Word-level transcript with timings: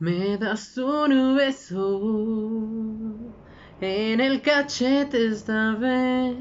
Me 0.00 0.36
das 0.36 0.76
un 0.76 1.36
beso 1.36 2.00
en 3.80 4.20
el 4.20 4.42
cachete 4.42 5.28
esta 5.28 5.76
vez 5.76 6.34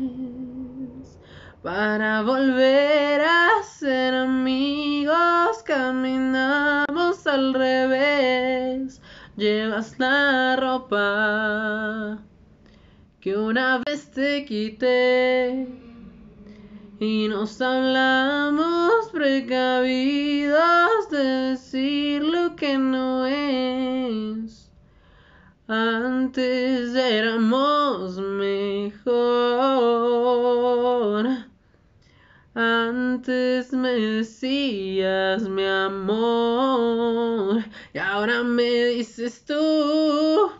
para 1.62 2.24
volver 2.24 3.21
a 3.21 3.62
ser 3.63 4.16
amigos. 4.16 5.62
Caminamos 5.63 7.28
al 7.28 7.53
revés. 7.53 8.99
Llevas 9.38 9.99
la 9.99 10.56
ropa 10.56 12.24
que 13.22 13.38
una 13.38 13.83
vez 13.85 14.10
te 14.10 14.46
quité 14.46 15.83
y 16.99 17.27
nos 17.27 17.59
hablamos 17.62 19.09
precavidos 19.12 21.09
de 21.09 21.23
decir 21.23 22.23
lo 22.23 22.55
que 22.55 22.77
no 22.77 23.25
es. 23.25 24.71
Antes 25.67 26.93
éramos 26.95 28.20
mejor. 28.20 29.03
Antes 32.55 33.73
me 33.73 33.93
decías 33.93 35.49
mi 35.49 35.65
amor 35.65 37.63
y 37.93 37.98
ahora 37.98 38.43
me 38.43 38.85
dices 38.85 39.43
tú. 39.45 40.51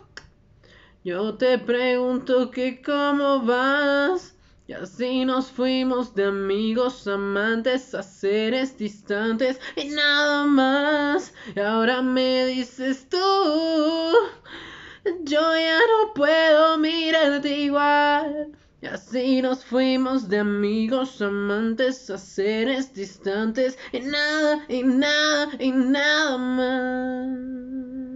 Yo 1.04 1.34
te 1.34 1.58
pregunto 1.58 2.50
que 2.50 2.82
cómo 2.82 3.42
vas. 3.42 4.33
Y 4.66 4.72
así 4.72 5.26
nos 5.26 5.50
fuimos 5.50 6.14
de 6.14 6.24
amigos, 6.24 7.06
amantes 7.06 7.94
a 7.94 8.02
seres 8.02 8.78
distantes 8.78 9.60
y 9.76 9.88
nada 9.88 10.46
más. 10.46 11.34
Y 11.54 11.60
ahora 11.60 12.00
me 12.00 12.46
dices 12.46 13.06
tú, 13.10 13.18
yo 15.24 15.40
ya 15.54 15.78
no 15.78 16.14
puedo 16.14 16.78
mirarte 16.78 17.58
igual. 17.58 18.52
Y 18.80 18.86
así 18.86 19.42
nos 19.42 19.62
fuimos 19.66 20.30
de 20.30 20.38
amigos, 20.38 21.20
amantes 21.20 22.08
a 22.08 22.16
seres 22.16 22.94
distantes 22.94 23.78
y 23.92 24.00
nada, 24.00 24.64
y 24.68 24.82
nada, 24.82 25.50
y 25.58 25.72
nada 25.72 26.38
más. 26.38 28.13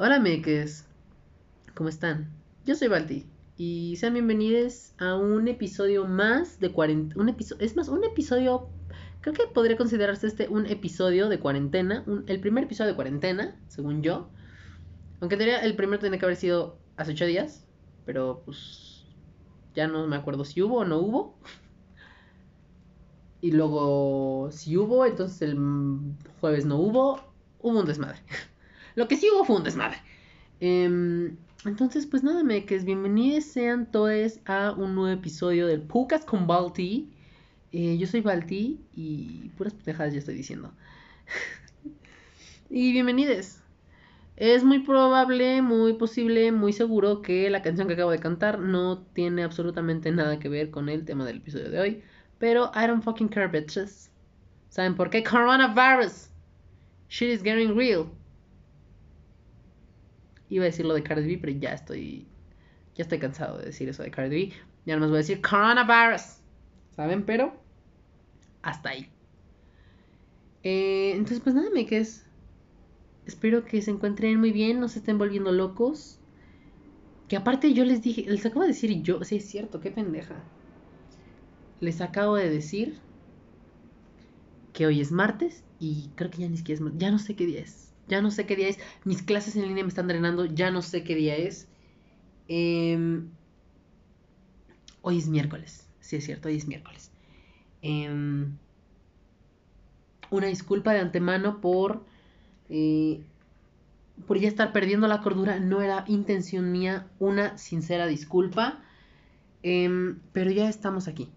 Hola 0.00 0.20
meques, 0.20 0.86
¿cómo 1.74 1.88
están? 1.88 2.30
Yo 2.64 2.76
soy 2.76 2.86
Balti 2.86 3.26
y 3.56 3.96
sean 3.96 4.12
bienvenidos 4.12 4.92
a 4.98 5.16
un 5.16 5.48
episodio 5.48 6.04
más 6.04 6.60
de 6.60 6.70
cuarentena. 6.70 7.20
Un 7.20 7.28
episodio, 7.28 7.66
es 7.66 7.74
más, 7.74 7.88
un 7.88 8.04
episodio, 8.04 8.68
creo 9.22 9.34
que 9.34 9.48
podría 9.48 9.76
considerarse 9.76 10.28
este 10.28 10.46
un 10.46 10.66
episodio 10.66 11.28
de 11.28 11.40
cuarentena, 11.40 12.04
el 12.28 12.38
primer 12.38 12.62
episodio 12.62 12.90
de 12.90 12.94
cuarentena, 12.94 13.60
según 13.66 14.04
yo. 14.04 14.28
Aunque 15.20 15.36
diría 15.36 15.58
el 15.64 15.74
primero 15.74 15.98
tenía 15.98 16.20
que 16.20 16.26
haber 16.26 16.36
sido 16.36 16.78
hace 16.96 17.10
ocho 17.10 17.26
días, 17.26 17.66
pero 18.06 18.42
pues 18.44 19.04
ya 19.74 19.88
no 19.88 20.06
me 20.06 20.14
acuerdo 20.14 20.44
si 20.44 20.62
hubo 20.62 20.76
o 20.76 20.84
no 20.84 20.98
hubo. 21.00 21.40
Y 23.40 23.50
luego 23.50 24.50
si 24.52 24.76
hubo, 24.76 25.04
entonces 25.06 25.42
el 25.42 25.58
jueves 26.40 26.66
no 26.66 26.76
hubo, 26.76 27.20
hubo 27.58 27.80
un 27.80 27.86
desmadre. 27.86 28.20
Lo 28.98 29.06
que 29.06 29.16
sí 29.16 29.28
hubo 29.32 29.44
fue 29.44 29.54
un 29.54 29.62
desmadre. 29.62 29.98
Em, 30.58 31.36
entonces, 31.64 32.04
pues 32.04 32.24
nada, 32.24 32.42
me 32.42 32.64
que 32.64 32.76
bienvenidos 32.80 33.44
sean 33.44 33.88
todos 33.92 34.40
a 34.44 34.72
un 34.72 34.96
nuevo 34.96 35.16
episodio 35.16 35.68
del 35.68 35.82
Pucas 35.82 36.24
con 36.24 36.48
Balti. 36.48 37.08
Eh, 37.70 37.96
yo 37.96 38.08
soy 38.08 38.22
Balti 38.22 38.80
y 38.92 39.50
puras 39.50 39.74
pendejadas 39.74 40.14
ya 40.14 40.18
estoy 40.18 40.34
diciendo. 40.34 40.72
y 42.70 42.90
bienvenidos. 42.90 43.60
Es 44.34 44.64
muy 44.64 44.80
probable, 44.80 45.62
muy 45.62 45.92
posible, 45.92 46.50
muy 46.50 46.72
seguro 46.72 47.22
que 47.22 47.50
la 47.50 47.62
canción 47.62 47.86
que 47.86 47.94
acabo 47.94 48.10
de 48.10 48.18
cantar 48.18 48.58
no 48.58 48.98
tiene 49.12 49.44
absolutamente 49.44 50.10
nada 50.10 50.40
que 50.40 50.48
ver 50.48 50.72
con 50.72 50.88
el 50.88 51.04
tema 51.04 51.24
del 51.24 51.36
episodio 51.36 51.70
de 51.70 51.78
hoy. 51.78 52.02
Pero 52.40 52.72
I 52.74 52.88
don't 52.88 53.04
fucking 53.04 53.28
care, 53.28 53.46
bitches. 53.46 54.10
¿Saben 54.70 54.96
por 54.96 55.08
qué? 55.08 55.22
Coronavirus. 55.22 56.30
Shit 57.08 57.28
is 57.28 57.44
getting 57.44 57.76
real. 57.76 58.10
Iba 60.50 60.64
a 60.64 60.66
decir 60.66 60.86
lo 60.86 60.94
de 60.94 61.02
Cardi 61.02 61.26
B, 61.26 61.38
pero 61.40 61.52
ya 61.58 61.72
estoy. 61.72 62.26
Ya 62.94 63.02
estoy 63.02 63.18
cansado 63.18 63.58
de 63.58 63.66
decir 63.66 63.88
eso 63.88 64.02
de 64.02 64.10
Cardi 64.10 64.48
B. 64.48 64.52
Ya 64.86 64.94
no 64.94 65.00
más 65.00 65.10
voy 65.10 65.18
a 65.18 65.18
decir 65.18 65.40
coronavirus. 65.40 66.38
¿Saben? 66.96 67.24
Pero. 67.24 67.52
Hasta 68.62 68.90
ahí. 68.90 69.08
Eh, 70.62 71.12
entonces, 71.12 71.40
pues 71.40 71.54
nada, 71.54 71.68
me 71.70 71.86
es. 71.90 72.24
Espero 73.26 73.64
que 73.64 73.82
se 73.82 73.90
encuentren 73.90 74.40
muy 74.40 74.52
bien, 74.52 74.80
no 74.80 74.88
se 74.88 75.00
estén 75.00 75.18
volviendo 75.18 75.52
locos. 75.52 76.18
Que 77.28 77.36
aparte 77.36 77.74
yo 77.74 77.84
les 77.84 78.02
dije, 78.02 78.24
les 78.26 78.46
acabo 78.46 78.62
de 78.62 78.68
decir 78.68 79.02
yo, 79.02 79.22
sí 79.22 79.36
es 79.36 79.44
cierto, 79.44 79.80
qué 79.80 79.90
pendeja. 79.90 80.36
Les 81.80 82.00
acabo 82.00 82.36
de 82.36 82.48
decir 82.48 82.98
que 84.72 84.86
hoy 84.86 85.02
es 85.02 85.12
martes 85.12 85.62
y 85.78 86.10
creo 86.14 86.30
que 86.30 86.38
ya 86.38 86.48
ni 86.48 86.56
siquiera 86.56 86.82
es 86.82 86.92
ya 86.96 87.10
no 87.10 87.18
sé 87.18 87.36
qué 87.36 87.44
día 87.44 87.60
es 87.60 87.87
ya 88.08 88.22
no 88.22 88.30
sé 88.30 88.46
qué 88.46 88.56
día 88.56 88.68
es. 88.68 88.78
Mis 89.04 89.22
clases 89.22 89.56
en 89.56 89.62
línea 89.68 89.84
me 89.84 89.88
están 89.88 90.08
drenando, 90.08 90.46
ya 90.46 90.70
no 90.70 90.82
sé 90.82 91.04
qué 91.04 91.14
día 91.14 91.36
es. 91.36 91.68
Em, 92.48 93.28
hoy 95.02 95.18
es 95.18 95.28
miércoles, 95.28 95.88
sí 96.00 96.16
es 96.16 96.24
cierto, 96.24 96.48
hoy 96.48 96.56
es 96.56 96.66
miércoles. 96.66 97.10
Em, 97.82 98.56
una 100.30 100.46
disculpa 100.46 100.92
de 100.92 101.00
antemano 101.00 101.60
por, 101.60 102.04
eh, 102.68 103.22
por 104.26 104.38
ya 104.38 104.48
estar 104.48 104.72
perdiendo 104.72 105.06
la 105.08 105.20
cordura. 105.20 105.60
No 105.60 105.82
era 105.82 106.04
intención 106.08 106.72
mía, 106.72 107.06
una 107.18 107.58
sincera 107.58 108.06
disculpa. 108.06 108.82
Em, 109.62 110.20
pero 110.32 110.50
ya 110.50 110.68
estamos 110.68 111.08
aquí. 111.08 111.30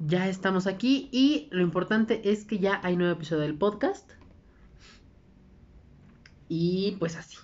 Ya 0.00 0.28
estamos 0.28 0.66
aquí 0.66 1.08
y 1.12 1.48
lo 1.50 1.62
importante 1.62 2.30
es 2.30 2.44
que 2.44 2.58
ya 2.58 2.80
hay 2.82 2.96
nuevo 2.96 3.12
episodio 3.12 3.42
del 3.42 3.56
podcast. 3.56 4.10
Y 6.56 6.92
pues 7.00 7.16
así. 7.16 7.36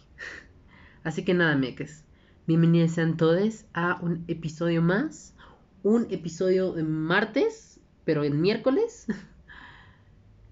Así 1.02 1.24
que 1.24 1.34
nada, 1.34 1.56
meques. 1.56 2.04
Bienvenidos 2.46 2.92
sean 2.92 3.16
todos 3.16 3.64
a 3.74 3.98
un 4.00 4.24
episodio 4.28 4.82
más. 4.82 5.34
Un 5.82 6.06
episodio 6.10 6.70
de 6.74 6.84
martes, 6.84 7.80
pero 8.04 8.22
en 8.22 8.40
miércoles. 8.40 9.08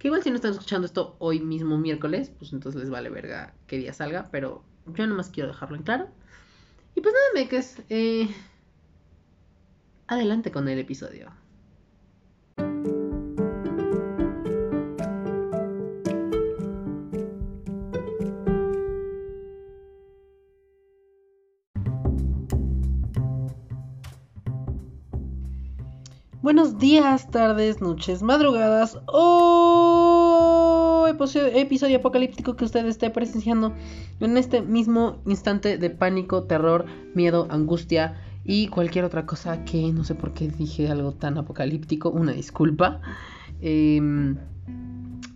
Que 0.00 0.08
igual 0.08 0.24
si 0.24 0.30
no 0.30 0.36
están 0.36 0.50
escuchando 0.50 0.86
esto 0.86 1.14
hoy 1.20 1.38
mismo 1.38 1.78
miércoles, 1.78 2.32
pues 2.36 2.52
entonces 2.52 2.80
les 2.80 2.90
vale 2.90 3.10
verga 3.10 3.54
qué 3.68 3.78
día 3.78 3.92
salga, 3.92 4.28
pero 4.32 4.64
yo 4.86 5.06
nomás 5.06 5.28
quiero 5.28 5.50
dejarlo 5.50 5.76
en 5.76 5.84
claro. 5.84 6.08
Y 6.96 7.00
pues 7.00 7.14
nada, 7.14 7.26
meques. 7.34 7.80
Eh, 7.88 8.28
adelante 10.08 10.50
con 10.50 10.68
el 10.68 10.80
episodio. 10.80 11.30
Buenos 26.48 26.78
días, 26.78 27.30
tardes, 27.30 27.82
noches, 27.82 28.22
madrugadas 28.22 28.98
o 29.06 31.06
episodio, 31.06 31.98
apocalíptico 31.98 32.56
que 32.56 32.64
usted 32.64 32.86
esté 32.86 33.10
presenciando 33.10 33.74
en 34.18 34.38
este 34.38 34.62
mismo 34.62 35.18
instante 35.26 35.76
de 35.76 35.90
pánico, 35.90 36.44
terror, 36.44 36.86
miedo, 37.14 37.48
angustia 37.50 38.16
y 38.46 38.68
cualquier 38.68 39.04
otra 39.04 39.26
cosa 39.26 39.62
que 39.66 39.92
no 39.92 40.04
sé 40.04 40.14
por 40.14 40.32
qué 40.32 40.48
dije 40.48 40.88
algo 40.88 41.12
tan 41.12 41.36
apocalíptico, 41.36 42.08
una 42.08 42.32
disculpa. 42.32 43.02
Em, 43.60 44.38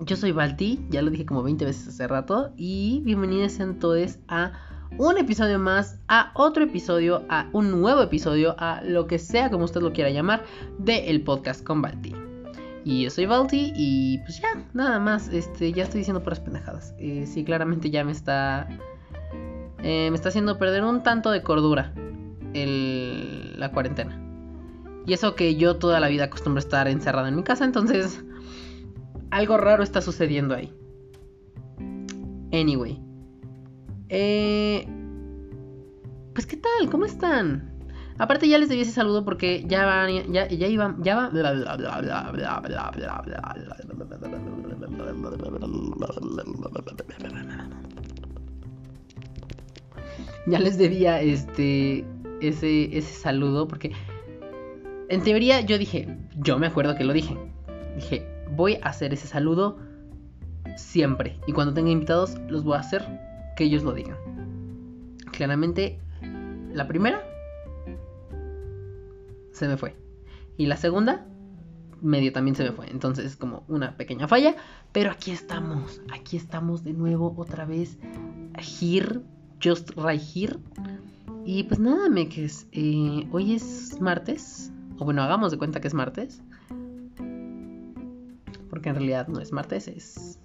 yo 0.01 0.17
soy 0.17 0.33
Balti, 0.33 0.81
ya 0.89 1.03
lo 1.03 1.11
dije 1.11 1.27
como 1.27 1.43
20 1.43 1.67
veces 1.67 1.89
hace 1.89 2.07
rato 2.07 2.55
y 2.57 3.03
bienvenidos 3.05 3.59
todos 3.79 4.19
a 4.29 4.53
un 4.99 5.19
episodio 5.19 5.59
más, 5.59 5.99
a 6.09 6.33
otro 6.35 6.65
episodio, 6.65 7.25
a 7.29 7.49
un 7.53 7.71
nuevo 7.71 8.03
episodio, 8.03 8.55
a 8.59 8.83
lo 8.83 9.07
que 9.07 9.19
sea 9.19 9.51
como 9.51 9.65
usted 9.65 9.81
lo 9.81 9.93
quiera 9.93 10.11
llamar, 10.11 10.45
de 10.79 11.11
el 11.11 11.23
podcast 11.23 11.65
con 11.65 11.83
Balti. 11.83 12.15
Y 12.85 13.05
yo 13.05 13.11
soy 13.11 13.27
Balti 13.27 13.73
y 13.75 14.19
pues 14.19 14.41
ya, 14.41 14.65
nada 14.75 14.99
más, 14.99 15.29
este, 15.29 15.73
ya 15.73 15.85
estoy 15.85 15.99
diciendo 15.99 16.23
puras 16.23 16.41
pendejadas. 16.41 16.95
Eh, 16.99 17.27
sí, 17.27 17.45
claramente 17.45 17.91
ya 17.91 18.05
me 18.05 18.13
está... 18.13 18.69
Eh, 19.85 20.09
me 20.11 20.15
está 20.15 20.29
haciendo 20.29 20.59
perder 20.59 20.85
un 20.85 21.03
tanto 21.03 21.31
de 21.31 21.43
cordura 21.43 21.93
el, 22.55 23.59
la 23.59 23.73
cuarentena. 23.73 24.19
Y 25.07 25.13
eso 25.13 25.35
que 25.35 25.57
yo 25.57 25.77
toda 25.77 25.99
la 25.99 26.09
vida 26.09 26.25
acostumbro 26.25 26.61
estar 26.61 26.87
encerrada 26.87 27.29
en 27.29 27.37
mi 27.37 27.43
casa, 27.43 27.65
entonces 27.65 28.23
algo 29.31 29.57
raro 29.57 29.83
está 29.83 30.01
sucediendo 30.01 30.55
ahí. 30.55 30.73
Anyway. 32.53 33.12
Eh, 34.15 34.87
pues, 36.35 36.47
¿qué 36.47 36.59
tal? 36.59 36.91
¿Cómo 36.91 37.07
están? 37.07 37.73
Aparte 38.19 38.47
ya 38.47 38.59
les 38.59 38.69
debí 38.69 38.83
ese 38.83 38.93
saludo 38.93 39.25
porque 39.25 39.65
ya 39.67 39.87
van, 39.87 40.31
ya, 40.31 40.47
iban, 40.51 41.03
ya 41.03 41.17
va. 41.17 41.31
Ya 50.47 50.59
les 50.59 50.77
debía 50.77 51.23
este 51.23 52.05
ese 52.43 53.01
saludo 53.01 53.67
porque 53.67 53.93
en 55.09 55.23
teoría 55.23 55.63
yo 55.63 55.79
dije, 55.79 56.19
yo 56.37 56.59
me 56.59 56.67
acuerdo 56.67 56.97
que 56.97 57.05
lo 57.05 57.15
dije. 57.15 57.39
Dije, 57.97 58.29
voy 58.51 58.75
a 58.83 58.91
hacer 58.91 59.15
ese 59.15 59.27
saludo 59.27 59.79
siempre. 60.77 61.39
Y 61.47 61.53
cuando 61.53 61.73
tenga 61.73 61.91
invitados, 61.91 62.37
los 62.49 62.63
voy 62.63 62.77
a 62.77 62.81
hacer 62.81 63.32
que 63.57 63.65
ellos 63.65 63.83
lo 63.83 63.93
digan. 63.93 64.17
Claramente, 65.33 65.99
la 66.73 66.87
primera 66.87 67.23
se 69.53 69.69
me 69.69 69.77
fue. 69.77 69.95
Y 70.57 70.67
la 70.67 70.77
segunda, 70.77 71.27
medio 72.01 72.33
también 72.33 72.55
se 72.57 72.65
me 72.65 72.73
fue. 72.73 72.91
Entonces 72.91 73.25
es 73.25 73.37
como 73.37 73.65
una 73.69 73.97
pequeña 73.97 74.29
falla. 74.29 74.57
Pero 74.93 75.11
aquí 75.11 75.31
estamos. 75.31 76.01
Aquí 76.13 76.37
estamos 76.37 76.85
de 76.85 76.93
nuevo 76.93 77.35
otra 77.37 77.65
vez. 77.65 77.99
Here. 78.81 79.21
Just 79.63 79.91
right 79.97 80.21
here. 80.21 80.57
Y 81.45 81.65
pues 81.65 81.81
nada, 81.81 82.09
me 82.09 82.29
que 82.29 82.45
es. 82.45 82.67
Eh, 82.73 83.29
hoy 83.33 83.55
es 83.55 84.01
martes. 84.01 84.73
O 84.99 85.05
bueno, 85.05 85.23
hagamos 85.23 85.53
de 85.53 85.59
cuenta 85.59 85.81
que 85.81 85.89
es 85.89 85.95
martes. 85.95 86.43
Porque 88.69 88.89
en 88.89 88.95
realidad 88.95 89.29
no 89.29 89.41
es 89.41 89.53
martes, 89.53 89.89
es. 89.89 90.39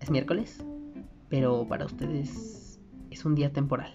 Es 0.00 0.10
miércoles. 0.10 0.64
Pero 1.28 1.66
para 1.68 1.84
ustedes 1.84 2.80
es 3.10 3.24
un 3.24 3.34
día 3.34 3.52
temporal. 3.52 3.92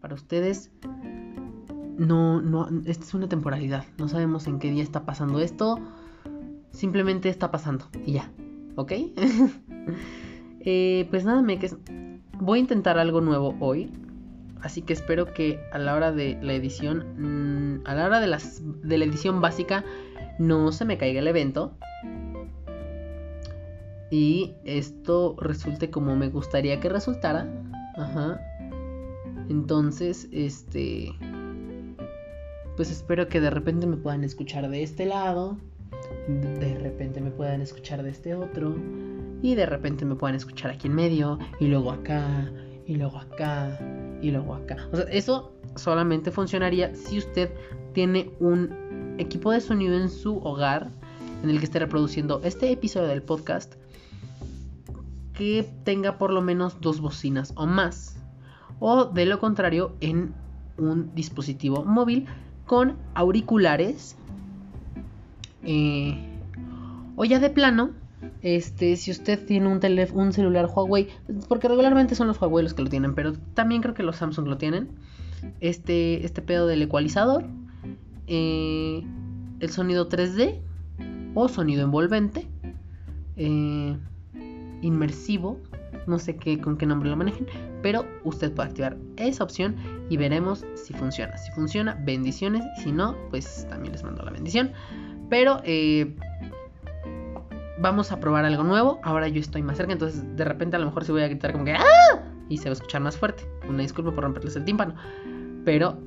Para 0.00 0.14
ustedes 0.14 0.70
no, 1.98 2.40
no, 2.42 2.68
esta 2.84 3.04
es 3.04 3.14
una 3.14 3.28
temporalidad. 3.28 3.84
No 3.98 4.08
sabemos 4.08 4.46
en 4.46 4.58
qué 4.58 4.70
día 4.70 4.82
está 4.82 5.04
pasando 5.04 5.40
esto. 5.40 5.78
Simplemente 6.70 7.28
está 7.28 7.50
pasando 7.50 7.86
y 8.04 8.12
ya. 8.12 8.30
¿Ok? 8.76 8.92
eh, 10.60 11.06
pues 11.10 11.24
nada, 11.24 11.40
me 11.42 11.58
que 11.58 11.70
voy 12.38 12.58
a 12.58 12.62
intentar 12.62 12.98
algo 12.98 13.20
nuevo 13.20 13.56
hoy. 13.60 13.90
Así 14.60 14.82
que 14.82 14.92
espero 14.92 15.32
que 15.32 15.60
a 15.72 15.78
la 15.78 15.94
hora 15.94 16.12
de 16.12 16.38
la 16.42 16.54
edición, 16.54 17.04
mmm, 17.16 17.86
a 17.86 17.94
la 17.94 18.06
hora 18.06 18.20
de, 18.20 18.26
las, 18.26 18.62
de 18.82 18.98
la 18.98 19.04
edición 19.04 19.40
básica, 19.40 19.84
no 20.38 20.72
se 20.72 20.84
me 20.84 20.98
caiga 20.98 21.20
el 21.20 21.28
evento. 21.28 21.76
Y 24.10 24.54
esto 24.64 25.36
resulte 25.40 25.90
como 25.90 26.16
me 26.16 26.28
gustaría 26.28 26.80
que 26.80 26.88
resultara. 26.88 27.48
Ajá. 27.96 28.40
Entonces, 29.48 30.28
este 30.32 31.12
pues 32.76 32.90
espero 32.90 33.26
que 33.28 33.40
de 33.40 33.50
repente 33.50 33.86
me 33.86 33.96
puedan 33.96 34.22
escuchar 34.22 34.68
de 34.68 34.82
este 34.82 35.06
lado, 35.06 35.56
de 36.28 36.78
repente 36.78 37.20
me 37.20 37.30
puedan 37.30 37.62
escuchar 37.62 38.02
de 38.02 38.10
este 38.10 38.34
otro, 38.34 38.76
y 39.42 39.54
de 39.54 39.66
repente 39.66 40.04
me 40.04 40.14
puedan 40.14 40.36
escuchar 40.36 40.70
aquí 40.70 40.86
en 40.86 40.94
medio, 40.94 41.38
y 41.58 41.68
luego 41.68 41.90
acá, 41.90 42.52
y 42.86 42.96
luego 42.96 43.18
acá, 43.18 43.78
y 44.20 44.30
luego 44.30 44.54
acá. 44.54 44.76
O 44.92 44.96
sea, 44.96 45.06
eso 45.06 45.52
solamente 45.74 46.30
funcionaría 46.30 46.94
si 46.94 47.18
usted 47.18 47.50
tiene 47.94 48.30
un 48.40 49.14
equipo 49.18 49.50
de 49.50 49.62
sonido 49.62 49.96
en 49.96 50.10
su 50.10 50.36
hogar 50.38 50.90
en 51.42 51.48
el 51.48 51.58
que 51.58 51.64
esté 51.64 51.78
reproduciendo 51.78 52.42
este 52.44 52.70
episodio 52.70 53.08
del 53.08 53.22
podcast 53.22 53.74
que 55.36 55.68
tenga 55.84 56.18
por 56.18 56.32
lo 56.32 56.42
menos 56.42 56.80
dos 56.80 57.00
bocinas 57.00 57.52
o 57.56 57.66
más. 57.66 58.16
O 58.80 59.04
de 59.04 59.26
lo 59.26 59.38
contrario, 59.38 59.94
en 60.00 60.34
un 60.78 61.14
dispositivo 61.14 61.84
móvil 61.84 62.26
con 62.66 62.96
auriculares. 63.14 64.16
Eh, 65.62 66.18
o 67.16 67.24
ya 67.24 67.38
de 67.38 67.50
plano, 67.50 67.90
este, 68.42 68.96
si 68.96 69.10
usted 69.10 69.44
tiene 69.44 69.68
un, 69.68 69.80
un 70.14 70.32
celular 70.32 70.68
Huawei, 70.72 71.08
porque 71.48 71.68
regularmente 71.68 72.14
son 72.14 72.28
los 72.28 72.40
Huawei 72.40 72.62
los 72.62 72.74
que 72.74 72.82
lo 72.82 72.90
tienen, 72.90 73.14
pero 73.14 73.34
también 73.54 73.82
creo 73.82 73.94
que 73.94 74.02
los 74.02 74.16
Samsung 74.16 74.46
lo 74.46 74.58
tienen. 74.58 74.88
Este, 75.60 76.24
este 76.24 76.42
pedo 76.42 76.66
del 76.66 76.82
ecualizador, 76.82 77.44
eh, 78.26 79.04
el 79.60 79.70
sonido 79.70 80.08
3D 80.08 80.60
o 81.34 81.48
sonido 81.48 81.84
envolvente, 81.84 82.46
eh, 83.36 83.96
inmersivo, 84.82 85.60
no 86.06 86.18
sé 86.18 86.36
qué, 86.36 86.60
con 86.60 86.76
qué 86.76 86.86
nombre 86.86 87.10
lo 87.10 87.16
manejen, 87.16 87.46
pero 87.82 88.04
usted 88.24 88.52
puede 88.52 88.68
activar 88.68 88.96
esa 89.16 89.44
opción 89.44 89.76
y 90.08 90.16
veremos 90.16 90.64
si 90.74 90.92
funciona. 90.94 91.36
Si 91.36 91.52
funciona, 91.52 92.00
bendiciones. 92.04 92.64
Si 92.82 92.92
no, 92.92 93.16
pues 93.30 93.66
también 93.68 93.92
les 93.92 94.02
mando 94.02 94.22
la 94.22 94.30
bendición. 94.30 94.72
Pero 95.28 95.60
eh, 95.64 96.16
vamos 97.78 98.12
a 98.12 98.20
probar 98.20 98.44
algo 98.44 98.64
nuevo. 98.64 99.00
Ahora 99.02 99.28
yo 99.28 99.40
estoy 99.40 99.62
más 99.62 99.76
cerca, 99.76 99.92
entonces 99.92 100.24
de 100.36 100.44
repente 100.44 100.76
a 100.76 100.78
lo 100.78 100.86
mejor 100.86 101.04
se 101.04 101.12
voy 101.12 101.22
a 101.22 101.28
gritar 101.28 101.52
como 101.52 101.64
que 101.64 101.72
¡Ah! 101.72 102.22
Y 102.48 102.58
se 102.58 102.64
va 102.64 102.70
a 102.70 102.74
escuchar 102.74 103.02
más 103.02 103.16
fuerte. 103.16 103.48
Una 103.68 103.82
disculpa 103.82 104.12
por 104.12 104.24
romperles 104.24 104.56
el 104.56 104.64
tímpano. 104.64 104.94
Pero 105.64 105.98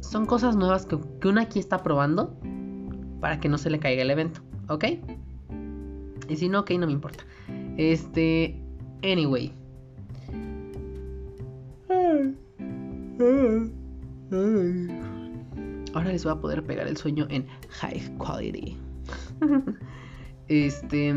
son 0.00 0.26
cosas 0.26 0.56
nuevas 0.56 0.86
que, 0.86 0.98
que 1.20 1.28
uno 1.28 1.40
aquí 1.40 1.60
está 1.60 1.82
probando 1.82 2.36
para 3.20 3.38
que 3.38 3.48
no 3.48 3.58
se 3.58 3.70
le 3.70 3.78
caiga 3.78 4.02
el 4.02 4.10
evento. 4.10 4.40
¿Ok? 4.68 4.84
Y 6.28 6.36
si 6.36 6.48
no, 6.48 6.60
ok, 6.60 6.70
no 6.72 6.86
me 6.86 6.92
importa. 6.92 7.24
Este. 7.76 8.60
Anyway. 9.02 9.52
Ahora 15.94 16.12
les 16.12 16.24
voy 16.24 16.32
a 16.32 16.36
poder 16.36 16.64
pegar 16.64 16.86
el 16.86 16.96
sueño 16.96 17.26
en 17.30 17.46
high 17.70 18.16
quality. 18.18 18.76
este. 20.48 21.14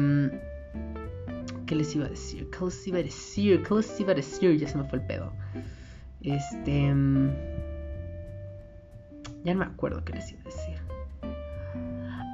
¿Qué 1.65 1.75
les 1.75 1.95
iba 1.95 2.05
a 2.05 2.09
decir? 2.09 2.49
¿Qué 2.49 2.65
les 2.65 2.87
iba 2.87 2.99
a 2.99 3.03
decir? 3.03 3.63
¿Qué 3.63 3.73
les 3.75 3.99
iba 3.99 4.11
a 4.11 4.15
decir? 4.15 4.57
Ya 4.57 4.67
se 4.67 4.77
me 4.77 4.83
fue 4.85 4.99
el 4.99 5.05
pedo. 5.05 5.33
Este. 6.21 6.93
Ya 9.43 9.53
no 9.53 9.59
me 9.59 9.65
acuerdo 9.65 10.03
qué 10.05 10.13
les 10.13 10.31
iba 10.31 10.41
a 10.41 10.45
decir. 10.45 10.80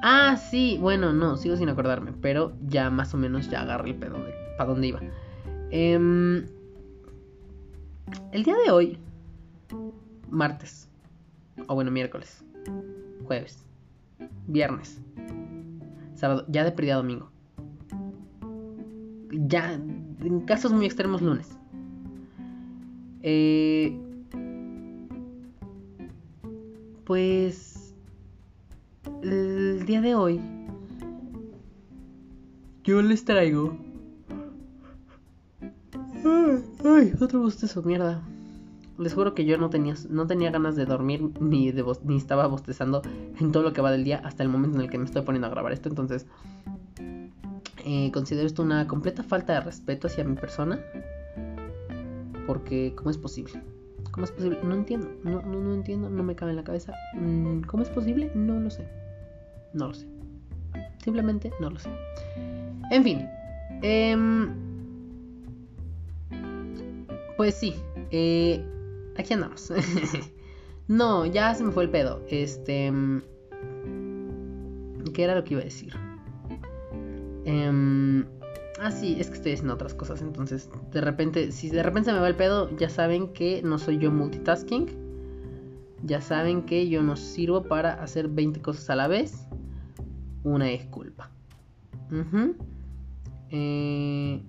Ah, 0.02 0.36
sí, 0.36 0.78
bueno, 0.80 1.12
no, 1.12 1.36
sigo 1.36 1.56
sin 1.56 1.68
acordarme, 1.68 2.12
pero 2.20 2.52
ya 2.66 2.88
más 2.90 3.14
o 3.14 3.16
menos 3.16 3.50
ya 3.50 3.62
agarré 3.62 3.90
el 3.90 3.96
pedo 3.96 4.18
para 4.56 4.70
dónde 4.70 4.86
iba. 4.88 5.00
Eh, 5.70 6.46
el 8.32 8.44
día 8.44 8.56
de 8.64 8.70
hoy, 8.70 8.98
martes, 10.30 10.88
o 11.66 11.74
bueno, 11.74 11.90
miércoles, 11.90 12.44
jueves, 13.24 13.64
viernes, 14.46 15.00
sábado, 16.14 16.44
ya 16.48 16.64
de 16.64 16.72
pérdida 16.72 16.96
domingo. 16.96 17.30
Ya, 19.30 19.72
en 19.74 20.40
casos 20.46 20.72
muy 20.72 20.86
extremos, 20.86 21.22
lunes. 21.22 21.58
Eh, 23.22 23.98
pues 27.04 27.77
el 29.22 29.84
día 29.86 30.00
de 30.00 30.14
hoy 30.14 30.40
yo 32.84 33.02
les 33.02 33.24
traigo 33.24 33.76
Ay, 36.84 37.12
otro 37.20 37.40
bostezo, 37.40 37.82
mierda. 37.82 38.22
Les 38.98 39.14
juro 39.14 39.34
que 39.34 39.44
yo 39.44 39.58
no 39.58 39.70
tenía, 39.70 39.94
no 40.08 40.26
tenía 40.26 40.50
ganas 40.50 40.74
de 40.74 40.84
dormir 40.84 41.30
ni, 41.40 41.70
de 41.70 41.84
ni 42.04 42.16
estaba 42.16 42.46
bostezando 42.46 43.02
en 43.38 43.52
todo 43.52 43.62
lo 43.62 43.72
que 43.72 43.80
va 43.80 43.92
del 43.92 44.04
día 44.04 44.20
hasta 44.24 44.42
el 44.42 44.48
momento 44.48 44.78
en 44.78 44.84
el 44.84 44.90
que 44.90 44.98
me 44.98 45.04
estoy 45.04 45.22
poniendo 45.22 45.46
a 45.46 45.50
grabar 45.50 45.72
esto. 45.72 45.88
Entonces, 45.88 46.26
eh, 47.84 48.10
considero 48.12 48.46
esto 48.46 48.62
una 48.62 48.88
completa 48.88 49.22
falta 49.22 49.54
de 49.54 49.60
respeto 49.60 50.08
hacia 50.08 50.24
mi 50.24 50.34
persona. 50.34 50.80
Porque, 52.46 52.94
¿cómo 52.96 53.10
es 53.10 53.18
posible? 53.18 53.62
¿Cómo 54.18 54.24
es 54.24 54.32
posible? 54.32 54.58
No 54.64 54.74
entiendo, 54.74 55.08
no, 55.22 55.42
no, 55.42 55.60
no 55.60 55.74
entiendo, 55.74 56.10
no 56.10 56.24
me 56.24 56.34
cabe 56.34 56.50
en 56.50 56.56
la 56.56 56.64
cabeza. 56.64 56.92
Mm, 57.14 57.60
¿Cómo 57.60 57.84
es 57.84 57.88
posible? 57.88 58.32
No 58.34 58.58
lo 58.58 58.68
sé. 58.68 58.84
No 59.74 59.86
lo 59.86 59.94
sé. 59.94 60.08
Simplemente 61.04 61.52
no 61.60 61.70
lo 61.70 61.78
sé. 61.78 61.88
En 62.90 63.04
fin. 63.04 63.28
Eh, 63.80 64.16
pues 67.36 67.54
sí, 67.54 67.76
eh, 68.10 68.60
aquí 69.16 69.34
andamos. 69.34 69.72
no, 70.88 71.24
ya 71.24 71.54
se 71.54 71.62
me 71.62 71.70
fue 71.70 71.84
el 71.84 71.90
pedo. 71.90 72.20
Este... 72.28 72.92
¿Qué 75.14 75.22
era 75.22 75.36
lo 75.36 75.44
que 75.44 75.54
iba 75.54 75.60
a 75.60 75.64
decir? 75.64 75.94
Eh, 77.44 78.24
ah, 78.80 78.90
sí, 78.90 79.16
es 79.18 79.28
que 79.28 79.36
estoy 79.36 79.52
haciendo 79.52 79.74
otras 79.74 79.94
cosas. 79.94 80.22
Entonces, 80.22 80.70
de 80.92 81.00
repente, 81.00 81.52
si 81.52 81.70
de 81.70 81.82
repente 81.82 82.10
se 82.10 82.14
me 82.14 82.20
va 82.20 82.28
el 82.28 82.36
pedo, 82.36 82.74
ya 82.76 82.88
saben 82.88 83.32
que 83.32 83.62
no 83.62 83.78
soy 83.78 83.98
yo 83.98 84.10
multitasking. 84.10 84.86
Ya 86.04 86.20
saben 86.20 86.62
que 86.62 86.88
yo 86.88 87.02
no 87.02 87.16
sirvo 87.16 87.64
para 87.64 87.94
hacer 88.02 88.28
20 88.28 88.60
cosas 88.62 88.88
a 88.90 88.96
la 88.96 89.08
vez. 89.08 89.46
Una 90.44 90.66
disculpa. 90.66 91.30
eh, 93.50 94.42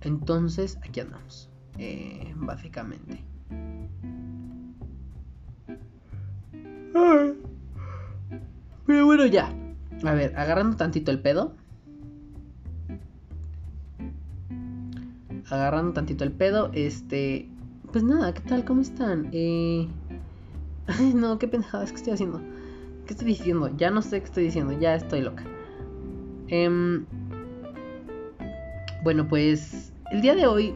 entonces, 0.00 0.78
aquí 0.82 1.00
andamos. 1.00 1.50
eh, 1.78 2.32
básicamente. 2.36 3.24
Pero 8.86 9.06
bueno, 9.06 9.26
ya. 9.26 9.52
A 10.04 10.12
ver, 10.12 10.34
agarrando 10.36 10.76
tantito 10.76 11.10
el 11.10 11.20
pedo. 11.20 11.54
Agarrando 15.48 15.92
tantito 15.92 16.24
el 16.24 16.32
pedo, 16.32 16.70
este... 16.74 17.48
Pues 17.90 18.04
nada, 18.04 18.34
¿qué 18.34 18.40
tal? 18.40 18.64
¿Cómo 18.64 18.82
están? 18.82 19.28
Eh... 19.32 19.88
No, 21.14 21.38
qué 21.38 21.48
pendejada 21.48 21.84
es 21.84 21.90
que 21.90 21.96
estoy 21.96 22.12
haciendo. 22.12 22.42
¿Qué 23.06 23.14
estoy 23.14 23.28
diciendo? 23.28 23.70
Ya 23.76 23.90
no 23.90 24.02
sé 24.02 24.20
qué 24.20 24.26
estoy 24.26 24.44
diciendo, 24.44 24.78
ya 24.78 24.94
estoy 24.94 25.22
loca. 25.22 25.44
Em, 26.48 27.06
bueno, 29.02 29.26
pues 29.26 29.92
el 30.10 30.20
día 30.20 30.34
de 30.34 30.46
hoy 30.46 30.74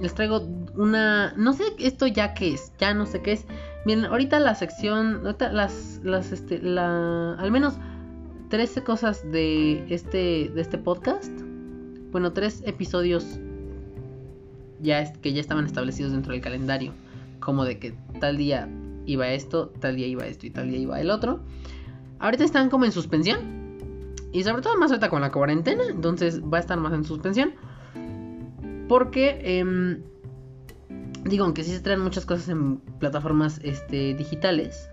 les 0.00 0.14
traigo 0.14 0.48
una... 0.74 1.34
No 1.36 1.52
sé 1.52 1.64
esto 1.78 2.06
ya 2.06 2.32
qué 2.32 2.54
es, 2.54 2.72
ya 2.78 2.94
no 2.94 3.04
sé 3.04 3.20
qué 3.20 3.32
es. 3.32 3.46
Miren, 3.84 4.06
ahorita 4.06 4.40
la 4.40 4.54
sección, 4.54 5.26
ahorita 5.26 5.52
las, 5.52 6.00
las, 6.02 6.32
este, 6.32 6.60
la, 6.60 7.34
al 7.34 7.50
menos 7.50 7.78
13 8.48 8.84
cosas 8.84 9.30
de 9.30 9.84
este, 9.92 10.50
de 10.54 10.60
este 10.60 10.78
podcast. 10.78 11.32
Bueno, 12.12 12.32
tres 12.32 12.62
episodios 12.66 13.38
ya 14.80 15.12
que 15.12 15.32
ya 15.32 15.40
estaban 15.40 15.66
establecidos 15.66 16.12
dentro 16.12 16.32
del 16.32 16.40
calendario. 16.40 16.92
Como 17.40 17.64
de 17.64 17.78
que 17.78 17.94
tal 18.20 18.36
día 18.36 18.68
iba 19.04 19.28
esto, 19.28 19.68
tal 19.80 19.96
día 19.96 20.06
iba 20.06 20.26
esto 20.26 20.46
y 20.46 20.50
tal 20.50 20.70
día 20.70 20.78
iba 20.78 21.00
el 21.00 21.10
otro. 21.10 21.40
Ahorita 22.18 22.44
están 22.44 22.70
como 22.70 22.84
en 22.84 22.92
suspensión. 22.92 23.56
Y 24.32 24.42
sobre 24.44 24.62
todo 24.62 24.76
más 24.76 24.90
ahorita 24.90 25.08
con 25.08 25.22
la 25.22 25.32
cuarentena. 25.32 25.84
Entonces 25.88 26.42
va 26.42 26.58
a 26.58 26.60
estar 26.60 26.78
más 26.78 26.92
en 26.92 27.04
suspensión. 27.04 27.54
Porque, 28.88 29.38
eh, 29.42 29.98
digo, 31.24 31.44
aunque 31.44 31.64
sí 31.64 31.72
se 31.72 31.80
traen 31.80 32.00
muchas 32.00 32.26
cosas 32.26 32.48
en 32.48 32.78
plataformas 32.78 33.60
este, 33.62 34.14
digitales. 34.14 34.88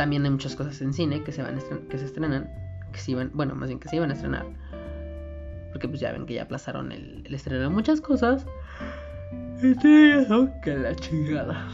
También 0.00 0.24
hay 0.24 0.30
muchas 0.30 0.56
cosas 0.56 0.80
en 0.80 0.94
cine 0.94 1.22
que 1.22 1.30
se 1.30 1.42
van 1.42 1.60
que 1.90 1.98
se 1.98 2.06
estrenan. 2.06 2.50
Que 2.90 2.98
se 2.98 3.10
iban, 3.10 3.30
bueno, 3.34 3.54
más 3.54 3.68
bien 3.68 3.78
que 3.78 3.86
se 3.86 3.96
iban 3.96 4.10
a 4.10 4.14
estrenar. 4.14 4.46
Porque 5.72 5.88
pues 5.88 6.00
ya 6.00 6.10
ven 6.10 6.24
que 6.24 6.32
ya 6.32 6.44
aplazaron 6.44 6.90
el, 6.90 7.22
el 7.26 7.34
estreno 7.34 7.64
de 7.64 7.68
muchas 7.68 8.00
cosas. 8.00 8.46
Entre 9.60 10.22
ellas, 10.22 10.48
que 10.62 10.74
la 10.74 10.96
chingada. 10.96 11.68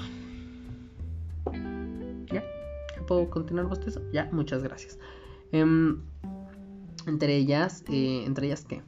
¿Puedo 3.07 3.31
continuar 3.31 3.69
bostezo? 3.69 4.03
Ya, 4.13 4.29
muchas 4.33 4.65
gracias. 4.65 4.99
Em, 5.53 6.01
entre 7.07 7.37
ellas, 7.37 7.85
eh, 7.89 8.25
¿entre 8.27 8.49
ellas 8.49 8.65
qué? 8.65 8.83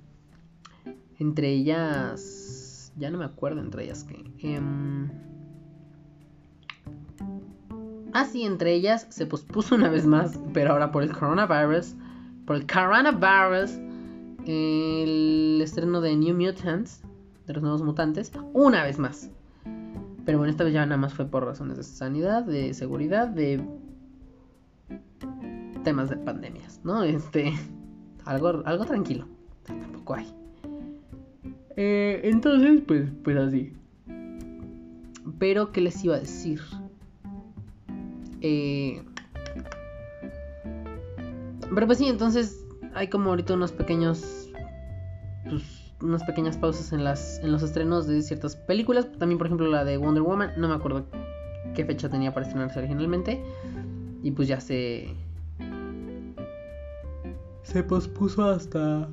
Entre 1.20 1.48
ellas... 1.50 2.92
Ya 2.96 3.12
no 3.12 3.18
me 3.18 3.24
acuerdo 3.24 3.60
entre 3.60 3.84
ellas 3.84 4.02
qué. 4.02 4.32
Em, 4.40 5.27
ah, 8.12 8.24
sí, 8.24 8.42
entre 8.42 8.74
ellas 8.74 9.06
se 9.10 9.26
pospuso 9.26 9.74
una 9.74 9.88
vez 9.88 10.06
más, 10.06 10.38
pero 10.52 10.72
ahora 10.72 10.90
por 10.92 11.02
el 11.02 11.12
coronavirus. 11.12 11.94
Por 12.46 12.56
el 12.56 12.66
coronavirus. 12.66 13.78
El 14.46 15.60
estreno 15.62 16.00
de 16.00 16.16
New 16.16 16.34
Mutants, 16.34 17.02
de 17.46 17.52
los 17.52 17.62
nuevos 17.62 17.82
mutantes, 17.82 18.32
una 18.54 18.82
vez 18.82 18.98
más. 18.98 19.30
Pero 20.24 20.38
bueno, 20.38 20.50
esta 20.50 20.64
vez 20.64 20.74
ya 20.74 20.84
nada 20.84 20.96
más 20.96 21.14
fue 21.14 21.26
por 21.26 21.44
razones 21.44 21.76
de 21.76 21.82
sanidad, 21.82 22.44
de 22.44 22.72
seguridad, 22.74 23.28
de 23.28 23.62
temas 25.84 26.10
de 26.10 26.16
pandemias, 26.16 26.80
¿no? 26.84 27.02
Este, 27.02 27.54
algo, 28.24 28.62
algo 28.66 28.84
tranquilo, 28.84 29.26
tampoco 29.64 30.14
hay. 30.14 30.34
Eh, 31.76 32.20
entonces, 32.24 32.82
pues, 32.86 33.08
pues 33.24 33.36
así. 33.36 33.72
Pero, 35.38 35.72
¿qué 35.72 35.80
les 35.80 36.04
iba 36.04 36.16
a 36.16 36.20
decir? 36.20 36.60
Eh, 38.40 39.02
pero 41.74 41.86
pues 41.86 41.98
sí, 41.98 42.06
entonces 42.06 42.64
hay 42.94 43.08
como 43.08 43.30
ahorita 43.30 43.54
unos 43.54 43.72
pequeños... 43.72 44.50
Pues, 45.48 45.78
unas 46.00 46.22
pequeñas 46.24 46.56
pausas 46.56 46.92
en, 46.92 47.02
las, 47.02 47.40
en 47.40 47.50
los 47.50 47.62
estrenos 47.62 48.06
de 48.06 48.22
ciertas 48.22 48.56
películas. 48.56 49.10
También, 49.18 49.38
por 49.38 49.46
ejemplo, 49.46 49.66
la 49.66 49.84
de 49.84 49.96
Wonder 49.96 50.22
Woman. 50.22 50.52
No 50.56 50.68
me 50.68 50.74
acuerdo 50.74 51.06
qué 51.74 51.84
fecha 51.84 52.08
tenía 52.08 52.32
para 52.32 52.46
estrenarse 52.46 52.78
originalmente. 52.78 53.42
Y 54.22 54.30
pues 54.30 54.48
ya 54.48 54.60
se. 54.60 55.08
Se 57.62 57.82
pospuso 57.82 58.44
hasta. 58.44 59.08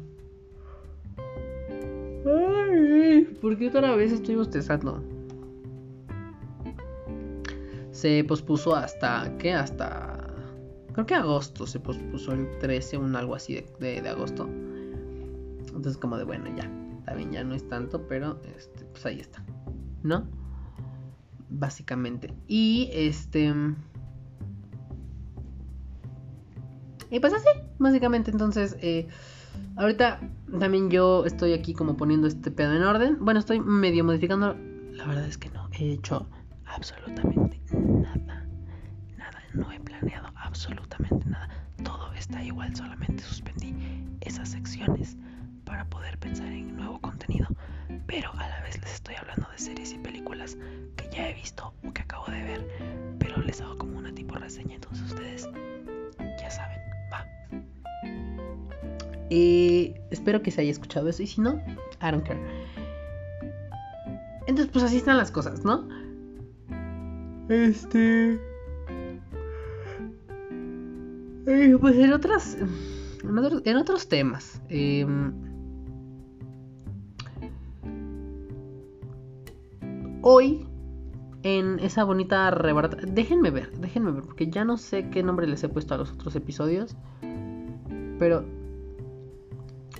Ay, 2.26 3.24
¿por 3.42 3.58
qué 3.58 3.68
otra 3.68 3.96
vez 3.96 4.12
estoy 4.12 4.36
bostezando? 4.36 5.04
Se 7.96 8.26
pospuso 8.26 8.76
hasta. 8.76 9.38
¿Qué? 9.38 9.54
Hasta. 9.54 10.18
Creo 10.92 11.06
que 11.06 11.16
agosto 11.16 11.66
se 11.66 11.80
pospuso 11.80 12.34
el 12.34 12.60
13, 12.60 12.98
un 12.98 13.16
algo 13.16 13.36
así 13.36 13.54
de, 13.80 14.02
de, 14.02 14.10
agosto. 14.10 14.50
Entonces, 15.68 15.98
como 15.98 16.18
de 16.18 16.26
bueno, 16.26 16.54
ya. 16.58 16.70
También 17.06 17.32
ya 17.32 17.46
no 17.46 17.56
es 17.56 17.66
tanto, 17.70 18.06
pero 18.06 18.42
este, 18.58 18.84
pues 18.84 19.06
ahí 19.06 19.22
está. 19.22 19.46
¿No? 20.04 20.28
Básicamente. 21.50 22.34
Y 22.50 22.90
este. 22.92 23.54
Y 27.10 27.20
pues 27.22 27.32
así, 27.32 27.48
básicamente. 27.80 28.30
Entonces, 28.30 28.76
eh, 28.82 29.08
ahorita 29.78 30.20
también 30.60 30.90
yo 30.90 31.24
estoy 31.24 31.54
aquí 31.54 31.74
como 31.74 31.96
poniendo 31.96 32.28
este 32.28 32.52
pedo 32.52 32.74
en 32.74 32.84
orden. 32.84 33.18
Bueno, 33.22 33.40
estoy 33.40 33.62
medio 33.62 34.04
modificando. 34.04 34.54
La 34.92 35.08
verdad 35.08 35.28
es 35.28 35.38
que 35.38 35.50
no 35.50 35.70
he 35.80 35.94
hecho 35.94 36.28
absolutamente 36.76 37.60
nada. 37.74 38.46
Nada, 39.18 39.44
no 39.54 39.72
he 39.72 39.80
planeado 39.80 40.32
absolutamente 40.36 41.28
nada. 41.30 41.50
Todo 41.84 42.14
está 42.14 42.44
igual, 42.44 42.76
solamente 42.76 43.24
suspendí 43.24 43.74
esas 44.22 44.50
secciones 44.50 45.16
para 45.64 45.86
poder 45.86 46.18
pensar 46.20 46.48
en 46.48 46.76
nuevo 46.76 47.00
contenido. 47.00 47.48
Pero 48.08 48.32
a 48.34 48.48
la 48.50 48.62
vez 48.62 48.80
les 48.82 48.96
estoy 48.96 49.16
hablando 49.16 49.50
de 49.50 49.58
series 49.58 49.94
y 49.94 49.98
películas 50.00 50.58
que 50.98 51.10
ya 51.12 51.30
he 51.30 51.34
visto 51.34 51.74
o 51.88 51.94
que 51.94 52.02
acabo 52.02 52.26
de 52.28 52.44
ver. 52.44 52.68
Pero 53.20 53.42
les 53.42 53.62
hago 53.62 53.78
como 53.78 53.98
una 53.98 54.14
tipo 54.14 54.36
reseña, 54.36 54.76
entonces 54.76 55.12
ustedes 55.12 55.50
ya 56.40 56.50
saben. 56.50 56.80
Eh, 59.32 60.00
espero 60.12 60.44
que 60.44 60.52
se 60.52 60.62
haya 60.62 60.70
escuchado 60.70 61.10
eso. 61.10 61.24
Y 61.24 61.28
si 61.28 61.42
no, 61.42 61.56
I 62.02 62.12
don't 62.12 62.24
care. 62.26 62.40
Entonces, 64.48 64.72
pues 64.72 64.86
así 64.86 64.98
están 64.98 65.18
las 65.18 65.32
cosas, 65.32 65.64
¿no? 65.64 65.88
Este. 67.50 68.40
Eh, 71.48 71.78
pues 71.80 71.96
en 71.96 72.14
otras. 72.14 72.58
En 73.66 73.78
otros, 73.78 74.08
temas. 74.08 74.62
Em, 74.70 75.34
hoy. 80.22 80.68
En 81.44 81.78
esa 81.78 82.04
bonita 82.04 82.50
rebarata. 82.50 82.98
Déjenme 83.06 83.52
ver, 83.52 83.72
déjenme 83.78 84.12
ver. 84.12 84.24
Porque 84.24 84.50
ya 84.50 84.66
no 84.66 84.78
sé 84.78 85.10
qué 85.12 85.22
nombre 85.22 85.46
les 85.46 85.64
he 85.64 85.70
puesto 85.70 85.94
a 85.94 85.98
los 85.98 86.12
otros 86.12 86.36
episodios. 86.36 86.96
Pero 88.18 88.44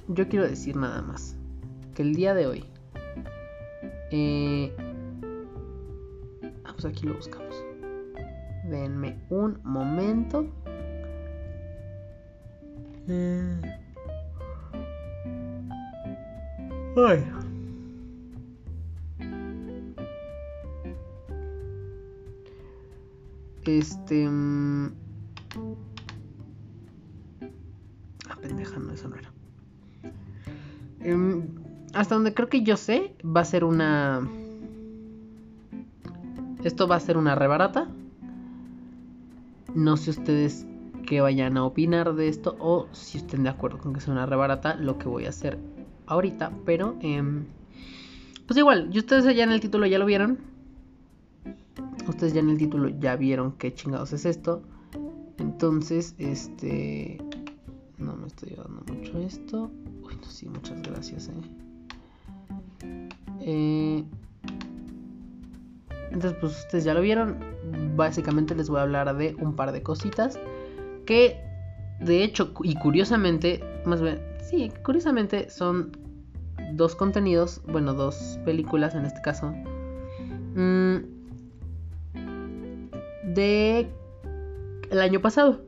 yo 0.08 0.28
quiero 0.28 0.48
decir 0.48 0.76
nada 0.76 1.04
más 1.04 1.38
que 1.94 2.02
el 2.02 2.16
día 2.16 2.34
de 2.34 2.48
hoy. 2.48 2.66
Eh, 4.12 4.76
pues 6.76 6.86
aquí 6.86 7.06
lo 7.06 7.16
buscamos. 7.16 7.64
Denme 8.70 9.18
un 9.30 9.60
momento. 9.64 10.46
Eh, 13.08 13.62
ay. 16.98 17.26
Este. 23.64 24.28
Mm, 24.28 24.88
ah, 28.30 28.36
pendeja, 28.42 28.80
no, 28.80 28.92
eso 28.92 29.08
no 29.08 29.16
era. 29.16 29.32
Em, 31.00 31.48
hasta 31.94 32.16
donde 32.16 32.34
creo 32.34 32.50
que 32.50 32.64
yo 32.64 32.76
sé, 32.78 33.16
va 33.24 33.42
a 33.42 33.46
ser 33.46 33.64
una... 33.64 34.28
Esto 36.66 36.88
va 36.88 36.96
a 36.96 37.00
ser 37.00 37.16
una 37.16 37.36
rebarata. 37.36 37.88
No 39.76 39.98
sé 39.98 40.10
ustedes 40.10 40.66
qué 41.06 41.22
vayan 41.22 41.58
a 41.58 41.64
opinar 41.64 42.16
de 42.16 42.28
esto 42.28 42.56
o 42.60 42.88
si 42.92 43.20
estén 43.20 43.44
de 43.44 43.50
acuerdo 43.50 43.78
con 43.78 43.94
que 43.94 44.00
sea 44.00 44.14
una 44.14 44.26
rebarata, 44.26 44.74
lo 44.74 44.98
que 44.98 45.08
voy 45.08 45.28
a 45.28 45.30
hacer 45.30 45.60
ahorita. 46.08 46.52
Pero, 46.66 46.96
em, 47.02 47.46
pues 48.48 48.58
igual, 48.58 48.90
ustedes 48.96 49.26
ya 49.36 49.44
en 49.44 49.52
el 49.52 49.60
título 49.60 49.86
ya 49.86 50.00
lo 50.00 50.08
vieron. 50.08 50.40
Ustedes 52.08 52.34
ya 52.34 52.40
en 52.40 52.50
el 52.50 52.58
título 52.58 52.90
ya 52.90 53.16
vieron 53.16 53.52
qué 53.60 53.72
chingados 53.72 54.12
es 54.14 54.26
esto. 54.26 54.64
Entonces, 55.38 56.16
este... 56.18 57.20
No 58.00 58.16
me 58.16 58.26
estoy 58.26 58.50
llevando 58.50 58.82
mucho 58.92 59.20
esto. 59.20 59.70
Bueno, 60.02 60.24
sí, 60.24 60.50
muchas 60.50 60.82
gracias, 60.82 61.30
eh. 61.30 63.10
Eh, 63.42 64.04
entonces, 66.16 66.40
pues 66.40 66.58
ustedes 66.60 66.86
ya 66.86 66.94
lo 66.94 67.02
vieron. 67.02 67.38
Básicamente 67.98 68.56
les 68.56 68.70
voy 68.70 68.80
a 68.80 68.84
hablar 68.84 69.16
de 69.18 69.36
un 69.38 69.54
par 69.56 69.74
de 69.74 69.84
cositas 69.84 70.40
que, 71.06 71.42
de 72.00 72.24
hecho, 72.24 72.54
y 72.64 72.76
curiosamente, 72.76 73.62
más 73.86 74.02
bien, 74.02 74.22
sí, 74.42 74.72
curiosamente 74.84 75.50
son 75.50 75.92
dos 76.72 76.96
contenidos, 76.96 77.62
bueno, 77.68 77.94
dos 77.94 78.40
películas 78.46 78.96
en 78.96 79.06
este 79.06 79.22
caso, 79.22 79.54
mm, 80.56 80.96
de 83.34 83.90
el 84.90 85.02
año 85.02 85.20
pasado. 85.20 85.62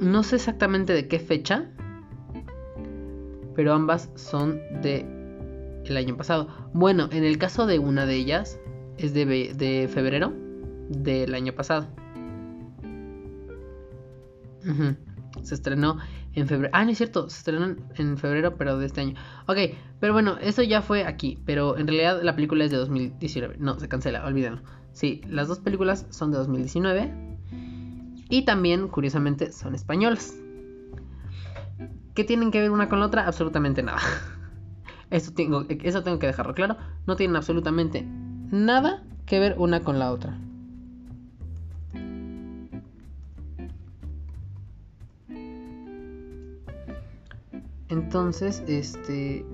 No 0.00 0.22
sé 0.22 0.36
exactamente 0.36 0.94
de 0.94 1.08
qué 1.08 1.18
fecha, 1.18 1.70
pero 3.54 3.74
ambas 3.74 4.08
son 4.14 4.60
de 4.80 5.15
el 5.86 5.96
año 5.96 6.16
pasado. 6.16 6.48
Bueno, 6.72 7.08
en 7.12 7.24
el 7.24 7.38
caso 7.38 7.66
de 7.66 7.78
una 7.78 8.06
de 8.06 8.16
ellas 8.16 8.58
es 8.98 9.14
de, 9.14 9.26
de 9.26 9.88
febrero 9.88 10.32
del 10.88 11.34
año 11.34 11.52
pasado. 11.52 11.86
Se 15.42 15.54
estrenó 15.54 15.98
en 16.34 16.48
febrero. 16.48 16.70
Ah, 16.74 16.84
no 16.84 16.90
es 16.90 16.98
cierto, 16.98 17.28
se 17.30 17.38
estrenó 17.38 17.76
en 17.94 18.18
febrero, 18.18 18.56
pero 18.56 18.78
de 18.78 18.86
este 18.86 19.00
año. 19.00 19.14
Ok, 19.46 19.58
pero 20.00 20.12
bueno, 20.12 20.38
eso 20.40 20.62
ya 20.62 20.82
fue 20.82 21.04
aquí. 21.04 21.38
Pero 21.44 21.78
en 21.78 21.86
realidad 21.86 22.20
la 22.22 22.34
película 22.34 22.64
es 22.64 22.70
de 22.70 22.76
2019. 22.78 23.56
No, 23.58 23.78
se 23.78 23.88
cancela, 23.88 24.24
olvídenlo. 24.24 24.62
Sí, 24.92 25.20
las 25.28 25.48
dos 25.48 25.60
películas 25.60 26.06
son 26.10 26.30
de 26.30 26.38
2019. 26.38 27.36
Y 28.28 28.44
también, 28.44 28.88
curiosamente, 28.88 29.52
son 29.52 29.74
españolas. 29.74 30.34
¿Qué 32.14 32.24
tienen 32.24 32.50
que 32.50 32.60
ver 32.60 32.70
una 32.70 32.88
con 32.88 33.00
la 33.00 33.06
otra? 33.06 33.26
Absolutamente 33.26 33.82
nada. 33.82 34.00
Eso 35.10 35.32
tengo, 35.32 35.64
eso 35.68 36.02
tengo 36.02 36.18
que 36.18 36.26
dejarlo 36.26 36.54
claro. 36.54 36.76
No 37.06 37.16
tienen 37.16 37.36
absolutamente 37.36 38.06
nada 38.50 39.04
que 39.24 39.38
ver 39.38 39.56
una 39.58 39.80
con 39.80 39.98
la 39.98 40.12
otra. 40.12 40.38
Entonces, 47.88 48.64
este... 48.66 49.44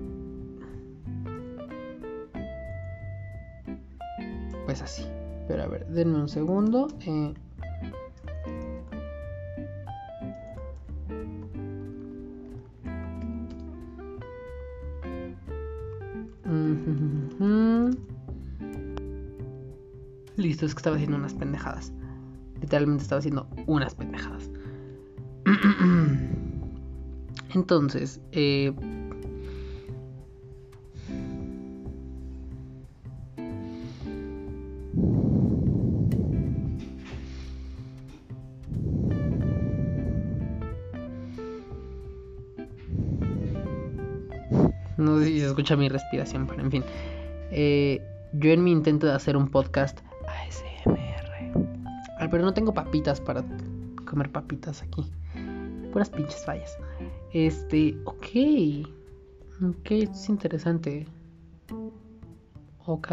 Pues 4.64 4.80
así. 4.80 5.06
Pero 5.48 5.64
a 5.64 5.66
ver, 5.66 5.86
denme 5.88 6.18
un 6.18 6.28
segundo. 6.28 6.88
Eh... 7.00 7.34
Listo, 20.36 20.66
es 20.66 20.74
que 20.74 20.78
estaba 20.78 20.96
haciendo 20.96 21.16
unas 21.16 21.34
pendejadas. 21.34 21.92
Literalmente 22.60 23.02
estaba 23.02 23.18
haciendo 23.18 23.48
unas 23.66 23.94
pendejadas. 23.94 24.50
Entonces, 27.54 28.20
eh, 28.32 28.72
No 45.02 45.18
sé 45.18 45.26
si 45.26 45.40
se 45.40 45.46
escucha 45.46 45.76
mi 45.76 45.88
respiración, 45.88 46.46
pero 46.46 46.62
en 46.62 46.70
fin. 46.70 46.84
Eh, 47.50 48.00
yo 48.32 48.50
en 48.50 48.64
mi 48.64 48.72
intento 48.72 49.06
de 49.06 49.12
hacer 49.12 49.36
un 49.36 49.48
podcast 49.48 50.00
ASMR. 50.26 52.30
pero 52.30 52.44
no 52.44 52.54
tengo 52.54 52.72
papitas 52.72 53.20
para 53.20 53.44
comer 54.06 54.30
papitas 54.30 54.82
aquí. 54.82 55.04
Puras 55.92 56.08
pinches 56.08 56.44
fallas. 56.44 56.78
Este, 57.32 57.96
ok. 58.04 58.86
Ok, 59.62 59.90
es 59.90 60.28
interesante. 60.28 61.06
Ok. 62.86 63.08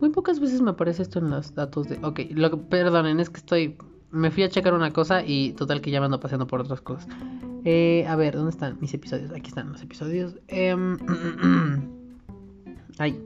Muy 0.00 0.10
pocas 0.10 0.40
veces 0.40 0.60
me 0.60 0.70
aparece 0.70 1.02
esto 1.02 1.18
en 1.18 1.30
los 1.30 1.54
datos 1.54 1.88
de... 1.88 1.98
Ok, 2.02 2.20
lo 2.30 2.68
perdonen, 2.68 3.20
es 3.20 3.30
que 3.30 3.38
estoy... 3.38 3.76
Me 4.10 4.30
fui 4.30 4.42
a 4.42 4.48
checar 4.48 4.74
una 4.74 4.92
cosa 4.92 5.22
y 5.24 5.52
total 5.52 5.80
que 5.80 5.90
ya 5.90 6.00
me 6.00 6.06
ando 6.06 6.20
paseando 6.20 6.46
por 6.46 6.60
otras 6.60 6.80
cosas. 6.80 7.08
Eh, 7.64 8.06
a 8.08 8.16
ver, 8.16 8.34
¿dónde 8.34 8.50
están 8.50 8.78
mis 8.80 8.92
episodios? 8.94 9.30
Aquí 9.32 9.48
están 9.48 9.72
los 9.72 9.82
episodios. 9.82 10.38
Eh, 10.48 10.74
ay. 12.98 13.22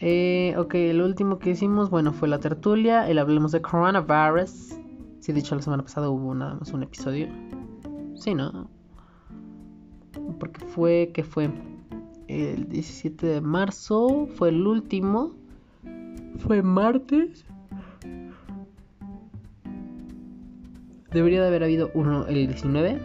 Eh, 0.00 0.54
ok, 0.56 0.74
el 0.74 1.02
último 1.02 1.40
que 1.40 1.50
hicimos, 1.50 1.90
bueno, 1.90 2.12
fue 2.12 2.28
la 2.28 2.38
tertulia. 2.38 3.08
El 3.08 3.18
hablemos 3.18 3.52
de 3.52 3.62
coronavirus. 3.62 4.76
Sí, 5.20 5.32
de 5.32 5.40
hecho, 5.40 5.56
la 5.56 5.62
semana 5.62 5.82
pasada 5.82 6.08
hubo 6.08 6.34
nada 6.34 6.54
más 6.54 6.72
un 6.72 6.84
episodio. 6.84 7.28
Sí, 8.14 8.34
¿no? 8.34 8.70
Porque 10.38 10.64
fue, 10.66 11.10
que 11.12 11.24
fue? 11.24 11.50
El 12.28 12.68
17 12.68 13.26
de 13.26 13.40
marzo. 13.40 14.28
Fue 14.36 14.50
el 14.50 14.66
último. 14.66 15.32
Fue 16.38 16.62
martes. 16.62 17.44
Debería 21.10 21.40
de 21.40 21.48
haber 21.48 21.64
habido 21.64 21.90
uno 21.94 22.26
el 22.26 22.46
19. 22.46 23.00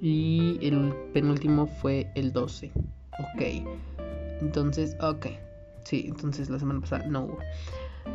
Y 0.00 0.58
el 0.62 0.94
penúltimo 1.12 1.66
fue 1.66 2.10
el 2.14 2.32
12. 2.32 2.72
Ok. 3.18 3.42
Entonces, 4.40 4.96
ok. 5.00 5.26
Sí, 5.84 6.06
entonces 6.08 6.50
la 6.50 6.58
semana 6.58 6.80
pasada 6.80 7.06
no 7.06 7.24
hubo. 7.24 7.38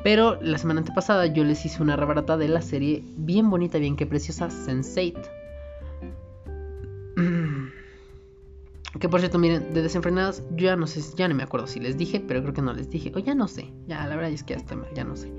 Pero 0.03 0.39
la 0.41 0.57
semana 0.57 0.79
antepasada 0.79 1.25
yo 1.27 1.43
les 1.43 1.65
hice 1.65 1.81
una 1.81 1.95
rebarata 1.95 2.37
de 2.37 2.47
la 2.47 2.61
serie 2.61 3.03
bien 3.17 3.49
bonita, 3.49 3.77
bien 3.77 3.95
que 3.95 4.05
preciosa, 4.05 4.49
Sense8. 4.49 5.29
Que 8.99 9.07
por 9.07 9.19
cierto, 9.19 9.37
miren, 9.37 9.71
de 9.71 9.83
desenfrenadas, 9.83 10.43
yo 10.55 10.65
ya 10.65 10.75
no 10.75 10.87
sé, 10.87 11.01
ya 11.15 11.27
no 11.27 11.35
me 11.35 11.43
acuerdo 11.43 11.67
si 11.67 11.79
les 11.79 11.95
dije, 11.95 12.19
pero 12.19 12.41
creo 12.41 12.53
que 12.53 12.63
no 12.63 12.73
les 12.73 12.89
dije. 12.89 13.11
O 13.15 13.19
ya 13.19 13.35
no 13.35 13.47
sé, 13.47 13.71
ya 13.87 14.07
la 14.07 14.15
verdad 14.15 14.31
es 14.31 14.43
que 14.43 14.57
mal, 14.57 14.87
ya 14.95 15.03
no 15.03 15.15
sé. 15.15 15.31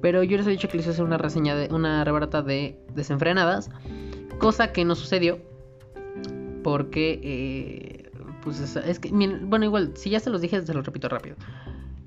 Pero 0.00 0.22
yo 0.22 0.36
les 0.36 0.46
he 0.46 0.50
dicho 0.50 0.68
que 0.68 0.76
les 0.76 0.86
hice 0.86 1.02
una 1.02 1.18
reseña 1.18 1.56
de 1.56 1.74
una 1.74 2.04
rebarata 2.04 2.42
de 2.42 2.78
desenfrenadas, 2.94 3.70
cosa 4.38 4.72
que 4.72 4.84
no 4.84 4.94
sucedió. 4.94 5.38
Porque, 6.62 7.20
eh, 7.22 8.10
pues 8.42 8.60
es, 8.60 8.98
que, 8.98 9.10
bueno, 9.10 9.64
igual, 9.64 9.92
si 9.96 10.10
ya 10.10 10.20
se 10.20 10.30
los 10.30 10.40
dije, 10.40 10.64
se 10.64 10.74
los 10.74 10.84
repito 10.84 11.08
rápido. 11.08 11.36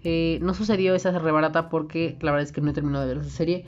Eh, 0.03 0.39
no 0.41 0.53
sucedió 0.53 0.95
esa 0.95 1.17
rebarata 1.17 1.69
porque 1.69 2.17
la 2.21 2.31
verdad 2.31 2.47
es 2.47 2.51
que 2.51 2.61
no 2.61 2.71
he 2.71 2.73
terminado 2.73 3.05
de 3.05 3.15
ver 3.15 3.23
esa 3.23 3.35
serie. 3.35 3.65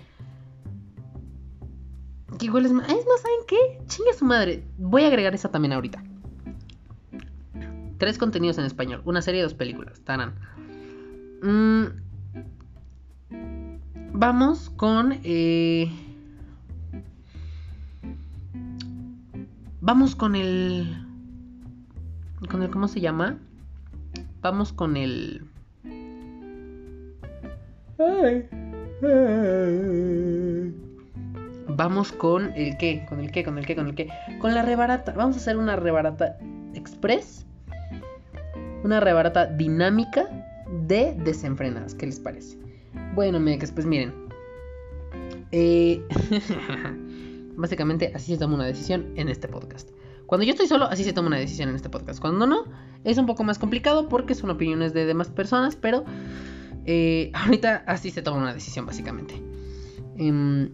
Que 2.39 2.45
igual 2.47 2.65
es 2.65 2.71
más, 2.71 2.89
es 2.89 3.05
más, 3.05 3.21
¿saben 3.21 3.39
qué? 3.47 3.79
Chinga 3.87 4.13
su 4.13 4.25
madre. 4.25 4.63
Voy 4.77 5.03
a 5.03 5.07
agregar 5.07 5.35
esa 5.35 5.49
también 5.49 5.73
ahorita. 5.73 6.03
Tres 7.97 8.17
contenidos 8.17 8.57
en 8.57 8.65
español, 8.65 9.01
una 9.05 9.21
serie 9.21 9.41
y 9.41 9.43
dos 9.43 9.53
películas. 9.53 10.01
Taran. 10.01 10.33
Mm, 11.43 12.02
vamos 14.13 14.69
con. 14.69 15.19
Eh, 15.23 15.91
vamos 19.81 20.15
con 20.15 20.35
el. 20.35 21.05
Con 22.49 22.63
el. 22.63 22.69
¿Cómo 22.69 22.87
se 22.87 23.01
llama? 23.01 23.37
Vamos 24.41 24.71
con 24.71 24.95
el. 24.95 25.45
Vamos 31.75 32.11
con 32.11 32.51
el 32.55 32.77
qué, 32.77 33.05
con 33.09 33.19
el 33.19 33.31
qué, 33.31 33.43
con 33.43 33.57
el 33.57 33.65
qué, 33.65 33.75
con 33.75 33.87
el 33.87 33.95
qué. 33.95 34.09
Con 34.39 34.53
la 34.53 34.61
rebarata. 34.61 35.13
Vamos 35.13 35.35
a 35.35 35.39
hacer 35.39 35.57
una 35.57 35.75
rebarata 35.75 36.37
express. 36.75 37.45
Una 38.83 38.99
rebarata 38.99 39.47
dinámica 39.47 40.29
de 40.87 41.15
desenfrenadas. 41.23 41.95
¿Qué 41.95 42.05
les 42.05 42.19
parece? 42.19 42.62
Bueno, 43.13 43.39
mex, 43.39 43.71
pues 43.71 43.85
miren. 43.85 44.11
Eh, 45.51 46.01
básicamente 47.55 48.11
así 48.15 48.33
se 48.33 48.39
toma 48.39 48.55
una 48.55 48.65
decisión 48.65 49.13
en 49.15 49.29
este 49.29 49.47
podcast. 49.47 49.91
Cuando 50.25 50.45
yo 50.45 50.51
estoy 50.51 50.65
solo, 50.65 50.85
así 50.85 51.03
se 51.03 51.13
toma 51.13 51.27
una 51.27 51.37
decisión 51.37 51.69
en 51.69 51.75
este 51.75 51.89
podcast. 51.89 52.19
Cuando 52.19 52.47
no, 52.47 52.65
es 53.03 53.19
un 53.19 53.27
poco 53.27 53.43
más 53.43 53.59
complicado 53.59 54.09
porque 54.09 54.33
son 54.33 54.49
opiniones 54.49 54.93
de 54.93 55.05
demás 55.05 55.29
personas, 55.29 55.75
pero 55.75 56.05
eh, 56.85 57.29
ahorita 57.33 57.83
así 57.85 58.09
se 58.09 58.23
toma 58.23 58.37
una 58.37 58.53
decisión, 58.53 58.87
básicamente. 58.87 59.35
Em, 60.17 60.71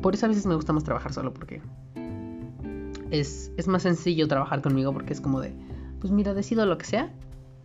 por 0.00 0.14
eso 0.14 0.26
a 0.26 0.30
veces 0.30 0.46
me 0.46 0.56
gusta 0.56 0.72
más 0.72 0.82
trabajar 0.82 1.12
solo, 1.12 1.32
porque 1.32 1.62
es, 3.12 3.52
es 3.56 3.68
más 3.68 3.82
sencillo 3.82 4.26
trabajar 4.26 4.62
conmigo, 4.62 4.92
porque 4.92 5.12
es 5.12 5.20
como 5.20 5.40
de, 5.40 5.54
pues 6.00 6.12
mira, 6.12 6.34
decido 6.34 6.66
lo 6.66 6.76
que 6.76 6.86
sea 6.86 7.12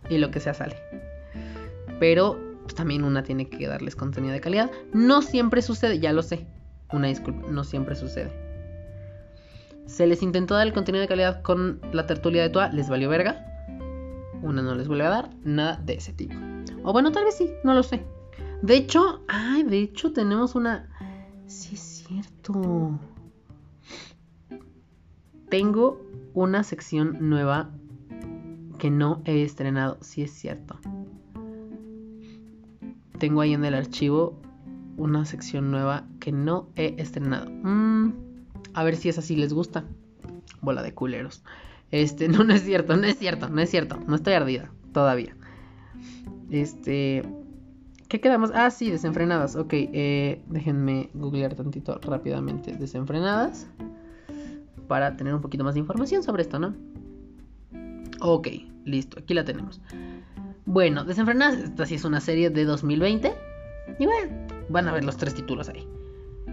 y 0.08 0.18
lo 0.18 0.30
que 0.30 0.38
sea 0.38 0.54
sale. 0.54 0.76
Pero 1.98 2.47
pues, 2.68 2.76
también 2.76 3.02
una 3.02 3.22
tiene 3.22 3.48
que 3.48 3.66
darles 3.66 3.96
contenido 3.96 4.34
de 4.34 4.42
calidad. 4.42 4.70
No 4.92 5.22
siempre 5.22 5.62
sucede, 5.62 6.00
ya 6.00 6.12
lo 6.12 6.22
sé. 6.22 6.46
Una 6.92 7.06
disculpa, 7.06 7.48
no 7.50 7.64
siempre 7.64 7.96
sucede. 7.96 8.30
Se 9.86 10.06
les 10.06 10.22
intentó 10.22 10.52
dar 10.52 10.66
el 10.66 10.74
contenido 10.74 11.00
de 11.00 11.08
calidad 11.08 11.40
con 11.40 11.80
la 11.92 12.06
tertulia 12.06 12.42
de 12.42 12.50
Tua, 12.50 12.68
les 12.68 12.90
valió 12.90 13.08
verga. 13.08 13.42
Una 14.42 14.60
no 14.60 14.74
les 14.74 14.86
vuelve 14.86 15.06
a 15.06 15.08
dar, 15.08 15.30
nada 15.44 15.80
de 15.82 15.94
ese 15.94 16.12
tipo. 16.12 16.34
O 16.84 16.92
bueno, 16.92 17.10
tal 17.10 17.24
vez 17.24 17.36
sí, 17.36 17.50
no 17.64 17.72
lo 17.72 17.82
sé. 17.82 18.04
De 18.60 18.76
hecho, 18.76 19.24
ay, 19.28 19.62
de 19.62 19.78
hecho 19.78 20.12
tenemos 20.12 20.54
una... 20.54 20.90
Sí 21.46 21.74
es 21.74 21.80
cierto. 21.80 23.00
Tengo 25.48 26.02
una 26.34 26.62
sección 26.64 27.16
nueva 27.30 27.70
que 28.78 28.90
no 28.90 29.22
he 29.24 29.42
estrenado, 29.42 29.96
sí 30.02 30.22
es 30.22 30.32
cierto. 30.32 30.78
Tengo 33.18 33.40
ahí 33.40 33.54
en 33.54 33.64
el 33.64 33.74
archivo 33.74 34.40
una 34.96 35.24
sección 35.24 35.70
nueva 35.70 36.04
que 36.20 36.32
no 36.32 36.68
he 36.76 36.94
estrenado. 36.98 37.50
Mm, 37.50 38.12
a 38.74 38.84
ver 38.84 38.96
si 38.96 39.08
es 39.08 39.18
así 39.18 39.36
les 39.36 39.52
gusta. 39.52 39.84
Bola 40.60 40.82
de 40.82 40.92
culeros. 40.92 41.42
Este, 41.90 42.28
no, 42.28 42.44
no 42.44 42.54
es 42.54 42.62
cierto, 42.62 42.96
no 42.96 43.06
es 43.06 43.18
cierto, 43.18 43.48
no 43.48 43.60
es 43.60 43.70
cierto. 43.70 43.98
No 44.06 44.16
estoy 44.16 44.34
ardida 44.34 44.70
todavía. 44.92 45.36
Este. 46.50 47.22
¿Qué 48.08 48.20
quedamos? 48.20 48.50
Ah, 48.54 48.70
sí, 48.70 48.90
desenfrenadas. 48.90 49.54
Ok, 49.54 49.72
eh, 49.74 50.42
déjenme 50.48 51.10
googlear 51.12 51.54
tantito 51.54 51.98
rápidamente. 52.02 52.72
Desenfrenadas. 52.72 53.66
Para 54.86 55.16
tener 55.16 55.34
un 55.34 55.42
poquito 55.42 55.64
más 55.64 55.74
de 55.74 55.80
información 55.80 56.22
sobre 56.22 56.42
esto, 56.42 56.58
¿no? 56.58 56.74
Ok, 58.20 58.48
listo, 58.84 59.18
aquí 59.20 59.34
la 59.34 59.44
tenemos. 59.44 59.80
Bueno, 60.66 61.04
Desenfrenadas, 61.04 61.58
esta 61.58 61.86
sí 61.86 61.94
es 61.94 62.04
una 62.04 62.20
serie 62.20 62.50
de 62.50 62.64
2020. 62.64 63.34
Y 63.98 64.06
bueno, 64.06 64.46
van 64.68 64.88
a 64.88 64.92
ver 64.92 65.04
los 65.04 65.16
tres 65.16 65.34
títulos 65.34 65.68
ahí. 65.68 65.86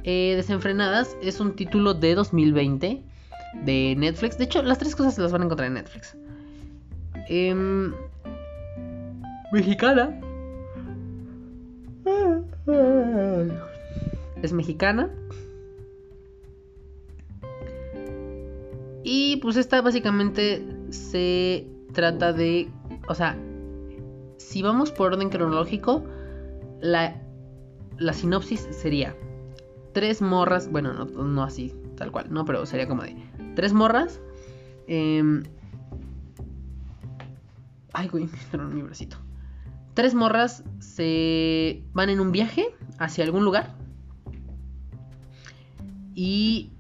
Eh, 0.04 0.34
Desenfrenadas 0.36 1.18
es 1.22 1.40
un 1.40 1.56
título 1.56 1.94
de 1.94 2.16
2020 2.16 3.04
de 3.64 3.96
Netflix. 3.98 4.38
De 4.38 4.46
hecho, 4.46 4.62
las 4.62 4.78
tres 4.78 4.96
cosas 4.96 5.16
se 5.16 5.22
las 5.22 5.32
van 5.32 5.42
a 5.42 5.46
encontrar 5.46 5.68
en 5.68 5.76
Netflix. 5.76 6.16
Em, 7.28 7.94
mexicana. 9.52 10.20
Es 14.42 14.54
mexicana. 14.54 15.10
Y 19.04 19.38
pues 19.38 19.56
esta 19.56 19.82
básicamente 19.82 20.66
se 20.90 21.68
trata 21.94 22.34
de, 22.34 22.70
o 23.08 23.14
sea, 23.14 23.38
si 24.56 24.62
vamos 24.62 24.90
por 24.90 25.12
orden 25.12 25.28
cronológico, 25.28 26.06
la, 26.80 27.14
sinopsis 28.14 28.62
sería 28.72 29.14
tres 29.92 30.22
morras, 30.22 30.72
bueno, 30.72 30.94
no, 30.94 31.44
así, 31.44 31.74
tal 31.98 32.10
cual, 32.10 32.28
no, 32.32 32.46
pero 32.46 32.66
sería 32.66 32.88
como 32.88 33.04
de 33.04 33.18
tres 33.58 33.74
morras. 33.74 34.22
Em, 34.88 35.44
ay, 37.92 38.08
güey, 38.08 38.30
me 38.54 38.64
mi 38.64 38.82
bracito. 38.82 39.18
Tres 39.94 40.14
morras 40.14 40.64
se 40.80 41.84
van 41.92 42.08
en 42.08 42.22
un 42.22 42.32
viaje 42.32 42.74
hacia 42.98 43.26
algún 43.26 43.44
lugar. 43.44 43.76
Y 46.14 46.72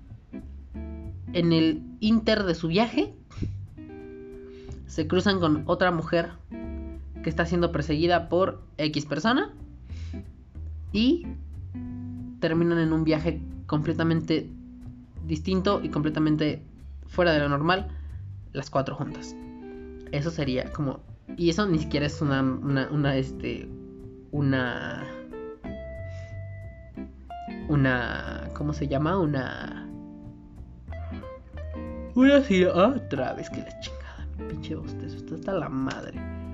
en 1.33 1.51
el 1.51 1.83
inter 1.99 2.43
de 2.43 2.55
su 2.55 2.69
viaje 2.69 3.13
se 4.87 5.07
cruzan 5.07 5.41
con 5.41 5.63
otra 5.65 5.91
mujer 5.91 6.31
que 7.25 7.31
está 7.31 7.43
siendo 7.47 7.71
perseguida 7.71 8.29
por 8.29 8.61
X 8.77 9.07
persona 9.07 9.51
y 10.91 11.25
terminan 12.39 12.77
en 12.77 12.93
un 12.93 13.03
viaje 13.03 13.41
completamente 13.65 14.47
distinto 15.25 15.81
y 15.81 15.89
completamente 15.89 16.61
fuera 17.07 17.33
de 17.33 17.39
lo 17.39 17.49
normal 17.49 17.87
las 18.53 18.69
cuatro 18.69 18.93
juntas. 18.93 19.35
Eso 20.11 20.29
sería 20.29 20.71
como 20.71 20.99
y 21.35 21.49
eso 21.49 21.65
ni 21.65 21.79
siquiera 21.79 22.05
es 22.05 22.21
una 22.21 22.43
una, 22.43 22.89
una 22.91 23.15
este 23.15 23.67
una 24.31 25.03
una 27.67 28.51
¿cómo 28.53 28.71
se 28.71 28.87
llama? 28.87 29.17
una 29.17 29.89
Voy 32.13 32.29
a 32.29 32.35
decir 32.35 32.67
otra 32.67 33.33
vez 33.33 33.49
que 33.49 33.61
la 33.61 33.79
chingada, 33.79 34.27
mi 34.37 34.45
pinche 34.45 34.75
bostezo. 34.75 35.35
Está 35.35 35.53
la 35.53 35.69
madre. 35.69 36.44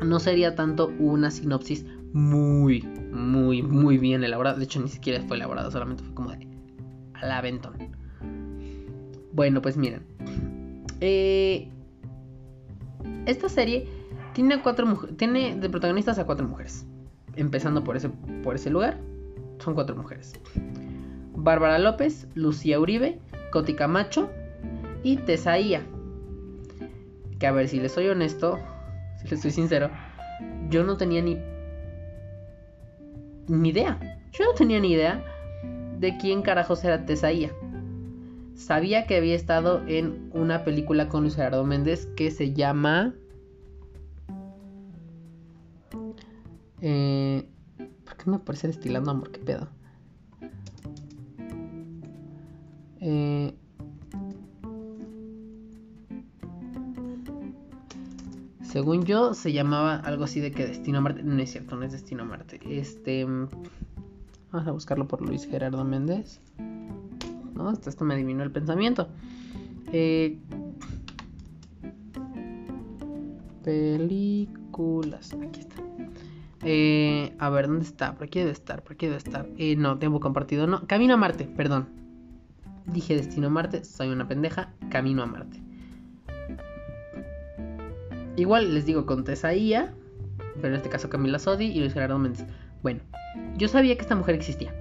No 0.00 0.20
sería 0.20 0.54
tanto 0.54 0.92
una 0.98 1.30
sinopsis 1.30 1.84
muy, 2.12 2.82
muy, 3.12 3.62
muy 3.62 3.98
bien 3.98 4.24
elaborada. 4.24 4.56
De 4.56 4.64
hecho, 4.64 4.80
ni 4.80 4.88
siquiera 4.88 5.22
fue 5.26 5.36
elaborada, 5.36 5.70
solamente 5.70 6.02
fue 6.02 6.14
como 6.14 6.30
de 6.30 6.46
al 7.14 7.32
aventón. 7.32 7.74
Bueno, 9.32 9.60
pues 9.60 9.76
miren. 9.76 10.02
Eh, 11.00 11.68
esta 13.26 13.48
serie 13.48 13.86
tiene 14.34 14.60
cuatro. 14.62 14.86
Tiene 15.16 15.56
de 15.56 15.68
protagonistas 15.68 16.18
a 16.18 16.26
cuatro 16.26 16.46
mujeres. 16.46 16.86
Empezando 17.36 17.84
por 17.84 17.96
ese, 17.96 18.08
por 18.42 18.54
ese 18.54 18.70
lugar. 18.70 18.98
Son 19.58 19.74
cuatro 19.74 19.96
mujeres. 19.96 20.32
Bárbara 21.34 21.78
López, 21.78 22.26
Lucía 22.34 22.80
Uribe, 22.80 23.20
Coti 23.52 23.74
Camacho 23.74 24.30
y 25.02 25.16
Tesaía. 25.16 25.82
Que 27.38 27.46
a 27.46 27.52
ver, 27.52 27.68
si 27.68 27.78
les 27.78 27.92
soy 27.92 28.08
honesto, 28.08 28.58
si 29.20 29.28
les 29.28 29.40
soy 29.40 29.50
sincero, 29.50 29.90
yo 30.70 30.84
no 30.84 30.96
tenía 30.96 31.22
ni. 31.22 31.38
ni 33.48 33.68
idea. 33.70 33.98
Yo 34.32 34.44
no 34.44 34.52
tenía 34.52 34.78
ni 34.80 34.92
idea 34.92 35.24
de 35.98 36.16
quién 36.18 36.42
carajos 36.42 36.84
era 36.84 37.04
Tesaía. 37.04 37.50
Sabía 38.54 39.06
que 39.06 39.16
había 39.16 39.34
estado 39.34 39.82
en 39.86 40.30
una 40.32 40.64
película 40.64 41.08
con 41.08 41.22
Luis 41.22 41.36
Gerardo 41.36 41.64
Méndez 41.64 42.06
que 42.16 42.30
se 42.30 42.52
llama. 42.52 43.14
Eh, 46.80 47.48
¿Por 48.04 48.16
qué 48.16 48.30
me 48.30 48.36
aparece 48.36 48.68
destilando 48.68 49.10
amor? 49.10 49.30
¿Qué 49.32 49.40
pedo? 49.40 49.68
Eh, 53.00 53.54
según 58.68 59.04
yo, 59.04 59.32
se 59.32 59.52
llamaba 59.52 59.96
algo 59.96 60.24
así 60.24 60.40
de 60.40 60.52
que 60.52 60.66
Destino 60.66 60.98
a 60.98 61.00
Marte. 61.00 61.22
No 61.22 61.40
es 61.40 61.50
cierto, 61.50 61.76
no 61.76 61.84
es 61.84 61.92
Destino 61.92 62.22
a 62.22 62.26
Marte. 62.26 62.60
Este. 62.68 63.24
Vamos 63.24 64.68
a 64.68 64.70
buscarlo 64.70 65.08
por 65.08 65.22
Luis 65.22 65.46
Gerardo 65.46 65.84
Méndez. 65.84 66.40
No, 67.54 67.72
esto, 67.72 68.04
me 68.04 68.14
adivinó 68.14 68.42
el 68.42 68.50
pensamiento. 68.50 69.08
Eh, 69.92 70.38
películas. 73.64 75.34
Aquí 75.34 75.60
está. 75.60 75.76
Eh, 76.62 77.34
a 77.38 77.50
ver, 77.50 77.68
¿dónde 77.68 77.84
está? 77.84 78.14
Por 78.14 78.24
aquí 78.26 78.40
debe 78.40 78.50
estar, 78.52 78.82
por 78.82 78.92
aquí 78.92 79.06
debe 79.06 79.18
estar. 79.18 79.48
Eh, 79.56 79.76
no, 79.76 79.98
tiempo 79.98 80.20
compartido. 80.20 80.66
No, 80.66 80.86
Camino 80.86 81.14
a 81.14 81.16
Marte, 81.16 81.44
perdón. 81.44 81.88
Dije 82.86 83.16
destino 83.16 83.46
a 83.46 83.50
Marte, 83.50 83.84
soy 83.84 84.08
una 84.08 84.28
pendeja, 84.28 84.72
camino 84.90 85.22
a 85.22 85.26
Marte. 85.26 85.67
Igual 88.38 88.72
les 88.72 88.86
digo 88.86 89.04
con 89.04 89.24
Tesaía, 89.24 89.92
pero 90.54 90.68
en 90.68 90.74
este 90.74 90.88
caso 90.88 91.10
Camila 91.10 91.40
Sodi 91.40 91.66
y 91.66 91.80
Luis 91.80 91.92
Gerardo 91.92 92.20
Méndez. 92.20 92.46
Bueno, 92.82 93.00
yo 93.56 93.66
sabía 93.66 93.96
que 93.96 94.02
esta 94.02 94.14
mujer 94.14 94.36
existía. 94.36 94.72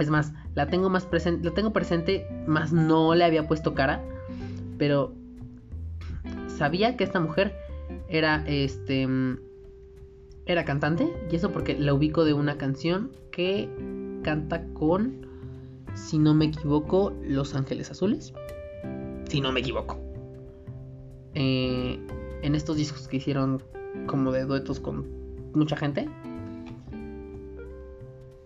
Es 0.00 0.10
más, 0.10 0.32
la 0.56 0.66
tengo 0.66 0.90
más 0.90 1.06
presente, 1.06 1.48
la 1.48 1.54
tengo 1.54 1.72
presente, 1.72 2.26
más 2.48 2.72
no 2.72 3.14
le 3.14 3.22
había 3.22 3.46
puesto 3.46 3.74
cara, 3.74 4.02
pero 4.76 5.14
sabía 6.48 6.96
que 6.96 7.04
esta 7.04 7.20
mujer 7.20 7.54
era 8.08 8.42
este 8.44 9.06
era 10.46 10.64
cantante 10.64 11.08
y 11.30 11.36
eso 11.36 11.52
porque 11.52 11.78
la 11.78 11.94
ubico 11.94 12.24
de 12.24 12.32
una 12.32 12.58
canción 12.58 13.12
que 13.30 13.68
canta 14.24 14.64
con 14.74 15.28
si 15.94 16.18
no 16.18 16.34
me 16.34 16.46
equivoco, 16.46 17.12
Los 17.22 17.54
Ángeles 17.54 17.92
Azules. 17.92 18.32
Si 19.28 19.40
no 19.40 19.52
me 19.52 19.60
equivoco. 19.60 20.09
Eh, 21.34 21.98
en 22.42 22.54
estos 22.54 22.76
discos 22.76 23.08
que 23.08 23.18
hicieron 23.18 23.62
como 24.06 24.32
de 24.32 24.44
duetos 24.44 24.80
con 24.80 25.06
mucha 25.54 25.76
gente. 25.76 26.08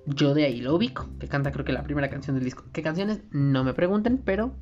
Yo 0.07 0.35
de 0.35 0.45
ahí 0.45 0.61
lo 0.61 0.75
ubico, 0.75 1.09
que 1.19 1.29
canta 1.29 1.51
creo 1.51 1.65
que 1.65 1.73
la 1.73 1.83
primera 1.83 2.11
canción 2.11 2.37
del 2.37 2.45
disco. 2.45 2.65
¿Qué 2.73 2.83
canciones? 2.83 3.21
No 3.31 3.65
me 3.65 3.73
pregunten, 3.73 4.19
pero... 4.19 4.53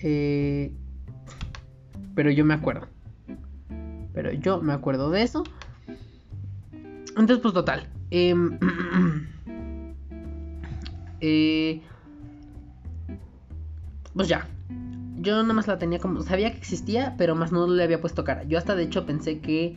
Eh, 0.00 0.72
pero 2.14 2.30
yo 2.30 2.44
me 2.44 2.54
acuerdo. 2.54 2.88
Pero 4.14 4.32
yo 4.32 4.60
me 4.60 4.72
acuerdo 4.72 5.10
de 5.10 5.22
eso. 5.22 5.44
Entonces, 7.16 7.38
pues 7.38 7.54
total. 7.54 7.88
Em, 8.10 8.58
eh, 11.20 11.82
pues 14.14 14.28
ya. 14.28 14.46
Yo 15.18 15.40
nada 15.42 15.54
más 15.54 15.66
la 15.68 15.78
tenía 15.78 15.98
como. 15.98 16.22
Sabía 16.22 16.50
que 16.50 16.58
existía, 16.58 17.14
pero 17.16 17.34
más 17.34 17.52
no 17.52 17.66
le 17.66 17.82
había 17.82 18.00
puesto 18.00 18.24
cara. 18.24 18.44
Yo 18.44 18.58
hasta 18.58 18.74
de 18.74 18.84
hecho 18.84 19.06
pensé 19.06 19.40
que. 19.40 19.76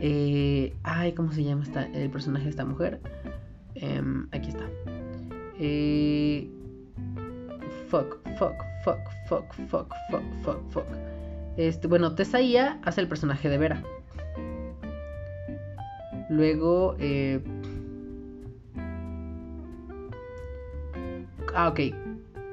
Eh, 0.00 0.76
ay, 0.84 1.12
¿cómo 1.12 1.32
se 1.32 1.42
llama 1.42 1.64
esta, 1.64 1.84
el 1.86 2.10
personaje 2.10 2.44
de 2.44 2.50
esta 2.50 2.64
mujer? 2.64 3.00
Em, 3.74 4.28
aquí 4.32 4.48
está. 4.48 4.64
Eh, 5.58 6.48
fuck, 7.88 8.18
fuck, 8.38 8.54
fuck, 8.84 8.98
fuck, 9.28 9.52
fuck, 9.68 9.94
fuck, 10.10 10.24
fuck, 10.42 10.70
fuck. 10.70 10.86
Este, 11.56 11.88
bueno, 11.88 12.14
Tesaía 12.14 12.78
hace 12.84 13.00
el 13.00 13.08
personaje 13.08 13.48
de 13.48 13.58
Vera. 13.58 13.82
Luego, 16.30 16.94
eh... 17.00 17.42
ah, 21.54 21.68
ok. 21.68 22.07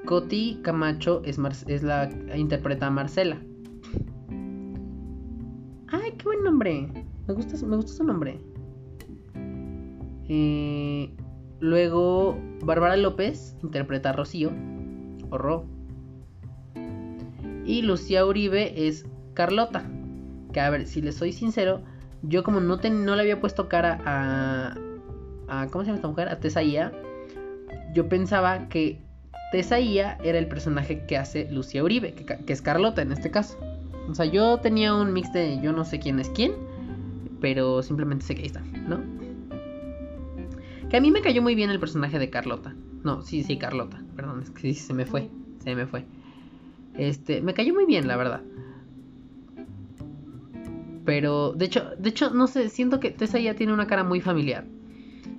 Coti 0.06 0.60
Camacho 0.62 1.22
es, 1.26 1.39
es 1.68 1.84
la 1.84 2.10
interpreta 2.36 2.88
a 2.88 2.91
Marcela. 2.91 3.41
Ay, 5.88 6.12
qué 6.18 6.24
buen 6.24 6.44
nombre. 6.44 6.88
Me 7.28 7.34
gusta, 7.34 7.65
me 7.65 7.76
gusta 7.76 7.94
su 7.94 8.04
nombre. 8.04 8.39
Eh, 10.28 11.15
luego, 11.60 12.38
Bárbara 12.63 12.98
López 12.98 13.58
interpreta 13.63 14.10
a 14.10 14.13
Rocío. 14.13 14.52
O. 15.32 15.65
Y 17.65 17.82
Lucía 17.82 18.26
Uribe 18.26 18.88
es 18.88 19.06
Carlota. 19.34 19.89
Que 20.54 20.60
a 20.60 20.70
ver, 20.70 20.86
si 20.86 21.02
les 21.02 21.15
soy 21.15 21.34
sincero, 21.34 21.82
yo 22.22 22.44
como 22.44 22.60
no, 22.60 22.78
no 22.78 23.15
le 23.15 23.22
había 23.22 23.41
puesto 23.41 23.68
cara 23.68 24.00
a, 24.06 24.76
a... 25.48 25.68
¿Cómo 25.68 25.84
se 25.84 25.88
llama 25.88 25.98
esta 25.98 26.08
mujer? 26.08 26.30
A 26.30 26.39
Tesaía. 26.39 26.91
Yo 27.94 28.08
pensaba 28.08 28.70
que 28.70 29.04
Tesaía 29.51 30.17
era 30.23 30.38
el 30.38 30.47
personaje 30.47 31.05
que 31.05 31.17
hace 31.17 31.49
Lucía 31.51 31.84
Uribe, 31.84 32.13
que, 32.13 32.51
es 32.51 32.62
Carlota 32.62 33.01
en 33.01 33.12
este 33.12 33.31
caso. 33.31 33.58
O 34.10 34.13
sea, 34.13 34.25
yo 34.25 34.58
tenía 34.58 34.93
un 34.93 35.13
mix 35.13 35.31
de 35.34 35.60
yo 35.62 35.71
no 35.71 35.86
sé 35.86 35.99
quién 35.99 36.19
es 36.19 36.29
quién, 36.29 36.53
pero 37.41 37.81
simplemente 37.84 38.25
sé 38.25 38.36
que 38.36 38.41
ahí 38.41 38.47
está, 38.47 38.62
¿no? 38.88 38.99
Que 40.89 40.97
a 40.97 41.01
mí 41.01 41.12
me 41.12 41.21
cayó 41.21 41.41
muy 41.41 41.55
bien 41.55 41.69
el 41.69 41.79
personaje 41.79 42.19
de 42.19 42.29
Carlota. 42.29 42.75
No, 43.03 43.21
sí, 43.21 43.43
sí, 43.43 43.58
Carlota. 43.58 44.01
Perdón, 44.15 44.41
es 44.43 44.49
que 44.51 44.62
sí, 44.62 44.73
se 44.73 44.93
me 44.93 45.05
fue. 45.05 45.29
Se 45.63 45.75
me 45.75 45.88
fue. 45.88 46.05
Este, 46.95 47.41
me 47.41 47.53
cayó 47.53 47.73
muy 47.73 47.86
bien, 47.86 48.08
la 48.08 48.17
verdad. 48.17 48.41
Pero, 51.05 51.53
de 51.53 51.65
hecho, 51.65 51.91
de 51.97 52.10
hecho, 52.10 52.31
no 52.31 52.47
sé, 52.47 52.69
siento 52.69 52.99
que 52.99 53.12
Tessa 53.12 53.38
tiene 53.55 53.73
una 53.73 53.88
cara 53.88 54.03
muy 54.03 54.21
familiar. 54.21 54.65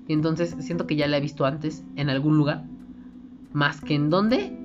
Y 0.06 0.12
entonces 0.12 0.54
siento 0.60 0.86
que 0.86 0.96
ya 0.96 1.08
la 1.08 1.16
he 1.16 1.20
visto 1.20 1.44
antes 1.44 1.84
en 1.96 2.08
algún 2.08 2.36
lugar. 2.38 2.64
Más 3.52 3.80
que 3.80 3.94
en 3.94 4.10
dónde, 4.10 4.56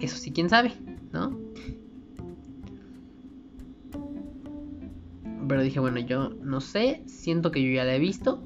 eso 0.00 0.16
sí, 0.16 0.32
quién 0.32 0.48
sabe, 0.48 0.72
¿no? 1.12 1.36
Pero 5.48 5.62
dije, 5.62 5.80
bueno, 5.80 6.00
yo 6.00 6.30
no 6.42 6.60
sé, 6.60 7.02
siento 7.06 7.50
que 7.50 7.62
yo 7.62 7.70
ya 7.72 7.84
la 7.84 7.94
he 7.94 7.98
visto. 7.98 8.42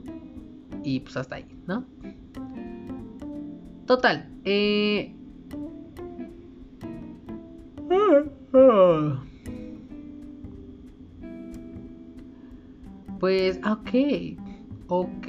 Y 0.83 1.00
pues 1.00 1.16
hasta 1.16 1.37
ahí, 1.37 1.46
¿no? 1.66 1.85
Total, 3.87 4.29
eh... 4.44 5.14
Pues, 13.18 13.61
ok. 13.66 13.90
Ok. 14.88 15.26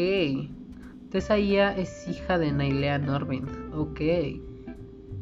Tesaía 1.10 1.76
es 1.76 2.08
hija 2.08 2.38
de 2.38 2.52
Nailea 2.52 2.98
Norvin. 3.00 3.46
Ok. 3.74 4.00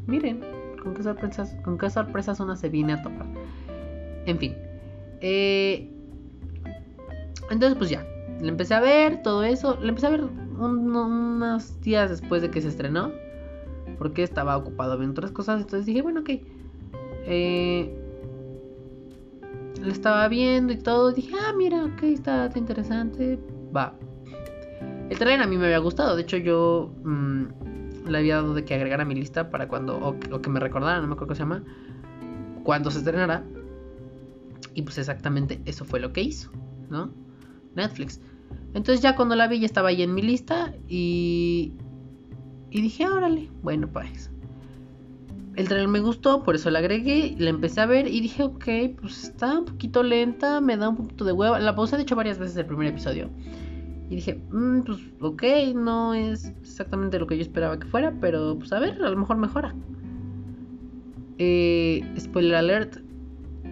Miren, 0.10 0.42
con 0.82 0.94
qué 0.94 1.04
sorpresas, 1.04 1.56
con 1.64 1.78
qué 1.78 1.90
sorpresas 1.90 2.40
una 2.40 2.56
se 2.56 2.70
viene 2.70 2.94
a 2.94 3.02
topar. 3.02 3.28
En 4.26 4.38
fin. 4.40 4.56
Eh, 5.22 5.90
entonces, 7.50 7.78
pues 7.78 7.90
ya. 7.90 8.06
Le 8.42 8.50
empecé 8.50 8.74
a 8.74 8.80
ver 8.80 9.22
todo 9.22 9.44
eso. 9.44 9.78
Le 9.82 9.90
empecé 9.90 10.08
a 10.08 10.12
ver 10.12 10.24
unos 10.24 11.82
días 11.82 12.10
después 12.10 12.42
de 12.42 12.50
que 12.50 12.62
se 12.62 12.70
estrenó. 12.70 13.12
Porque 13.98 14.24
estaba 14.24 14.58
ocupado 14.58 14.98
viendo 14.98 15.12
otras 15.14 15.32
cosas. 15.32 15.62
Entonces 15.62 15.86
dije, 15.86 16.02
bueno, 16.02 16.22
ok. 16.22 16.30
Eh, 17.26 17.94
lo 19.82 19.92
estaba 19.92 20.28
viendo 20.28 20.74
y 20.74 20.78
todo. 20.78 21.12
Dije, 21.12 21.36
ah, 21.40 21.54
mira, 21.56 21.86
ok, 21.86 22.04
está, 22.04 22.50
interesante. 22.56 23.40
Va. 23.76 23.94
El 25.10 25.18
trailer 25.18 25.42
a 25.42 25.48
mí 25.48 25.58
me 25.58 25.66
había 25.66 25.80
gustado. 25.80 26.16
De 26.16 26.22
hecho, 26.22 26.38
yo 26.38 26.92
mm, 27.04 27.46
le 28.10 28.18
había 28.18 28.36
dado 28.36 28.54
de 28.54 28.66
que 28.66 28.74
agregara 28.74 29.04
a 29.04 29.06
mi 29.06 29.16
lista 29.16 29.50
para 29.50 29.68
cuando. 29.68 29.98
O, 29.98 30.42
que 30.42 30.50
me 30.50 30.60
recordara, 30.60 31.02
no 31.02 31.08
me 31.08 31.14
acuerdo 31.14 31.28
cómo 31.28 31.36
se 31.36 31.42
llama. 31.42 31.64
Cuando 32.64 32.92
se 32.92 33.00
estrenara. 33.00 33.44
Y 34.74 34.82
pues 34.84 34.98
exactamente 34.98 35.62
eso 35.66 35.86
fue 35.86 36.00
lo 36.00 36.14
que 36.14 36.22
hizo, 36.22 36.52
¿no? 36.90 37.12
Netflix. 37.76 38.22
Entonces 38.74 39.02
ya 39.02 39.16
cuando 39.16 39.36
la 39.36 39.48
vi 39.48 39.60
ya 39.60 39.66
estaba 39.66 39.90
ahí 39.90 40.02
en 40.02 40.14
mi 40.14 40.22
lista 40.22 40.74
y. 40.88 41.74
Y 42.72 42.82
dije, 42.82 43.08
órale, 43.08 43.50
bueno, 43.64 43.88
pues. 43.88 44.32
El 45.56 45.68
trailer 45.68 45.90
me 45.90 46.00
gustó, 46.00 46.44
por 46.44 46.56
eso 46.56 46.70
la 46.70 46.80
agregué, 46.80 47.36
la 47.38 47.50
empecé 47.50 47.82
a 47.82 47.86
ver 47.86 48.08
y 48.08 48.22
dije, 48.22 48.44
ok, 48.44 48.66
pues 49.02 49.24
está 49.26 49.60
un 49.60 49.66
poquito 49.66 50.04
lenta, 50.04 50.62
me 50.62 50.78
da 50.78 50.88
un 50.88 50.96
poquito 50.96 51.26
de 51.26 51.34
hueva. 51.34 51.60
La 51.60 51.76
puse 51.76 51.98
de 51.98 52.04
hecho 52.04 52.16
varias 52.16 52.38
veces 52.38 52.56
el 52.56 52.66
primer 52.66 52.88
episodio. 52.88 53.30
Y 54.10 54.16
dije, 54.16 54.42
mm, 54.52 54.82
pues 54.82 55.00
ok, 55.22 55.44
no 55.76 56.14
es 56.14 56.46
exactamente 56.62 57.20
lo 57.20 57.28
que 57.28 57.38
yo 57.38 57.44
esperaba 57.44 57.80
que 57.80 57.88
fuera, 57.88 58.14
pero 58.20 58.58
pues 58.58 58.74
a 58.74 58.80
ver, 58.80 59.02
a 59.04 59.10
lo 59.10 59.18
mejor 59.18 59.38
mejora. 59.38 59.76
Eh, 61.38 62.04
spoiler 62.20 62.56
alert, 62.56 62.98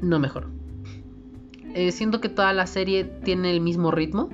no 0.02 0.20
mejoró. 0.20 0.50
Eh, 1.74 1.92
siento 1.92 2.22
que 2.22 2.30
toda 2.30 2.54
la 2.54 2.68
serie 2.68 3.04
tiene 3.04 3.52
el 3.52 3.62
mismo 3.62 3.92
ritmo. 3.92 4.30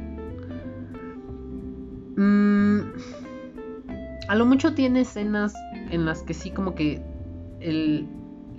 Mm, 2.15 2.81
a 4.27 4.35
lo 4.35 4.45
mucho 4.45 4.73
tiene 4.73 5.01
escenas 5.01 5.53
en 5.89 6.05
las 6.05 6.21
que 6.23 6.33
sí 6.33 6.51
como 6.51 6.75
que 6.75 7.01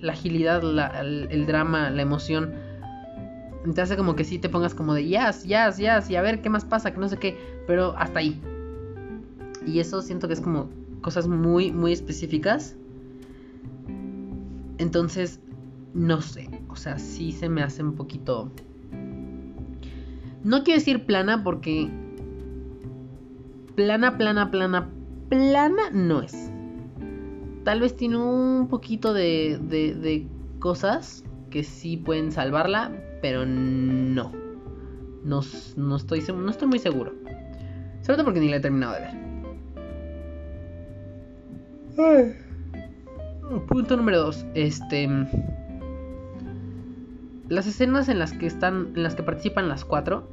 la 0.00 0.12
agilidad, 0.12 0.62
el, 1.00 1.46
drama, 1.46 1.90
la 1.90 2.02
emoción, 2.02 2.54
te 3.72 3.80
hace 3.80 3.96
como 3.96 4.14
que 4.14 4.24
sí 4.24 4.38
te 4.38 4.48
pongas 4.48 4.74
como 4.74 4.94
de 4.94 5.06
yes, 5.06 5.44
yes, 5.44 5.78
yes, 5.78 6.10
y 6.10 6.16
a 6.16 6.22
ver 6.22 6.42
qué 6.42 6.50
más 6.50 6.64
pasa, 6.64 6.92
que 6.92 7.00
no 7.00 7.08
sé 7.08 7.16
qué, 7.16 7.38
pero 7.66 7.94
hasta 7.96 8.18
ahí. 8.18 8.40
Y 9.66 9.78
eso 9.78 10.02
siento 10.02 10.28
que 10.28 10.34
es 10.34 10.40
como 10.40 10.68
cosas 11.00 11.28
muy, 11.28 11.72
muy 11.72 11.92
específicas. 11.92 12.76
Entonces, 14.78 15.40
no 15.94 16.20
sé, 16.20 16.50
o 16.68 16.76
sea, 16.76 16.98
sí 16.98 17.32
se 17.32 17.48
me 17.48 17.62
hace 17.62 17.82
un 17.82 17.94
poquito... 17.94 18.50
No 20.42 20.62
quiero 20.62 20.78
decir 20.78 21.06
plana 21.06 21.42
porque... 21.42 21.88
Plana, 23.76 24.18
plana, 24.18 24.50
plana, 24.50 24.90
plana 25.30 25.90
no 25.90 26.20
es 26.20 26.50
tal 27.64 27.80
vez 27.80 27.96
tiene 27.96 28.18
un 28.18 28.68
poquito 28.68 29.12
de, 29.12 29.58
de, 29.60 30.26
cosas 30.60 31.24
que 31.50 31.62
sí 31.62 31.96
pueden 31.96 32.32
salvarla, 32.32 32.92
pero 33.24 33.46
no. 33.46 34.32
No, 35.24 35.40
estoy, 35.96 36.22
no 36.28 36.50
estoy 36.50 36.68
muy 36.68 36.78
seguro. 36.78 37.14
Sobre 38.02 38.16
todo 38.16 38.24
porque 38.24 38.40
ni 38.40 38.50
la 38.50 38.56
he 38.56 38.60
terminado 38.60 38.92
de 38.92 39.00
ver. 41.96 42.36
Punto 43.66 43.96
número 43.96 44.18
2. 44.24 44.44
Este. 44.52 45.08
Las 47.48 47.66
escenas 47.66 48.10
en 48.10 48.18
las 48.18 48.34
que 48.34 48.44
están. 48.44 48.92
En 48.94 49.02
las 49.02 49.14
que 49.14 49.22
participan 49.22 49.70
las 49.70 49.86
cuatro 49.86 50.28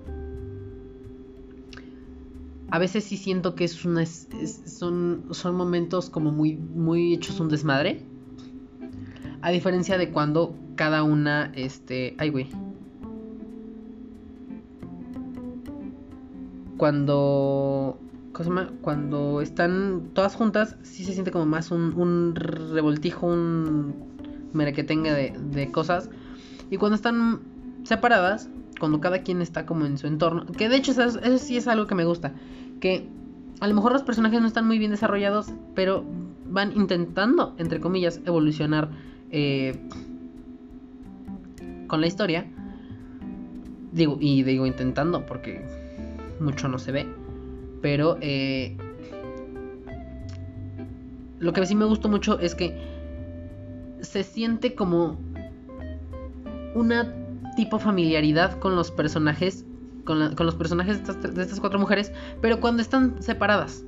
a 2.71 2.79
veces 2.79 3.05
sí 3.05 3.15
siento 3.15 3.55
que 3.55 3.63
es 3.65 3.85
una, 3.85 4.05
son, 4.05 5.25
son 5.31 5.55
momentos 5.55 6.09
como 6.09 6.31
muy, 6.31 6.55
muy 6.55 7.13
hechos 7.13 7.39
un 7.39 7.47
desmadre. 7.47 8.01
A 9.41 9.49
diferencia 9.51 9.97
de 9.97 10.09
cuando 10.09 10.55
cada 10.75 11.03
una, 11.03 11.53
este, 11.55 12.15
ay 12.17 12.29
güey. 12.29 12.49
Cuando, 16.81 17.99
cuando 18.81 19.39
están 19.41 20.09
todas 20.15 20.33
juntas, 20.33 20.77
sí 20.81 21.03
se 21.03 21.13
siente 21.13 21.29
como 21.29 21.45
más 21.45 21.69
un, 21.69 21.93
un 21.93 22.33
revoltijo, 22.33 23.27
un 23.27 23.93
merequetengue 24.53 25.13
de, 25.13 25.39
de 25.51 25.71
cosas. 25.71 26.09
Y 26.71 26.77
cuando 26.77 26.95
están 26.95 27.41
separadas, 27.83 28.49
cuando 28.79 28.99
cada 28.99 29.19
quien 29.19 29.43
está 29.43 29.67
como 29.67 29.85
en 29.85 29.99
su 29.99 30.07
entorno, 30.07 30.47
que 30.47 30.69
de 30.69 30.77
hecho 30.77 30.93
eso, 30.93 31.19
sí 31.37 31.55
es 31.55 31.67
algo 31.67 31.85
que 31.85 31.93
me 31.93 32.03
gusta, 32.03 32.33
que 32.79 33.07
a 33.59 33.67
lo 33.67 33.75
mejor 33.75 33.91
los 33.91 34.01
personajes 34.01 34.41
no 34.41 34.47
están 34.47 34.65
muy 34.65 34.79
bien 34.79 34.89
desarrollados, 34.89 35.53
pero 35.75 36.03
van 36.47 36.71
intentando, 36.75 37.53
entre 37.59 37.79
comillas, 37.79 38.21
evolucionar 38.25 38.89
eh, 39.29 39.79
con 41.85 42.01
la 42.01 42.07
historia. 42.07 42.47
Digo, 43.91 44.17
y 44.19 44.41
digo 44.41 44.65
intentando 44.65 45.27
porque 45.27 45.63
mucho 46.41 46.67
no 46.67 46.77
se 46.79 46.91
ve. 46.91 47.07
Pero 47.81 48.17
eh, 48.21 48.77
lo 51.39 51.53
que 51.53 51.65
sí 51.65 51.75
me 51.75 51.85
gustó 51.85 52.09
mucho 52.09 52.39
es 52.39 52.55
que 52.55 52.77
se 54.01 54.23
siente 54.23 54.75
como 54.75 55.17
una 56.75 57.13
tipo 57.55 57.79
familiaridad 57.79 58.59
con 58.59 58.75
los 58.75 58.91
personajes, 58.91 59.65
con, 60.05 60.35
los 60.35 60.55
personajes 60.55 61.05
de 61.05 61.41
estas, 61.41 61.59
cuatro 61.59 61.79
mujeres, 61.79 62.11
pero 62.41 62.59
cuando 62.59 62.81
están 62.81 63.21
separadas. 63.21 63.83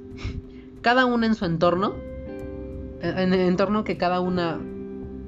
cada 0.81 1.05
una 1.05 1.25
en 1.25 1.35
su 1.35 1.45
entorno, 1.45 1.93
en 3.01 3.33
el 3.33 3.39
entorno 3.41 3.83
que 3.83 3.97
cada 3.97 4.19
una, 4.19 4.59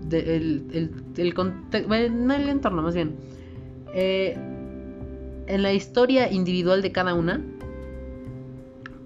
de, 0.08 0.36
el, 0.36 0.92
el, 1.18 1.34
no 2.26 2.34
el 2.34 2.50
entorno 2.50 2.82
más 2.82 2.96
bien, 2.96 3.16
eh, 3.94 4.38
en 5.48 5.64
la 5.64 5.74
historia 5.74 6.32
individual 6.32 6.82
de 6.82 6.92
cada 6.92 7.14
una, 7.14 7.42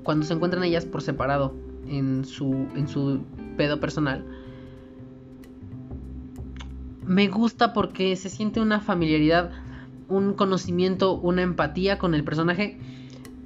cuando 0.03 0.25
se 0.25 0.33
encuentran 0.33 0.63
ellas 0.63 0.85
por 0.85 1.01
separado 1.01 1.55
en 1.87 2.25
su, 2.25 2.67
en 2.75 2.87
su 2.87 3.21
pedo 3.57 3.79
personal, 3.79 4.25
me 7.05 7.27
gusta 7.27 7.73
porque 7.73 8.15
se 8.15 8.29
siente 8.29 8.61
una 8.61 8.79
familiaridad, 8.79 9.51
un 10.07 10.33
conocimiento, 10.33 11.15
una 11.15 11.41
empatía 11.41 11.97
con 11.97 12.13
el 12.13 12.23
personaje, 12.23 12.79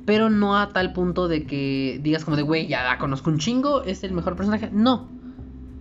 pero 0.05 0.29
no 0.29 0.57
a 0.57 0.69
tal 0.69 0.91
punto 0.93 1.27
de 1.27 1.45
que 1.45 1.99
digas 2.03 2.25
como 2.25 2.35
de, 2.35 2.43
güey, 2.43 2.67
ya 2.67 2.83
la 2.83 2.97
conozco 2.97 3.29
un 3.29 3.37
chingo, 3.37 3.83
es 3.83 4.03
el 4.03 4.11
mejor 4.11 4.35
personaje. 4.35 4.69
No, 4.71 5.07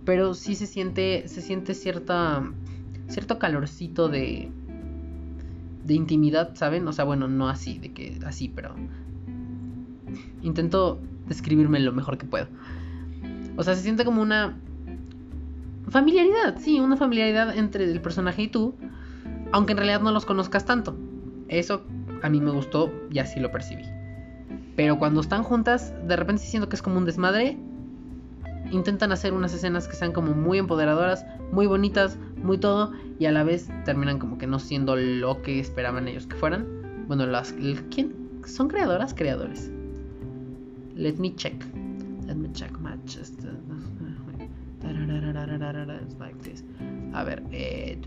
pero 0.05 0.33
sí 0.33 0.55
se 0.55 0.65
siente, 0.65 1.27
se 1.27 1.41
siente 1.41 1.73
cierta, 1.73 2.49
cierto 3.09 3.37
calorcito 3.37 4.07
de, 4.07 4.49
de 5.83 5.93
intimidad, 5.93 6.55
¿saben? 6.55 6.87
O 6.87 6.93
sea, 6.93 7.05
bueno, 7.05 7.27
no 7.27 7.49
así, 7.49 7.79
de 7.79 7.93
que 7.93 8.19
así, 8.25 8.49
pero 8.49 8.75
intento 10.41 10.99
describirme 11.27 11.79
lo 11.79 11.91
mejor 11.93 12.17
que 12.17 12.25
puedo. 12.25 12.47
O 13.55 13.63
sea, 13.63 13.75
se 13.75 13.83
siente 13.83 14.05
como 14.05 14.21
una 14.21 14.57
familiaridad, 15.89 16.57
sí, 16.59 16.79
una 16.79 16.97
familiaridad 16.97 17.55
entre 17.57 17.83
el 17.85 18.01
personaje 18.01 18.43
y 18.43 18.47
tú, 18.47 18.75
aunque 19.51 19.73
en 19.73 19.77
realidad 19.77 20.01
no 20.01 20.11
los 20.11 20.25
conozcas 20.25 20.65
tanto. 20.65 20.97
Eso 21.49 21.83
a 22.21 22.29
mí 22.29 22.39
me 22.39 22.51
gustó 22.51 22.91
y 23.11 23.19
así 23.19 23.39
lo 23.39 23.51
percibí. 23.51 23.83
Pero 24.75 24.97
cuando 24.97 25.21
están 25.21 25.43
juntas, 25.43 25.93
de 26.07 26.15
repente 26.15 26.41
siento 26.41 26.67
que 26.69 26.75
es 26.75 26.81
como 26.81 26.97
un 26.97 27.05
desmadre. 27.05 27.57
Intentan 28.73 29.11
hacer 29.11 29.33
unas 29.33 29.53
escenas 29.53 29.87
que 29.87 29.95
sean 29.95 30.13
como 30.13 30.33
muy 30.33 30.57
empoderadoras, 30.57 31.27
muy 31.51 31.67
bonitas, 31.67 32.17
muy 32.41 32.57
todo, 32.57 32.91
y 33.19 33.25
a 33.27 33.31
la 33.31 33.43
vez 33.43 33.69
terminan 33.85 34.17
como 34.17 34.39
que 34.39 34.47
no 34.47 34.57
siendo 34.57 34.95
lo 34.95 35.43
que 35.43 35.59
esperaban 35.59 36.07
ellos 36.07 36.25
que 36.25 36.35
fueran. 36.35 37.05
Bueno, 37.07 37.27
las 37.27 37.53
¿quién? 37.91 38.15
¿Son 38.45 38.69
creadoras? 38.69 39.13
Creadores. 39.13 39.69
Let 40.95 41.17
me 41.19 41.35
check. 41.35 41.53
Let 42.25 42.33
me 42.33 42.51
check 42.53 42.71
my 42.79 42.93
like 46.19 46.39
this. 46.41 46.63
A 47.13 47.23
ver, 47.23 47.43
eh, 47.51 48.01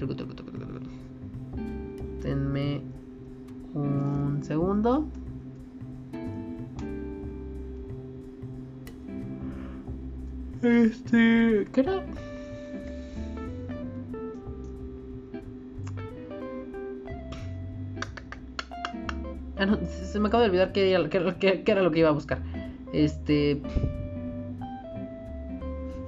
un 3.75 4.41
segundo. 4.43 5.07
Este. 10.63 11.67
¿Qué 11.73 11.81
era? 11.81 12.03
Ah, 19.59 19.67
no, 19.67 19.79
se 19.87 20.21
me 20.21 20.29
acaba 20.29 20.43
de 20.43 20.51
olvidar 20.51 20.73
qué 20.73 20.93
era, 20.93 21.83
lo 21.83 21.91
que 21.91 21.99
iba 21.99 22.09
a 22.09 22.13
buscar. 22.13 22.41
Este. 22.93 23.61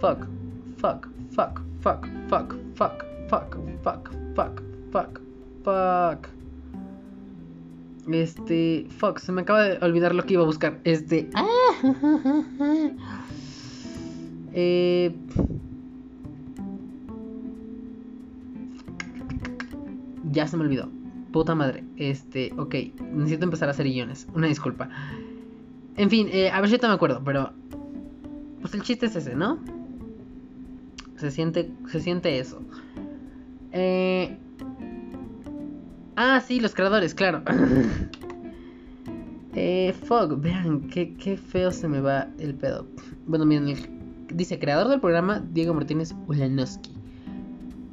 Fuck 0.01 0.27
fuck, 0.79 1.09
fuck, 1.35 1.61
fuck, 1.81 2.07
fuck, 2.29 2.55
fuck, 2.77 3.05
fuck, 3.29 3.59
fuck, 3.83 4.11
fuck, 4.35 4.63
fuck, 4.93 5.21
fuck. 5.65 6.29
Este, 8.11 8.87
fuck, 8.97 9.19
se 9.19 9.33
me 9.33 9.43
acaba 9.43 9.63
de 9.65 9.79
olvidar 9.85 10.15
lo 10.15 10.25
que 10.25 10.35
iba 10.35 10.43
a 10.43 10.47
buscar. 10.47 10.79
Este, 10.85 11.29
eh, 14.61 15.15
ya 20.33 20.49
se 20.49 20.57
me 20.57 20.65
olvidó. 20.65 20.91
Puta 21.33 21.55
madre. 21.55 21.85
Este, 21.97 22.53
ok. 22.57 22.75
Necesito 23.13 23.45
empezar 23.45 23.69
a 23.69 23.71
hacer 23.71 23.87
guiones. 23.87 24.27
Una 24.35 24.49
disculpa. 24.49 24.89
En 25.97 26.11
fin, 26.11 26.29
eh, 26.33 26.51
a 26.51 26.61
ver 26.61 26.71
si 26.71 26.79
te 26.79 26.89
me 26.89 26.95
acuerdo, 26.95 27.23
pero. 27.25 27.53
Pues 28.61 28.75
el 28.75 28.83
chiste 28.83 29.07
es 29.07 29.15
ese, 29.15 29.37
¿no? 29.37 29.59
Se 31.17 31.31
siente, 31.31 31.71
se 31.87 32.01
siente 32.01 32.41
eso. 32.41 32.61
Eh... 33.71 34.37
Ah, 36.17 36.41
sí, 36.41 36.59
los 36.59 36.75
creadores, 36.75 37.15
claro. 37.15 37.43
eh, 39.55 39.95
Fog, 40.03 40.41
vean, 40.41 40.89
qué, 40.89 41.15
qué 41.15 41.37
feo 41.37 41.71
se 41.71 41.87
me 41.87 42.01
va 42.01 42.27
el 42.41 42.55
pedo. 42.55 42.89
Bueno, 43.27 43.47
miren, 43.47 43.98
dice 44.33 44.59
creador 44.59 44.89
del 44.89 45.01
programa 45.01 45.41
Diego 45.53 45.75
Martínez 45.75 46.15
Ulanowski. 46.27 46.93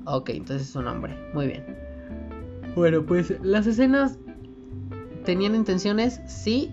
Ok, 0.06 0.30
entonces 0.30 0.70
es 0.70 0.76
un 0.76 0.88
hombre. 0.88 1.16
Muy 1.34 1.48
bien. 1.48 1.64
Bueno, 2.76 3.06
pues 3.06 3.34
las 3.42 3.66
escenas 3.68 4.18
tenían 5.24 5.56
intenciones, 5.56 6.22
sí. 6.28 6.72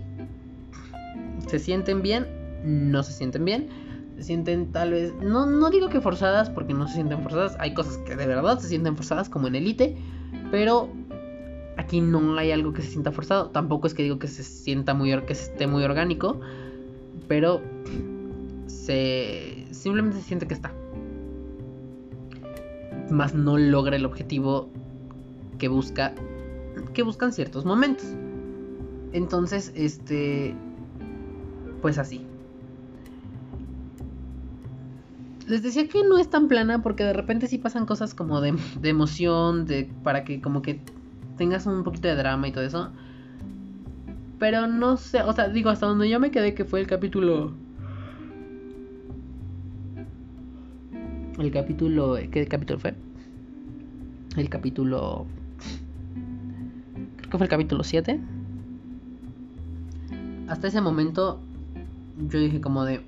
Se 1.47 1.59
sienten 1.59 2.01
bien, 2.01 2.27
no 2.63 3.03
se 3.03 3.13
sienten 3.13 3.45
bien 3.45 3.69
se 4.17 4.23
sienten 4.23 4.71
tal 4.71 4.91
vez, 4.91 5.13
no, 5.21 5.45
no 5.45 5.69
digo 5.69 5.89
que 5.89 6.01
forzadas, 6.01 6.49
porque 6.49 6.73
no 6.73 6.87
se 6.87 6.95
sienten 6.95 7.21
forzadas, 7.21 7.55
hay 7.59 7.73
cosas 7.73 7.97
que 7.99 8.15
de 8.15 8.27
verdad 8.27 8.59
se 8.59 8.67
sienten 8.67 8.95
forzadas, 8.95 9.29
como 9.29 9.47
en 9.47 9.55
Elite, 9.55 9.97
pero 10.51 10.89
aquí 11.77 12.01
no 12.01 12.37
hay 12.37 12.51
algo 12.51 12.73
que 12.73 12.81
se 12.81 12.89
sienta 12.89 13.11
forzado, 13.11 13.49
tampoco 13.49 13.87
es 13.87 13.93
que 13.93 14.03
digo 14.03 14.19
que 14.19 14.27
se 14.27 14.43
sienta 14.43 14.93
muy, 14.93 15.09
que 15.23 15.33
esté 15.33 15.67
muy 15.67 15.83
orgánico, 15.83 16.39
pero 17.27 17.61
se, 18.85 19.67
simplemente 19.71 20.17
se 20.17 20.23
siente 20.23 20.47
que 20.47 20.53
está. 20.53 20.71
Más 23.09 23.33
no 23.33 23.57
logra 23.57 23.95
el 23.95 24.05
objetivo 24.05 24.69
que 25.59 25.67
busca, 25.67 26.13
que 26.93 27.03
buscan 27.03 27.31
ciertos 27.31 27.65
momentos. 27.65 28.05
Entonces, 29.13 29.71
este, 29.75 30.55
pues 31.81 31.97
así. 31.97 32.25
les 35.47 35.61
decía 35.61 35.87
que 35.87 36.03
no 36.03 36.17
es 36.17 36.29
tan 36.29 36.47
plana 36.47 36.81
porque 36.81 37.03
de 37.03 37.13
repente 37.13 37.47
sí 37.47 37.57
pasan 37.57 37.85
cosas 37.85 38.13
como 38.13 38.41
de, 38.41 38.55
emoción, 38.83 39.65
de 39.65 39.89
para 40.03 40.23
que 40.23 40.41
como 40.41 40.61
que 40.61 40.81
tengas 41.37 41.65
un 41.65 41.83
poquito 41.83 42.07
de 42.07 42.15
drama 42.15 42.47
y 42.47 42.51
todo 42.51 42.63
eso. 42.63 42.91
Pero 44.39 44.67
no 44.67 44.97
sé, 44.97 45.21
o 45.21 45.33
sea, 45.33 45.49
digo, 45.49 45.69
hasta 45.69 45.85
donde 45.85 46.09
yo 46.09 46.19
me 46.19 46.31
quedé 46.31 46.53
que 46.53 46.65
fue 46.65 46.81
el 46.81 46.87
capítulo... 46.87 47.53
El 51.37 51.51
capítulo... 51.51 52.17
¿Qué 52.31 52.45
capítulo 52.47 52.79
fue? 52.79 52.93
El 54.37 54.49
capítulo... 54.49 55.25
Creo 57.17 57.29
que 57.29 57.37
fue 57.37 57.45
el 57.45 57.49
capítulo 57.49 57.83
7. 57.83 58.19
Hasta 60.47 60.67
ese 60.67 60.81
momento 60.81 61.39
yo 62.29 62.39
dije 62.39 62.61
como 62.61 62.85
de... 62.85 63.01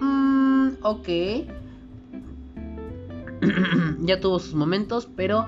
Mmm, 0.00 0.68
ok 0.82 1.08
ya 4.00 4.20
tuvo 4.20 4.38
sus 4.38 4.54
momentos, 4.54 5.08
pero 5.14 5.46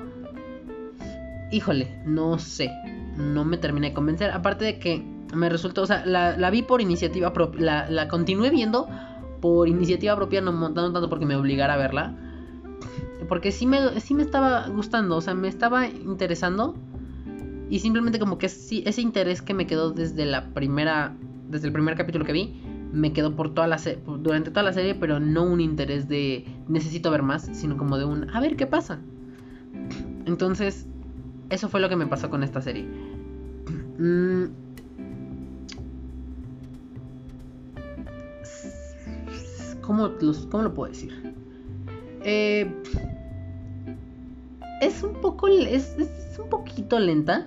híjole, 1.51 2.03
no 2.07 2.39
sé, 2.39 2.71
no 3.17 3.45
me 3.45 3.57
terminé 3.57 3.89
de 3.89 3.95
convencer. 3.95 4.31
Aparte 4.31 4.65
de 4.65 4.79
que 4.79 5.05
me 5.35 5.49
resultó, 5.49 5.83
o 5.83 5.87
sea, 5.87 6.05
la, 6.07 6.51
vi 6.51 6.63
por 6.63 6.81
iniciativa 6.81 7.33
propia, 7.33 7.89
la, 7.89 8.09
continué 8.09 8.51
viendo 8.51 8.89
por 9.41 9.69
iniciativa 9.69 10.17
propia, 10.17 10.41
no, 10.41 10.73
tanto 10.73 11.09
porque 11.09 11.27
me 11.27 11.37
obligara 11.37 11.75
a 11.75 11.77
verla. 11.77 12.17
Porque 13.29 13.53
sí 13.53 13.67
me, 13.67 14.01
sí 14.01 14.15
me 14.15 14.23
estaba 14.23 14.69
gustando, 14.69 15.17
o 15.17 15.21
sea, 15.21 15.35
me 15.35 15.49
estaba 15.49 15.87
interesando. 15.87 16.75
Y 17.71 17.81
simplemente 17.81 18.19
como 18.19 18.39
que 18.39 18.47
ese 18.47 19.01
interés 19.01 19.43
que 19.43 19.53
me 19.55 19.67
quedó 19.67 19.91
desde 19.91 20.25
la 20.25 20.55
primera, 20.55 21.15
desde 21.49 21.67
el 21.67 21.73
primer 21.73 21.97
capítulo 21.97 22.25
que 22.25 22.33
vi, 22.33 22.63
me 22.93 23.13
quedó 23.13 23.37
por 23.37 23.53
toda 23.53 23.67
la 23.67 23.79
durante 24.23 24.51
toda 24.51 24.63
la 24.63 24.73
serie, 24.73 24.95
pero 24.95 25.21
no 25.21 25.45
un 25.45 25.61
interés 25.61 26.09
de 26.09 26.47
necesito 26.69 27.11
ver 27.11 27.23
más, 27.23 27.51
sino 27.53 27.77
como 27.77 27.99
de 27.99 28.07
un 28.07 28.31
a 28.31 28.41
ver 28.41 28.57
qué 28.57 28.67
pasa. 28.67 29.01
Entonces, 30.25 30.87
eso 31.51 31.69
fue 31.69 31.81
lo 31.81 31.89
que 31.89 31.97
me 31.97 32.07
pasó 32.07 32.31
con 32.31 32.43
esta 32.43 32.61
serie. 32.61 32.87
Mm. 33.99 34.68
¿Cómo, 39.89 40.11
¿Cómo, 40.51 40.63
lo 40.63 40.75
puedo 40.75 40.93
decir? 40.93 41.35
Eh, 42.23 42.71
es 44.83 45.03
un 45.03 45.15
poco. 45.15 45.49
es 45.49 45.97
un 46.39 46.51
poquito 46.51 47.01
lenta. 47.01 47.47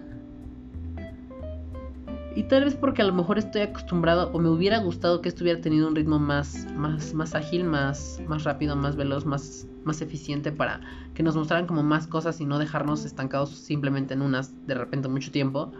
Y 2.35 2.41
tal 2.43 2.63
vez 2.63 2.73
porque 2.73 3.03
a 3.03 3.05
lo 3.05 3.13
mejor 3.13 3.37
estoy 3.37 3.61
acostumbrado 3.61 4.31
o 4.33 4.39
me 4.39 4.49
hubiera 4.49 4.79
gustado 4.79 5.21
que 5.21 5.29
esto 5.29 5.43
hubiera 5.43 5.61
tenido 5.61 5.87
un 5.87 5.95
ritmo 5.95 6.17
más, 6.17 6.65
más, 6.75 7.13
más 7.13 7.35
ágil, 7.35 7.63
más, 7.63 8.19
más 8.27 8.43
rápido, 8.43 8.75
más 8.75 8.95
veloz, 8.95 9.23
más, 9.23 9.67
más 9.83 10.01
eficiente 10.01 10.51
para 10.51 10.81
que 11.13 11.21
nos 11.21 11.35
mostraran 11.35 11.67
como 11.67 11.83
más 11.83 12.07
cosas 12.07 12.41
y 12.41 12.45
no 12.45 12.57
dejarnos 12.57 13.05
estancados 13.05 13.51
simplemente 13.51 14.15
en 14.15 14.23
unas 14.23 14.51
de 14.65 14.73
repente 14.73 15.09
mucho 15.09 15.29
tiempo. 15.29 15.71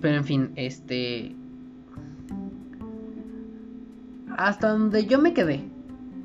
Pero 0.00 0.16
en 0.16 0.24
fin, 0.24 0.50
este... 0.56 1.36
hasta 4.36 4.70
donde 4.70 5.06
yo 5.06 5.20
me 5.20 5.34
quedé, 5.34 5.64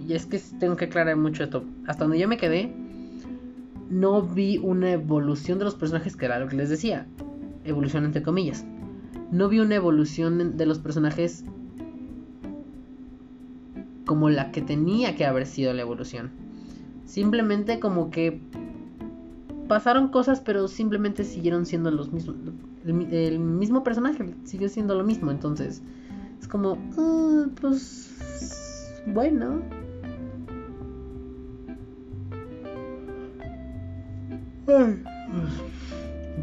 y 0.08 0.14
es 0.14 0.26
que 0.26 0.39
tengo 0.60 0.76
que 0.76 0.86
aclarar 0.86 1.18
mucho 1.18 1.43
esto, 1.43 1.64
hasta 1.86 2.03
donde 2.03 2.20
yo 2.20 2.28
me 2.28 2.38
quedé, 2.38 2.74
no 3.89 4.22
vi 4.22 4.58
una 4.58 4.91
evolución 4.91 5.60
de 5.60 5.66
los 5.66 5.76
personajes, 5.76 6.16
que 6.16 6.26
era 6.26 6.39
lo 6.39 6.47
que 6.47 6.55
les 6.55 6.70
decía, 6.70 7.08
evolución 7.64 8.05
entre 8.05 8.24
comillas. 8.24 8.66
No 9.32 9.49
vi 9.49 9.60
una 9.60 9.76
evolución 9.76 10.58
de 10.58 10.66
los 10.66 10.80
personajes 10.80 11.43
como 14.05 14.30
la 14.30 14.51
que 14.51 14.62
tenía 14.62 15.16
que 15.16 15.26
haber 15.26 15.45
sido 15.45 15.74
la 15.74 15.82
evolución. 15.82 16.32
Simplemente 17.05 17.80
como 17.80 18.10
que 18.10 18.41
pasaron 19.68 20.08
cosas, 20.08 20.39
pero 20.39 20.68
simplemente 20.68 21.24
siguieron 21.24 21.66
siendo 21.66 21.91
los 21.91 22.12
mismos. 22.12 22.36
El, 22.86 23.39
mismo 23.39 23.84
personaje 23.84 24.34
sigue 24.45 24.70
siendo 24.70 24.95
lo 24.95 25.03
mismo, 25.03 25.30
entonces 25.30 25.84
es 26.40 26.48
como, 26.48 26.78
ah, 26.98 27.46
pues, 27.60 29.02
bueno. 29.08 29.62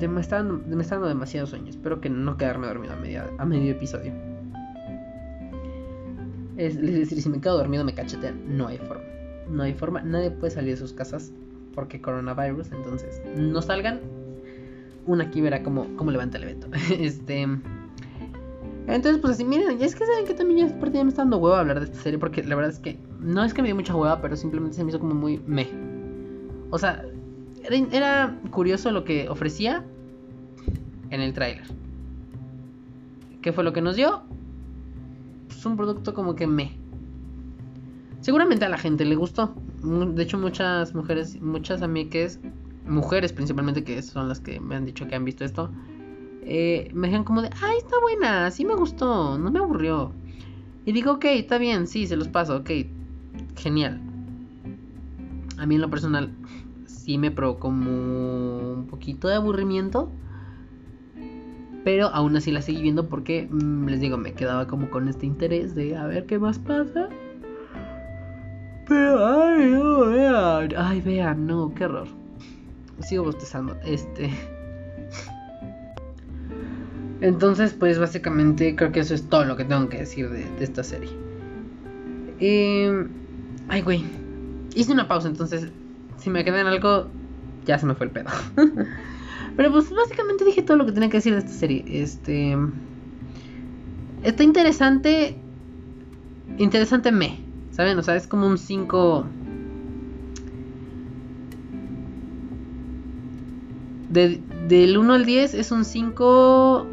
me, 0.09 0.21
está 0.21 0.37
dando, 0.37 0.59
demasiado 1.09 1.47
sueño. 1.47 1.71
Espero 1.71 2.01
que 2.01 2.11
no 2.11 2.37
quedarme 2.37 2.67
dormido 2.67 2.95
a, 2.95 3.43
a 3.43 3.45
medio 3.45 3.73
episodio. 3.73 4.13
Es, 6.57 6.81
decir, 6.81 7.21
si 7.21 7.29
me 7.29 7.41
quedo 7.41 7.59
dormido 7.59 7.85
me 7.85 7.95
cachetean. 7.95 8.57
No 8.57 8.69
hay 8.69 8.79
forma. 8.79 9.05
No 9.49 9.63
hay 9.63 9.75
forma. 9.75 10.03
Nadie 10.03 10.31
puede 10.31 10.53
salir 10.53 10.73
de 10.73 10.77
sus 10.77 10.93
casas 10.93 11.33
porque 11.75 12.01
coronavirus. 12.01 12.73
Entonces, 12.73 13.21
no 13.37 13.61
salgan. 13.63 14.01
Una 15.07 15.25
aquí 15.25 15.41
verá 15.41 15.63
cómo, 15.63 15.87
cómo 15.97 16.11
levanta 16.11 16.39
el 16.39 16.45
evento. 16.45 16.69
este. 16.99 17.47
Entonces, 18.87 19.21
pues 19.21 19.35
así, 19.35 19.45
miren, 19.45 19.79
ya 19.79 19.87
es 19.87 19.95
que 19.95 20.05
saben 20.05 20.27
que 20.27 20.35
también 20.35 20.69
ya, 20.69 20.91
ya 20.91 21.05
me 21.05 21.09
está 21.09 21.23
dando 21.23 21.39
hueva 21.39 21.61
hablar 21.61 21.81
de 21.81 21.87
esta 21.87 21.99
serie. 21.99 22.19
Porque 22.19 22.43
la 22.43 22.55
verdad 22.55 22.71
es 22.71 22.79
que 22.79 22.99
no 23.21 23.43
es 23.43 23.55
que 23.55 23.63
me 23.63 23.69
dio 23.69 23.75
mucha 23.75 23.95
hueva, 23.95 24.21
pero 24.21 24.37
simplemente 24.37 24.77
se 24.77 24.85
me 24.85 24.91
hizo 24.91 25.01
como 25.01 25.15
muy 25.15 25.39
meh. 25.47 25.69
O 26.71 26.79
sea, 26.79 27.05
era, 27.71 28.39
curioso 28.51 28.91
lo 28.91 29.05
que 29.05 29.29
ofrecía 29.29 29.85
en 31.11 31.21
el 31.21 31.33
tráiler. 31.33 31.65
¿Qué 33.41 33.53
fue 33.53 33.65
lo 33.65 33.73
que 33.73 33.81
nos 33.81 33.97
dio? 33.97 34.23
Pues 35.49 35.65
un 35.65 35.77
producto 35.77 36.15
como 36.15 36.35
que 36.35 36.47
me. 36.47 36.77
Seguramente 38.21 38.65
a 38.65 38.69
la 38.69 38.79
gente 38.79 39.05
le 39.05 39.17
gustó. 39.17 39.55
De 39.83 40.23
hecho, 40.23 40.39
muchas 40.39 40.95
mujeres, 40.95 41.41
muchas 41.41 41.83
amigas, 41.83 42.39
mujeres 42.87 43.33
principalmente, 43.33 43.85
que 43.85 44.01
son 44.03 44.29
las 44.29 44.41
que 44.41 44.61
me 44.61 44.77
han 44.77 44.85
dicho 44.85 45.07
que 45.07 45.15
han 45.15 45.25
visto 45.25 45.45
esto, 45.45 45.71
eh, 46.45 46.91
me 46.93 47.09
dijeron 47.09 47.25
como 47.25 47.43
de, 47.43 47.51
ay, 47.63 47.79
está 47.79 47.97
buena, 48.01 48.51
sí 48.51 48.65
me 48.65 48.75
gustó, 48.75 49.39
no 49.39 49.51
me 49.51 49.59
aburrió. 49.59 50.13
Y 50.85 50.93
digo, 50.93 51.13
ok, 51.13 51.25
está 51.27 51.59
bien, 51.59 51.87
sí, 51.87 52.07
se 52.07 52.17
los 52.17 52.29
paso, 52.29 52.57
ok, 52.57 52.71
genial. 53.57 54.01
A 55.59 55.67
mí 55.67 55.77
en 55.77 55.81
lo 55.81 55.91
personal 55.91 56.35
sí 56.87 57.19
me 57.19 57.31
provocó 57.31 57.69
un 57.69 58.87
poquito 58.89 59.29
de 59.29 59.35
aburrimiento. 59.35 60.11
Pero 61.85 62.09
aún 62.09 62.35
así 62.35 62.51
la 62.51 62.63
seguí 62.63 62.81
viendo 62.81 63.09
porque, 63.09 63.47
mm, 63.51 63.89
les 63.89 64.01
digo, 64.01 64.17
me 64.17 64.33
quedaba 64.33 64.67
como 64.67 64.91
con 64.91 65.07
este 65.07 65.27
interés 65.27 65.75
de 65.75 65.97
a 65.97 66.07
ver 66.07 66.25
qué 66.25 66.39
más 66.39 66.59
pasa. 66.59 67.11
Pero, 68.89 69.27
ay, 69.27 69.71
no, 69.71 70.07
vean. 70.07 70.71
Ay, 70.77 71.01
vean, 71.03 71.47
no, 71.47 71.75
qué 71.75 71.85
horror. 71.85 72.09
Sigo 73.01 73.25
bostezando. 73.25 73.77
Este. 73.85 74.31
Entonces, 77.25 77.73
pues 77.73 77.99
básicamente 77.99 78.77
creo 78.77 78.93
que 78.93 79.01
eso 79.01 79.15
es 79.15 79.31
todo 79.31 79.47
lo 79.47 79.57
que 79.57 79.65
tengo 79.65 79.89
que 79.89 79.97
decir 79.97 80.29
de, 80.29 80.47
esta 80.61 80.85
serie. 80.85 81.09
Eh, 82.39 83.09
ay, 83.69 83.81
güey. 83.81 84.05
Hice 84.75 84.93
una 84.93 85.09
pausa, 85.09 85.29
entonces 85.29 85.69
si 86.19 86.29
me 86.29 86.45
quedé 86.45 86.61
en 86.61 86.67
algo, 86.67 87.09
ya 87.65 87.79
se 87.79 87.87
me 87.87 87.95
fue 87.95 88.09
el 88.09 88.13
pedo. 88.13 88.29
Pero 89.57 89.73
pues 89.73 89.89
básicamente 89.89 90.45
dije 90.45 90.61
todo 90.61 90.77
lo 90.77 90.85
que 90.85 90.93
tenía 90.93 91.09
que 91.09 91.17
decir 91.17 91.33
de 91.33 91.39
esta 91.39 91.51
serie. 91.51 91.83
Este. 91.89 92.59
Está 94.23 94.43
interesante. 94.43 95.39
Interesante 96.59 97.11
me. 97.11 97.39
¿Saben? 97.71 97.99
O 97.99 98.03
sea, 98.03 98.17
es 98.17 98.27
como 98.27 98.47
un 98.47 98.59
5. 98.59 99.25
del 104.11 104.99
1 104.99 105.13
al 105.15 105.25
10 105.25 105.55
es 105.55 105.73
un 105.73 105.87
5. 105.87 106.91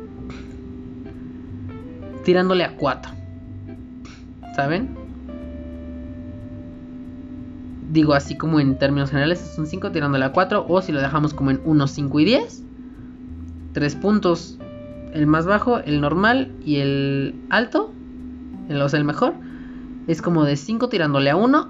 Tirándole 2.23 2.63
a 2.63 2.75
4. 2.77 3.11
¿Saben? 4.55 5.01
digo 7.91 8.13
así 8.13 8.37
como 8.37 8.59
en 8.59 8.77
términos 8.77 9.09
generales 9.09 9.41
es 9.41 9.57
un 9.57 9.67
5 9.67 9.91
tirándole 9.91 10.25
a 10.25 10.31
4 10.31 10.65
o 10.67 10.81
si 10.81 10.91
lo 10.91 11.01
dejamos 11.01 11.33
como 11.33 11.51
en 11.51 11.61
1, 11.65 11.87
5 11.87 12.19
y 12.19 12.25
10 12.25 12.63
3 13.73 13.95
puntos 13.95 14.57
el 15.13 15.27
más 15.27 15.45
bajo, 15.45 15.79
el 15.79 15.99
normal 15.99 16.51
y 16.63 16.77
el 16.77 17.35
alto 17.49 17.91
el, 18.69 18.81
o 18.81 18.87
sea 18.87 18.99
el 18.99 19.05
mejor 19.05 19.33
es 20.07 20.21
como 20.21 20.45
de 20.45 20.55
5 20.55 20.89
tirándole 20.89 21.29
a 21.29 21.35
1 21.35 21.69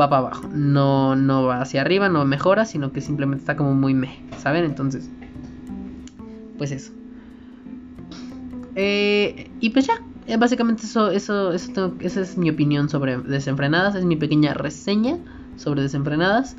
va 0.00 0.08
para 0.08 0.18
abajo 0.18 0.48
no, 0.52 1.14
no 1.14 1.44
va 1.44 1.60
hacia 1.60 1.82
arriba, 1.82 2.08
no 2.08 2.24
mejora 2.24 2.64
sino 2.64 2.92
que 2.92 3.00
simplemente 3.00 3.42
está 3.42 3.56
como 3.56 3.74
muy 3.74 3.94
me 3.94 4.18
¿saben? 4.38 4.64
entonces 4.64 5.08
pues 6.58 6.72
eso 6.72 6.92
eh, 8.74 9.50
y 9.60 9.70
pues 9.70 9.86
ya 9.86 9.94
eh, 10.26 10.36
básicamente 10.36 10.84
eso, 10.84 11.10
eso, 11.10 11.52
eso 11.52 11.94
esa 12.00 12.20
es 12.20 12.38
mi 12.38 12.48
opinión 12.48 12.88
sobre 12.88 13.18
desenfrenadas, 13.18 13.96
es 13.96 14.04
mi 14.04 14.16
pequeña 14.16 14.54
reseña 14.54 15.18
sobre 15.56 15.82
desenfrenadas. 15.82 16.56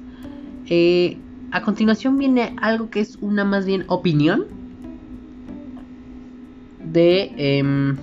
Eh, 0.70 1.18
a 1.52 1.62
continuación 1.62 2.18
viene 2.18 2.56
algo 2.62 2.90
que 2.90 3.00
es 3.00 3.18
una 3.22 3.46
más 3.46 3.66
bien 3.66 3.86
opinión 3.88 4.46
de... 6.84 7.32
Em, 7.38 7.98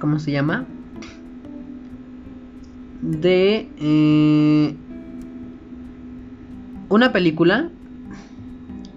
¿Cómo 0.00 0.18
se 0.18 0.32
llama? 0.32 0.66
De... 3.00 3.68
Eh, 3.78 4.76
una 6.88 7.12
película 7.12 7.70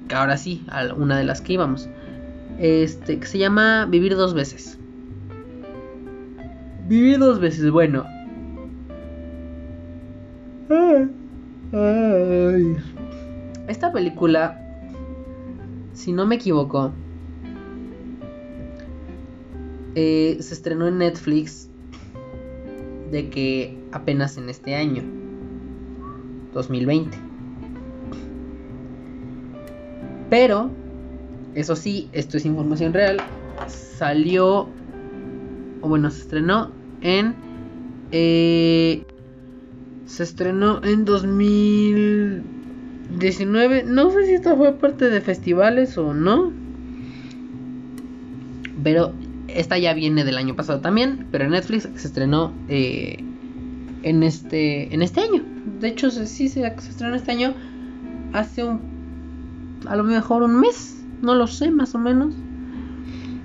que 0.07 0.15
ahora 0.15 0.37
sí, 0.37 0.63
una 0.97 1.17
de 1.17 1.23
las 1.23 1.41
que 1.41 1.53
íbamos 1.53 1.89
este, 2.59 3.19
que 3.19 3.27
se 3.27 3.37
llama 3.37 3.85
Vivir 3.85 4.15
dos 4.15 4.33
veces. 4.33 4.77
Vivir 6.87 7.19
dos 7.19 7.39
veces, 7.39 7.69
bueno. 7.69 8.05
Esta 13.67 13.91
película, 13.91 14.59
si 15.93 16.13
no 16.13 16.25
me 16.25 16.35
equivoco, 16.35 16.91
eh, 19.95 20.37
se 20.39 20.53
estrenó 20.53 20.87
en 20.87 20.99
Netflix 20.99 21.69
de 23.11 23.29
que 23.29 23.77
apenas 23.91 24.37
en 24.37 24.49
este 24.49 24.75
año, 24.75 25.03
2020. 26.53 27.17
Pero 30.29 30.69
eso 31.57 31.75
sí, 31.75 32.07
esto 32.11 32.37
es 32.37 32.45
información 32.45 32.93
real. 32.93 33.17
Salió, 33.67 34.69
o 35.81 35.89
bueno, 35.89 36.11
se 36.11 36.21
estrenó 36.21 36.69
en... 37.01 37.33
Eh, 38.11 39.03
se 40.05 40.21
estrenó 40.21 40.83
en 40.83 41.03
2019. 41.03 43.85
No 43.85 44.11
sé 44.11 44.27
si 44.27 44.33
esto 44.33 44.55
fue 44.55 44.73
parte 44.73 45.09
de 45.09 45.19
festivales 45.19 45.97
o 45.97 46.13
no. 46.13 46.53
Pero 48.83 49.13
esta 49.47 49.79
ya 49.79 49.95
viene 49.95 50.25
del 50.25 50.37
año 50.37 50.55
pasado 50.55 50.79
también. 50.79 51.25
Pero 51.31 51.45
en 51.45 51.51
Netflix 51.51 51.89
se 51.95 52.07
estrenó 52.07 52.53
eh, 52.69 53.23
en, 54.03 54.21
este, 54.21 54.93
en 54.93 55.01
este 55.01 55.21
año. 55.21 55.43
De 55.79 55.87
hecho, 55.87 56.11
sí 56.11 56.49
se, 56.49 56.61
se 56.61 56.89
estrenó 56.89 57.15
este 57.15 57.31
año. 57.31 57.55
Hace 58.31 58.63
un... 58.63 58.79
A 59.87 59.95
lo 59.95 60.03
mejor 60.03 60.43
un 60.43 60.59
mes 60.59 60.96
no 61.21 61.35
lo 61.35 61.47
sé, 61.47 61.71
más 61.71 61.95
o 61.95 61.99
menos. 61.99 62.33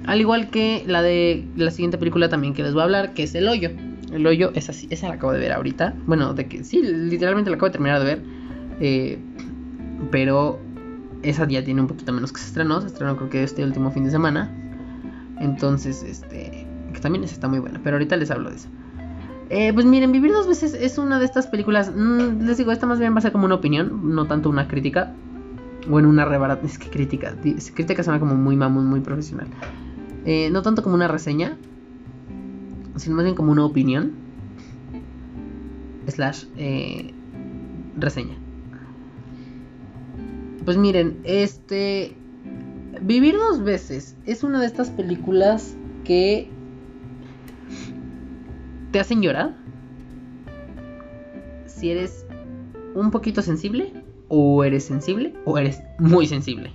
Al 0.06 0.20
igual 0.20 0.50
que 0.50 0.84
la 0.86 1.02
de 1.02 1.46
la 1.56 1.70
siguiente 1.70 1.98
película 1.98 2.28
también 2.28 2.54
que 2.54 2.62
les 2.62 2.72
voy 2.72 2.80
a 2.80 2.84
hablar, 2.84 3.14
que 3.14 3.22
es 3.22 3.34
El 3.34 3.48
Hoyo. 3.48 3.70
El 4.12 4.26
Hoyo 4.26 4.50
es 4.54 4.68
así, 4.68 4.88
esa 4.90 5.08
la 5.08 5.14
acabo 5.14 5.32
de 5.32 5.38
ver 5.38 5.52
ahorita. 5.52 5.94
Bueno, 6.06 6.34
de 6.34 6.46
que 6.48 6.64
sí, 6.64 6.82
literalmente 6.82 7.50
la 7.50 7.56
acabo 7.56 7.68
de 7.68 7.72
terminar 7.72 7.98
de 8.00 8.04
ver. 8.04 8.22
Eh, 8.80 9.18
pero 10.10 10.58
esa 11.22 11.46
ya 11.46 11.62
tiene 11.62 11.80
un 11.80 11.86
poquito 11.86 12.12
menos 12.12 12.32
que 12.32 12.40
se 12.40 12.46
estrenó. 12.46 12.80
Se 12.80 12.88
estrenó 12.88 13.16
creo 13.16 13.30
que 13.30 13.42
este 13.44 13.64
último 13.64 13.90
fin 13.90 14.04
de 14.04 14.10
semana. 14.10 14.50
Entonces, 15.40 16.02
este, 16.02 16.66
que 16.92 17.00
también 17.00 17.24
esa 17.24 17.34
está 17.34 17.48
muy 17.48 17.60
buena. 17.60 17.80
Pero 17.82 17.96
ahorita 17.96 18.16
les 18.16 18.30
hablo 18.30 18.50
de 18.50 18.56
eso. 18.56 18.68
Eh, 19.50 19.72
pues 19.72 19.84
miren, 19.86 20.12
Vivir 20.12 20.32
dos 20.32 20.48
veces 20.48 20.74
es 20.74 20.98
una 20.98 21.18
de 21.18 21.26
estas 21.26 21.46
películas. 21.46 21.92
Mm, 21.94 22.46
les 22.46 22.58
digo, 22.58 22.72
esta 22.72 22.86
más 22.86 22.98
bien 22.98 23.14
va 23.14 23.18
a 23.18 23.20
ser 23.22 23.32
como 23.32 23.44
una 23.44 23.54
opinión, 23.54 24.14
no 24.14 24.26
tanto 24.26 24.48
una 24.48 24.66
crítica. 24.66 25.12
Bueno, 25.88 26.08
una 26.08 26.24
rebarata. 26.24 26.66
Es 26.66 26.78
que 26.78 26.88
crítica. 26.88 27.36
Crítica 27.40 28.02
suena 28.02 28.20
como 28.20 28.34
muy 28.34 28.56
mamón, 28.56 28.86
muy 28.86 29.00
profesional. 29.00 29.48
Eh, 30.24 30.50
no 30.50 30.62
tanto 30.62 30.82
como 30.82 30.94
una 30.94 31.08
reseña. 31.08 31.56
sino 32.96 33.16
más 33.16 33.24
bien 33.24 33.34
como 33.34 33.52
una 33.52 33.64
opinión 33.64 34.12
slash 36.06 36.44
eh, 36.56 37.12
reseña. 37.96 38.36
Pues 40.64 40.76
miren, 40.76 41.18
este 41.24 42.16
Vivir 43.04 43.36
dos 43.36 43.64
veces 43.64 44.16
es 44.26 44.44
una 44.44 44.60
de 44.60 44.66
estas 44.66 44.90
películas 44.90 45.76
que 46.04 46.48
te 48.92 49.00
hacen 49.00 49.22
llorar. 49.22 49.56
Si 51.66 51.90
eres 51.90 52.24
un 52.94 53.10
poquito 53.10 53.42
sensible, 53.42 54.01
o 54.34 54.64
eres 54.64 54.84
sensible, 54.84 55.34
o 55.44 55.58
eres 55.58 55.82
muy 55.98 56.26
sensible. 56.26 56.72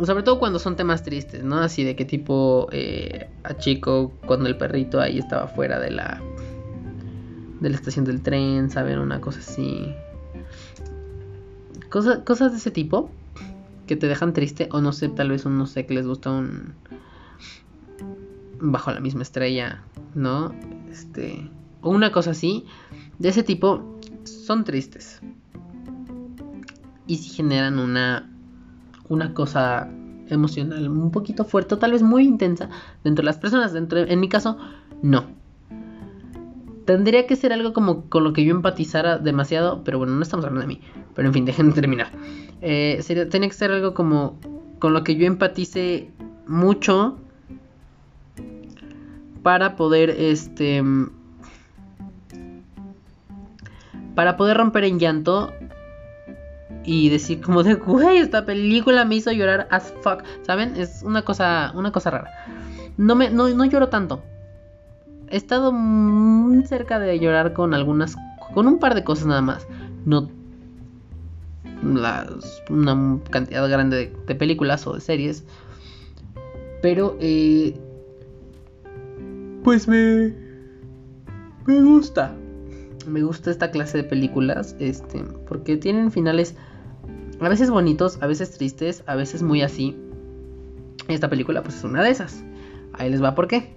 Sobre 0.00 0.22
todo 0.22 0.38
cuando 0.38 0.60
son 0.60 0.76
temas 0.76 1.02
tristes, 1.02 1.42
¿no? 1.42 1.58
Así 1.58 1.82
de 1.82 1.96
que 1.96 2.04
tipo 2.04 2.68
eh, 2.70 3.28
a 3.42 3.56
chico 3.56 4.12
cuando 4.26 4.48
el 4.48 4.56
perrito 4.56 5.00
ahí 5.00 5.18
estaba 5.18 5.48
fuera 5.48 5.80
de 5.80 5.90
la 5.90 6.22
de 7.58 7.68
la 7.68 7.74
estación 7.74 8.04
del 8.04 8.22
tren, 8.22 8.70
¿saben? 8.70 9.00
Una 9.00 9.20
cosa 9.20 9.40
así. 9.40 9.92
cosas 11.90 12.52
de 12.52 12.58
ese 12.58 12.70
tipo 12.70 13.10
que 13.88 13.96
te 13.96 14.06
dejan 14.06 14.32
triste 14.32 14.68
o 14.70 14.80
no 14.80 14.92
sé, 14.92 15.08
tal 15.08 15.30
vez 15.30 15.44
un 15.46 15.58
no 15.58 15.66
sé 15.66 15.84
que 15.84 15.94
les 15.94 16.06
gusta 16.06 16.30
un 16.30 16.74
bajo 18.60 18.92
la 18.92 19.00
misma 19.00 19.22
estrella, 19.22 19.82
¿no? 20.14 20.54
Este 20.92 21.50
o 21.82 21.90
una 21.90 22.12
cosa 22.12 22.30
así 22.30 22.66
de 23.18 23.30
ese 23.30 23.42
tipo 23.42 23.98
son 24.22 24.62
tristes. 24.62 25.20
Y 27.10 27.16
si 27.16 27.30
generan 27.30 27.80
una 27.80 28.30
una 29.08 29.34
cosa 29.34 29.90
emocional 30.28 30.88
un 30.88 31.10
poquito 31.10 31.44
fuerte, 31.44 31.76
tal 31.76 31.90
vez 31.90 32.02
muy 32.02 32.22
intensa 32.22 32.70
dentro 33.02 33.22
de 33.22 33.26
las 33.26 33.38
personas, 33.38 33.72
dentro 33.72 33.98
en 33.98 34.20
mi 34.20 34.28
caso 34.28 34.56
no. 35.02 35.24
Tendría 36.84 37.26
que 37.26 37.34
ser 37.34 37.52
algo 37.52 37.72
como 37.72 38.08
con 38.08 38.22
lo 38.22 38.32
que 38.32 38.44
yo 38.44 38.54
empatizara 38.54 39.18
demasiado, 39.18 39.82
pero 39.82 39.98
bueno, 39.98 40.14
no 40.14 40.22
estamos 40.22 40.46
hablando 40.46 40.68
de 40.68 40.68
mí. 40.68 40.80
Pero 41.16 41.26
en 41.26 41.34
fin, 41.34 41.44
dejen 41.44 41.72
terminar. 41.72 42.12
Eh, 42.60 43.00
sería, 43.02 43.28
tenía 43.28 43.48
que 43.48 43.56
ser 43.56 43.72
algo 43.72 43.92
como 43.92 44.38
con 44.78 44.92
lo 44.92 45.02
que 45.02 45.16
yo 45.16 45.26
empatice 45.26 46.12
mucho 46.46 47.18
para 49.42 49.74
poder 49.74 50.10
este 50.10 50.80
para 54.14 54.36
poder 54.36 54.56
romper 54.56 54.84
en 54.84 55.00
llanto 55.00 55.52
y 56.84 57.08
decir 57.08 57.40
como 57.40 57.62
de 57.62 57.74
güey 57.74 58.18
esta 58.18 58.44
película 58.44 59.04
me 59.04 59.16
hizo 59.16 59.32
llorar 59.32 59.68
as 59.70 59.92
fuck 60.02 60.22
saben 60.42 60.76
es 60.76 61.02
una 61.02 61.22
cosa 61.22 61.72
una 61.74 61.92
cosa 61.92 62.10
rara 62.10 62.30
no 62.96 63.14
me 63.14 63.30
no, 63.30 63.48
no 63.48 63.64
lloro 63.64 63.88
tanto 63.88 64.22
he 65.28 65.36
estado 65.36 65.72
muy 65.72 66.64
cerca 66.66 66.98
de 66.98 67.18
llorar 67.18 67.52
con 67.52 67.74
algunas 67.74 68.16
con 68.54 68.66
un 68.66 68.78
par 68.78 68.94
de 68.94 69.04
cosas 69.04 69.26
nada 69.26 69.42
más 69.42 69.66
no 70.04 70.28
una 71.82 73.18
cantidad 73.30 73.68
grande 73.68 74.12
de, 74.26 74.34
películas 74.34 74.86
o 74.86 74.94
de 74.94 75.00
series. 75.00 75.44
Pero, 76.82 77.16
eh, 77.20 77.74
pues 79.62 79.88
me, 79.88 80.34
me 81.66 81.82
gusta. 81.82 82.34
Me 83.06 83.22
gusta 83.22 83.50
esta 83.50 83.70
clase 83.70 83.98
de 83.98 84.04
películas, 84.04 84.76
este, 84.78 85.22
porque 85.48 85.76
tienen 85.76 86.12
finales 86.12 86.54
a 87.40 87.48
veces 87.48 87.70
bonitos, 87.70 88.18
a 88.20 88.26
veces 88.26 88.56
tristes, 88.56 89.02
a 89.06 89.14
veces 89.14 89.42
muy 89.42 89.62
así. 89.62 89.96
Esta 91.08 91.30
película, 91.30 91.62
pues 91.62 91.76
es 91.76 91.84
una 91.84 92.02
de 92.02 92.10
esas. 92.10 92.44
Ahí 92.92 93.10
les 93.10 93.22
va 93.22 93.34
por 93.34 93.48
qué. 93.48 93.76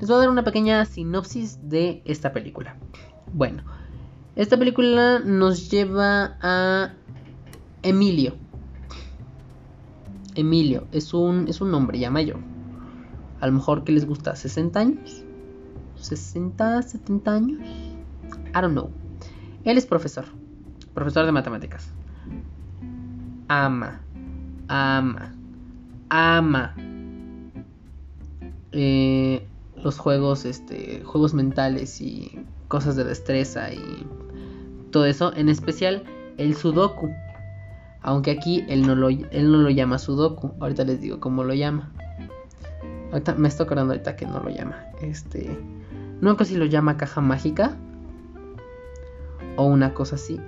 Les 0.00 0.08
voy 0.08 0.16
a 0.16 0.20
dar 0.20 0.28
una 0.28 0.44
pequeña 0.44 0.84
sinopsis 0.84 1.58
de 1.68 2.02
esta 2.04 2.32
película. 2.32 2.76
Bueno, 3.32 3.62
esta 4.36 4.58
película 4.58 5.20
nos 5.20 5.70
lleva 5.70 6.36
a 6.42 6.92
Emilio. 7.82 8.34
Emilio 10.34 10.88
es 10.90 11.14
un, 11.14 11.46
es 11.48 11.60
un 11.60 11.72
hombre 11.74 11.98
ya 12.00 12.10
mayor. 12.10 12.38
A 13.40 13.46
lo 13.46 13.52
mejor 13.52 13.84
que 13.84 13.92
les 13.92 14.04
gusta 14.04 14.34
60 14.34 14.80
años. 14.80 15.22
60, 15.96 16.82
70 16.82 17.32
años. 17.32 17.60
I 17.62 18.60
don't 18.60 18.72
know. 18.72 18.90
Él 19.64 19.78
es 19.78 19.86
profesor. 19.86 20.24
Profesor 20.92 21.24
de 21.24 21.32
matemáticas. 21.32 21.92
Ama. 23.54 24.00
Ama. 24.68 25.32
Ama. 26.08 26.74
Eh, 28.72 29.46
los 29.76 29.98
juegos, 29.98 30.44
este, 30.44 31.02
juegos 31.04 31.34
mentales 31.34 32.00
y 32.00 32.40
cosas 32.66 32.96
de 32.96 33.04
destreza 33.04 33.72
y 33.72 34.06
todo 34.90 35.06
eso. 35.06 35.32
En 35.36 35.48
especial 35.48 36.02
el 36.36 36.56
sudoku. 36.56 37.10
Aunque 38.02 38.32
aquí 38.32 38.64
él 38.68 38.86
no 38.86 38.96
lo, 38.96 39.08
él 39.08 39.52
no 39.52 39.58
lo 39.58 39.70
llama 39.70 39.98
Sudoku. 39.98 40.52
Ahorita 40.60 40.84
les 40.84 41.00
digo 41.00 41.20
cómo 41.20 41.44
lo 41.44 41.54
llama. 41.54 41.90
Ahorita 43.12 43.34
me 43.36 43.48
estoy 43.48 43.64
acordando 43.64 43.92
ahorita 43.92 44.16
que 44.16 44.26
no 44.26 44.40
lo 44.40 44.50
llama. 44.50 44.84
Este. 45.00 45.58
No 46.20 46.36
sé 46.36 46.44
si 46.44 46.56
lo 46.56 46.66
llama 46.66 46.96
caja 46.96 47.20
mágica. 47.20 47.76
O 49.56 49.64
una 49.64 49.94
cosa 49.94 50.16
así. 50.16 50.40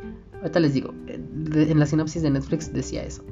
Ahorita 0.46 0.60
les 0.60 0.74
digo. 0.74 0.94
En 1.08 1.80
la 1.80 1.86
sinopsis 1.86 2.22
de 2.22 2.30
Netflix 2.30 2.72
decía 2.72 3.02
eso. 3.02 3.24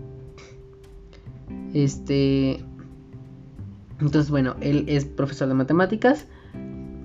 Este. 1.72 2.58
Entonces, 4.00 4.30
bueno, 4.32 4.56
él 4.60 4.84
es 4.88 5.04
profesor 5.04 5.46
de 5.46 5.54
matemáticas. 5.54 6.26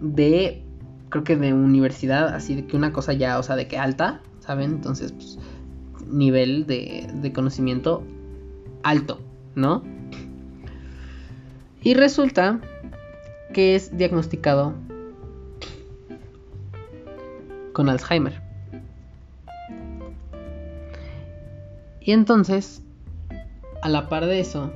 De. 0.02 0.64
Creo 1.10 1.24
que 1.24 1.38
de 1.38 1.54
universidad. 1.54 2.34
Así 2.34 2.56
de 2.56 2.66
que 2.66 2.76
una 2.76 2.92
cosa 2.92 3.14
ya, 3.14 3.38
o 3.38 3.44
sea, 3.44 3.56
de 3.56 3.68
que 3.68 3.78
alta. 3.78 4.24
¿Saben? 4.40 4.72
Entonces, 4.72 5.12
pues 5.12 5.38
nivel 6.08 6.66
de, 6.66 7.32
conocimiento 7.36 8.04
alto, 8.82 9.20
¿no? 9.54 9.84
Y 11.84 11.94
resulta 11.94 12.60
que 13.54 13.76
es 13.76 13.96
diagnosticado 13.96 14.74
con 17.74 17.90
Alzheimer. 17.90 18.49
Y 22.10 22.12
entonces, 22.12 22.82
a 23.84 23.88
la 23.88 24.10
par 24.10 24.26
de 24.26 24.40
eso, 24.40 24.74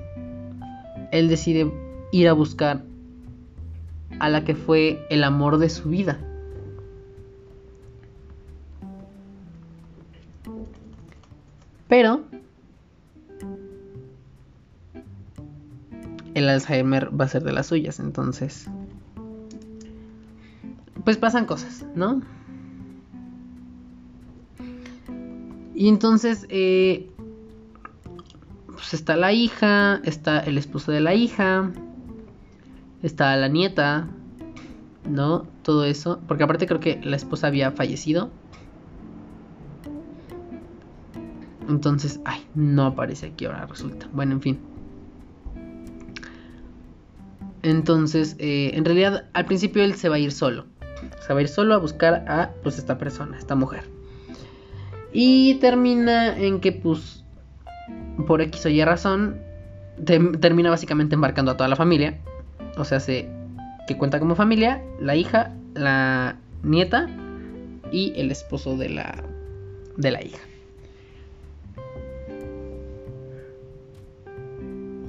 él 1.12 1.30
decide 1.30 1.74
ir 2.12 2.28
a 2.28 2.34
buscar 2.34 2.84
a 4.20 4.30
la 4.30 4.46
que 4.46 4.54
fue 4.54 5.04
el 5.10 5.24
amor 5.24 5.58
de 5.58 5.68
su 5.70 5.90
vida. 5.90 6.20
Pero 11.88 12.22
el 16.36 16.48
Alzheimer 16.48 17.20
va 17.20 17.26
a 17.26 17.30
ser 17.30 17.44
de 17.44 17.52
las 17.52 17.66
suyas, 17.66 18.00
entonces 18.00 18.68
pues 21.04 21.18
pasan 21.18 21.48
cosas, 21.48 21.84
¿no? 21.96 22.22
Y 25.74 25.90
entonces 25.90 26.46
eh, 26.50 27.10
pues 28.84 28.96
está 28.96 29.16
la 29.16 29.32
hija, 29.32 30.02
está 30.04 30.42
el 30.42 30.58
esposo 30.58 30.92
de 30.92 31.00
la 31.00 31.14
hija, 31.14 31.72
está 33.02 33.34
la 33.38 33.48
nieta, 33.48 34.10
¿no? 35.10 35.48
Todo 35.62 35.86
eso, 35.86 36.20
porque 36.28 36.44
aparte 36.44 36.68
creo 36.68 36.82
que 36.82 37.00
la 37.02 37.16
esposa 37.16 37.48
había 37.48 37.72
fallecido. 37.72 38.30
Entonces, 41.70 42.20
ay, 42.26 42.46
no 42.56 42.88
aparece 42.88 43.28
aquí 43.28 43.46
ahora 43.46 43.66
resulta. 43.68 44.10
Bueno, 44.12 44.34
en 44.34 44.42
fin. 44.42 44.60
Entonces, 47.62 48.36
eh, 48.38 48.72
en 48.74 48.84
realidad, 48.84 49.30
al 49.32 49.46
principio 49.46 49.82
él 49.82 49.94
se 49.94 50.10
va 50.10 50.16
a 50.16 50.20
ir 50.20 50.34
solo. 50.34 50.66
Se 51.26 51.32
va 51.32 51.40
a 51.40 51.42
ir 51.42 51.48
solo 51.48 51.74
a 51.74 51.78
buscar 51.78 52.26
a, 52.28 52.52
pues, 52.64 52.78
esta 52.78 52.98
persona, 52.98 53.38
esta 53.38 53.56
mujer. 53.56 53.90
Y 55.14 55.54
termina 55.62 56.38
en 56.38 56.60
que, 56.60 56.74
pues, 56.74 57.23
por 58.28 58.42
X 58.42 58.66
o 58.66 58.70
Y 58.70 58.84
razón, 58.84 59.38
termina 60.06 60.70
básicamente 60.70 61.16
embarcando 61.16 61.52
a 61.52 61.58
toda 61.58 61.68
la 61.68 61.76
familia. 61.76 62.20
O 62.78 62.86
sea, 62.86 63.00
se, 63.00 63.30
que 63.88 63.98
cuenta 63.98 64.20
como 64.20 64.36
familia, 64.36 64.82
la 65.00 65.16
hija, 65.16 65.54
la 65.74 66.38
nieta 66.64 67.10
y 67.92 68.14
el 68.16 68.32
esposo 68.32 68.78
de 68.78 68.90
la, 68.90 69.24
de 69.98 70.12
la 70.12 70.24
hija. 70.24 70.40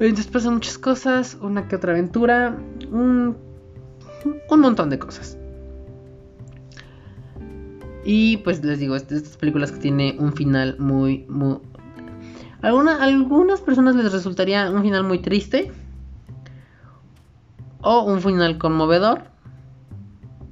Entonces 0.00 0.26
pasan 0.26 0.54
muchas 0.54 0.76
cosas, 0.76 1.38
una 1.40 1.68
que 1.68 1.76
otra 1.76 1.92
aventura, 1.92 2.58
un, 2.90 3.36
un 4.50 4.60
montón 4.60 4.90
de 4.90 4.98
cosas. 4.98 5.38
Y 8.04 8.38
pues 8.38 8.62
les 8.62 8.80
digo, 8.80 8.96
estas 8.96 9.36
películas 9.36 9.72
que 9.72 9.78
tiene 9.78 10.16
un 10.18 10.34
final 10.34 10.76
muy, 10.78 11.24
muy... 11.28 11.58
Alguna, 12.64 13.04
algunas 13.04 13.60
personas 13.60 13.94
les 13.94 14.10
resultaría 14.10 14.70
un 14.70 14.80
final 14.80 15.04
muy 15.04 15.18
triste. 15.18 15.70
O 17.82 18.04
un 18.04 18.22
final 18.22 18.56
conmovedor. 18.56 19.24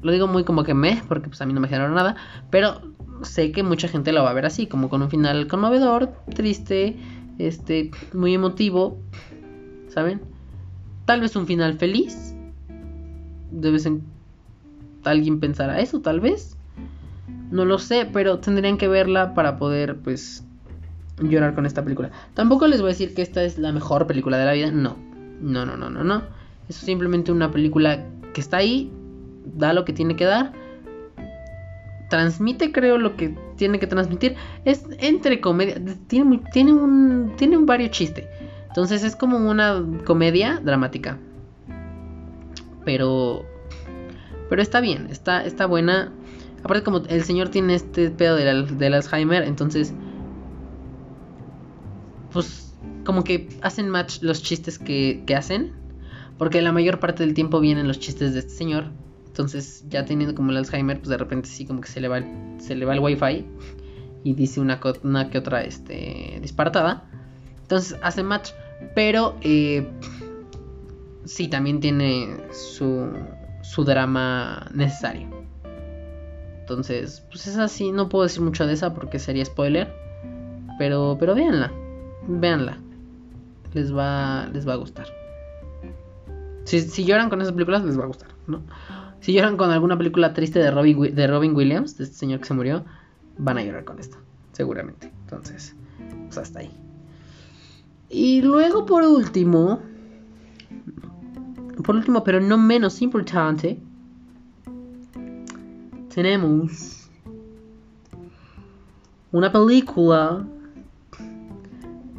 Lo 0.02 0.12
digo 0.12 0.26
muy 0.26 0.44
como 0.44 0.62
que 0.62 0.74
me, 0.74 1.02
porque 1.08 1.28
pues 1.28 1.40
a 1.40 1.46
mí 1.46 1.54
no 1.54 1.60
me 1.60 1.68
generó 1.68 1.88
nada, 1.88 2.16
pero 2.50 2.82
sé 3.22 3.50
que 3.50 3.62
mucha 3.62 3.88
gente 3.88 4.12
lo 4.12 4.24
va 4.24 4.30
a 4.30 4.34
ver 4.34 4.44
así, 4.44 4.66
como 4.66 4.90
con 4.90 5.00
un 5.00 5.08
final 5.08 5.46
conmovedor, 5.46 6.12
triste, 6.34 6.98
este, 7.38 7.90
muy 8.12 8.34
emotivo, 8.34 8.98
¿saben? 9.88 10.20
Tal 11.06 11.22
vez 11.22 11.34
un 11.34 11.46
final 11.46 11.78
feliz. 11.78 12.34
De 13.52 13.70
vez 13.70 13.86
en 13.86 14.02
alguien 15.04 15.40
pensará 15.40 15.80
eso, 15.80 16.02
tal 16.02 16.20
vez. 16.20 16.58
No 17.50 17.64
lo 17.64 17.78
sé, 17.78 18.06
pero 18.12 18.38
tendrían 18.38 18.76
que 18.76 18.88
verla 18.88 19.32
para 19.32 19.56
poder, 19.56 19.96
pues, 20.00 20.44
llorar 21.20 21.54
con 21.54 21.66
esta 21.66 21.82
película. 21.82 22.10
Tampoco 22.34 22.66
les 22.66 22.80
voy 22.80 22.90
a 22.90 22.92
decir 22.92 23.14
que 23.14 23.22
esta 23.22 23.42
es 23.42 23.58
la 23.58 23.72
mejor 23.72 24.06
película 24.06 24.38
de 24.38 24.44
la 24.44 24.52
vida. 24.52 24.70
No. 24.70 24.96
No, 25.40 25.66
no, 25.66 25.76
no, 25.76 25.90
no, 25.90 26.04
no. 26.04 26.22
Es 26.68 26.76
simplemente 26.76 27.32
una 27.32 27.50
película 27.50 28.04
que 28.32 28.40
está 28.40 28.58
ahí, 28.58 28.90
da 29.44 29.72
lo 29.72 29.84
que 29.84 29.92
tiene 29.92 30.16
que 30.16 30.24
dar. 30.24 30.52
Transmite, 32.08 32.72
creo, 32.72 32.98
lo 32.98 33.16
que 33.16 33.34
tiene 33.56 33.78
que 33.78 33.86
transmitir. 33.86 34.36
Es 34.64 34.84
entre 34.98 35.40
comedia. 35.40 35.76
Tiene, 36.06 36.40
tiene 36.52 36.72
un. 36.72 37.32
Tiene 37.36 37.56
un 37.56 37.66
varios 37.66 37.90
chistes. 37.90 38.26
Entonces 38.68 39.02
es 39.02 39.16
como 39.16 39.38
una 39.38 39.82
comedia 40.04 40.60
dramática. 40.62 41.18
Pero. 42.84 43.44
Pero 44.48 44.62
está 44.62 44.80
bien. 44.80 45.08
Está, 45.10 45.44
está 45.44 45.66
buena. 45.66 46.12
Aparte, 46.62 46.84
como 46.84 46.98
el 46.98 47.24
señor 47.24 47.48
tiene 47.48 47.74
este 47.74 48.10
pedo 48.10 48.36
del, 48.36 48.78
del 48.78 48.94
Alzheimer. 48.94 49.42
Entonces. 49.42 49.92
Pues. 52.32 52.68
Como 53.04 53.22
que 53.22 53.48
hacen 53.62 53.88
match 53.88 54.22
los 54.22 54.42
chistes 54.42 54.78
que, 54.78 55.22
que 55.26 55.36
hacen. 55.36 55.72
Porque 56.38 56.60
la 56.62 56.72
mayor 56.72 56.98
parte 56.98 57.24
del 57.24 57.34
tiempo 57.34 57.60
vienen 57.60 57.86
los 57.86 58.00
chistes 58.00 58.32
de 58.34 58.40
este 58.40 58.52
señor. 58.52 58.86
Entonces, 59.26 59.84
ya 59.88 60.04
teniendo 60.04 60.34
como 60.34 60.50
el 60.50 60.56
Alzheimer, 60.58 60.98
pues 60.98 61.08
de 61.08 61.16
repente 61.16 61.48
sí 61.48 61.64
como 61.64 61.80
que 61.80 61.88
se 61.88 62.00
le 62.00 62.08
va 62.08 62.18
el, 62.18 62.26
se 62.58 62.74
le 62.74 62.84
va 62.84 62.94
el 62.94 63.00
wifi 63.00 63.46
y 64.24 64.34
dice 64.34 64.60
una, 64.60 64.80
que 64.80 65.38
otra 65.38 65.62
este, 65.62 66.38
disparatada. 66.40 67.08
Entonces 67.62 67.98
hace 68.02 68.22
match. 68.22 68.50
Pero 68.94 69.36
eh, 69.42 69.88
sí, 71.24 71.48
también 71.48 71.80
tiene 71.80 72.36
su, 72.52 73.08
su 73.62 73.84
drama 73.84 74.68
necesario. 74.74 75.28
Entonces, 76.60 77.24
pues 77.30 77.46
es 77.46 77.56
así. 77.56 77.92
No 77.92 78.08
puedo 78.08 78.24
decir 78.24 78.42
mucho 78.42 78.66
de 78.66 78.74
esa 78.74 78.92
porque 78.92 79.18
sería 79.18 79.44
spoiler. 79.44 79.94
Pero, 80.78 81.16
pero 81.18 81.34
véanla. 81.34 81.72
Véanla. 82.28 82.78
Les 83.74 83.94
va, 83.94 84.48
les 84.52 84.66
va 84.66 84.74
a 84.74 84.76
gustar. 84.76 85.06
Si, 86.64 86.80
si 86.80 87.04
lloran 87.04 87.30
con 87.30 87.40
esas 87.40 87.52
películas, 87.52 87.84
les 87.84 87.98
va 87.98 88.04
a 88.04 88.06
gustar, 88.06 88.28
¿no? 88.46 88.62
Si 89.20 89.32
lloran 89.32 89.56
con 89.56 89.70
alguna 89.70 89.96
película 89.96 90.32
triste 90.34 90.58
de 90.58 90.70
Robin, 90.70 91.14
de 91.14 91.26
Robin 91.26 91.54
Williams, 91.54 91.96
de 91.96 92.04
este 92.04 92.16
señor 92.16 92.40
que 92.40 92.46
se 92.46 92.54
murió, 92.54 92.84
van 93.38 93.58
a 93.58 93.64
llorar 93.64 93.84
con 93.84 93.98
esto, 93.98 94.16
seguramente. 94.52 95.12
Entonces, 95.24 95.74
pues 96.26 96.38
hasta 96.38 96.60
ahí. 96.60 96.70
Y 98.10 98.42
luego, 98.42 98.84
por 98.84 99.02
último, 99.04 99.80
por 101.84 101.96
último, 101.96 102.22
pero 102.24 102.40
no 102.40 102.58
menos 102.58 103.00
importante, 103.00 103.80
tenemos 106.14 107.08
una 109.30 109.50
película 109.50 110.44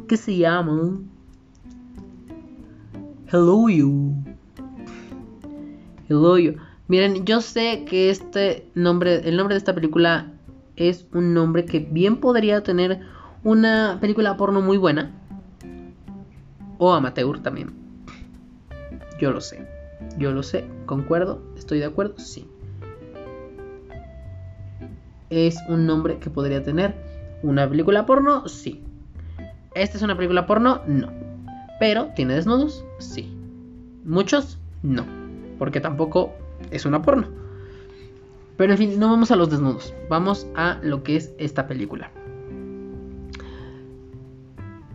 que 0.06 0.16
se 0.16 0.36
llama 0.36 0.98
Hello 3.32 3.68
You. 3.68 4.14
Hello 6.08 6.38
You. 6.38 6.56
Miren, 6.88 7.24
yo 7.24 7.40
sé 7.40 7.84
que 7.88 8.10
este 8.10 8.68
nombre, 8.74 9.26
el 9.28 9.36
nombre 9.36 9.54
de 9.54 9.58
esta 9.58 9.74
película 9.74 10.30
es 10.76 11.06
un 11.12 11.32
nombre 11.32 11.64
que 11.64 11.78
bien 11.78 12.18
podría 12.18 12.62
tener 12.62 13.00
una 13.42 13.98
película 14.00 14.36
porno 14.36 14.60
muy 14.60 14.76
buena. 14.76 15.10
O 16.78 16.92
amateur 16.92 17.40
también. 17.40 17.72
Yo 19.18 19.32
lo 19.32 19.40
sé. 19.40 19.66
Yo 20.18 20.32
lo 20.32 20.42
sé. 20.42 20.66
¿Concuerdo? 20.86 21.40
¿Estoy 21.56 21.78
de 21.78 21.86
acuerdo? 21.86 22.18
Sí. 22.18 22.46
¿Es 25.30 25.56
un 25.68 25.86
nombre 25.86 26.18
que 26.18 26.30
podría 26.30 26.62
tener 26.62 26.94
una 27.42 27.68
película 27.68 28.04
porno? 28.04 28.46
Sí. 28.46 28.83
¿Esta 29.74 29.96
es 29.96 30.02
una 30.02 30.16
película 30.16 30.46
porno? 30.46 30.82
No. 30.86 31.12
¿Pero 31.80 32.10
tiene 32.14 32.34
desnudos? 32.34 32.84
Sí. 32.98 33.32
¿Muchos? 34.04 34.58
No. 34.82 35.04
Porque 35.58 35.80
tampoco 35.80 36.32
es 36.70 36.86
una 36.86 37.02
porno. 37.02 37.28
Pero 38.56 38.72
en 38.72 38.78
fin, 38.78 39.00
no 39.00 39.10
vamos 39.10 39.30
a 39.30 39.36
los 39.36 39.50
desnudos, 39.50 39.92
vamos 40.08 40.46
a 40.54 40.78
lo 40.82 41.02
que 41.02 41.16
es 41.16 41.32
esta 41.38 41.66
película. 41.66 42.10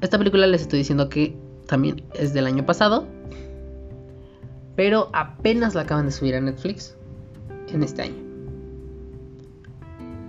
Esta 0.02 0.18
película 0.18 0.48
les 0.48 0.62
estoy 0.62 0.80
diciendo 0.80 1.10
que 1.10 1.36
también 1.68 2.04
es 2.14 2.34
del 2.34 2.46
año 2.46 2.66
pasado, 2.66 3.06
pero 4.78 5.10
apenas 5.12 5.76
la 5.76 5.82
acaban 5.82 6.06
de 6.06 6.14
subir 6.14 6.36
a 6.36 6.42
Netflix 6.42 6.96
en 7.68 7.84
este 7.84 8.04
año. 8.04 8.30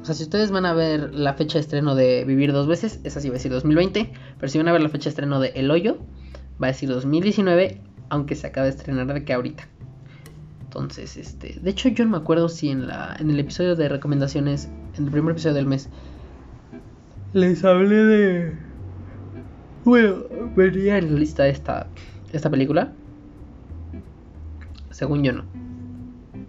O 0.02 0.04
sea, 0.04 0.14
si 0.16 0.24
ustedes 0.24 0.50
van 0.50 0.66
a 0.66 0.72
ver 0.72 1.14
la 1.14 1.34
fecha 1.34 1.58
de 1.58 1.60
estreno 1.60 1.94
de 1.94 2.24
Vivir 2.24 2.52
dos 2.52 2.66
veces, 2.66 2.98
esa 3.04 3.20
sí 3.20 3.28
va 3.28 3.34
a 3.34 3.38
decir 3.38 3.52
2020, 3.52 4.12
pero 4.40 4.50
si 4.50 4.58
van 4.58 4.68
a 4.68 4.72
ver 4.72 4.80
la 4.80 4.88
fecha 4.88 5.04
de 5.04 5.10
estreno 5.10 5.38
de 5.38 5.48
El 5.54 5.70
Hoyo, 5.70 5.98
va 6.60 6.68
a 6.68 6.72
decir 6.72 6.88
2019, 6.88 7.80
aunque 8.08 8.34
se 8.34 8.46
acaba 8.46 8.64
de 8.64 8.70
estrenar 8.70 9.06
de 9.06 9.24
que 9.24 9.32
ahorita. 9.34 9.68
Entonces, 10.62 11.16
este, 11.16 11.58
de 11.60 11.70
hecho 11.70 11.88
yo 11.90 12.04
no 12.04 12.12
me 12.12 12.16
acuerdo 12.16 12.48
si 12.48 12.70
en 12.70 12.86
la 12.86 13.16
en 13.18 13.28
el 13.30 13.38
episodio 13.38 13.76
de 13.76 13.88
recomendaciones, 13.88 14.68
en 14.96 15.04
el 15.04 15.10
primer 15.10 15.32
episodio 15.32 15.54
del 15.54 15.66
mes 15.66 15.90
les 17.32 17.64
hablé 17.64 17.96
de 17.96 18.52
bueno, 19.84 20.24
venía 20.56 20.98
en 20.98 21.12
la 21.12 21.18
lista 21.18 21.46
esta 21.48 21.86
esta 22.32 22.50
película. 22.50 22.92
Según 24.90 25.22
yo 25.22 25.32
no. 25.32 25.44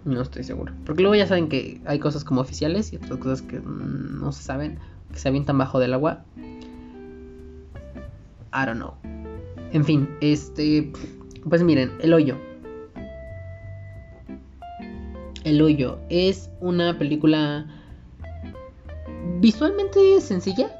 No 0.04 0.20
estoy 0.20 0.44
seguro. 0.44 0.72
Porque 0.84 1.02
luego 1.02 1.14
ya 1.14 1.26
saben 1.26 1.48
que 1.48 1.80
hay 1.84 1.98
cosas 1.98 2.24
como 2.24 2.40
oficiales 2.40 2.92
y 2.92 2.96
otras 2.96 3.18
cosas 3.18 3.42
que 3.42 3.60
no 3.60 4.32
se 4.32 4.42
saben, 4.42 4.78
que 5.12 5.18
se 5.18 5.28
avientan 5.28 5.58
bajo 5.58 5.78
del 5.78 5.94
agua. 5.94 6.24
I 8.52 8.66
don't 8.66 8.78
know. 8.78 8.94
En 9.72 9.84
fin, 9.84 10.08
este 10.20 10.92
pues 11.48 11.62
miren, 11.62 11.92
El 12.00 12.12
Hoyo 12.12 12.36
el 15.44 15.60
Hoyo 15.60 15.98
es 16.08 16.50
una 16.60 16.98
película 16.98 17.66
visualmente 19.40 20.20
sencilla. 20.20 20.70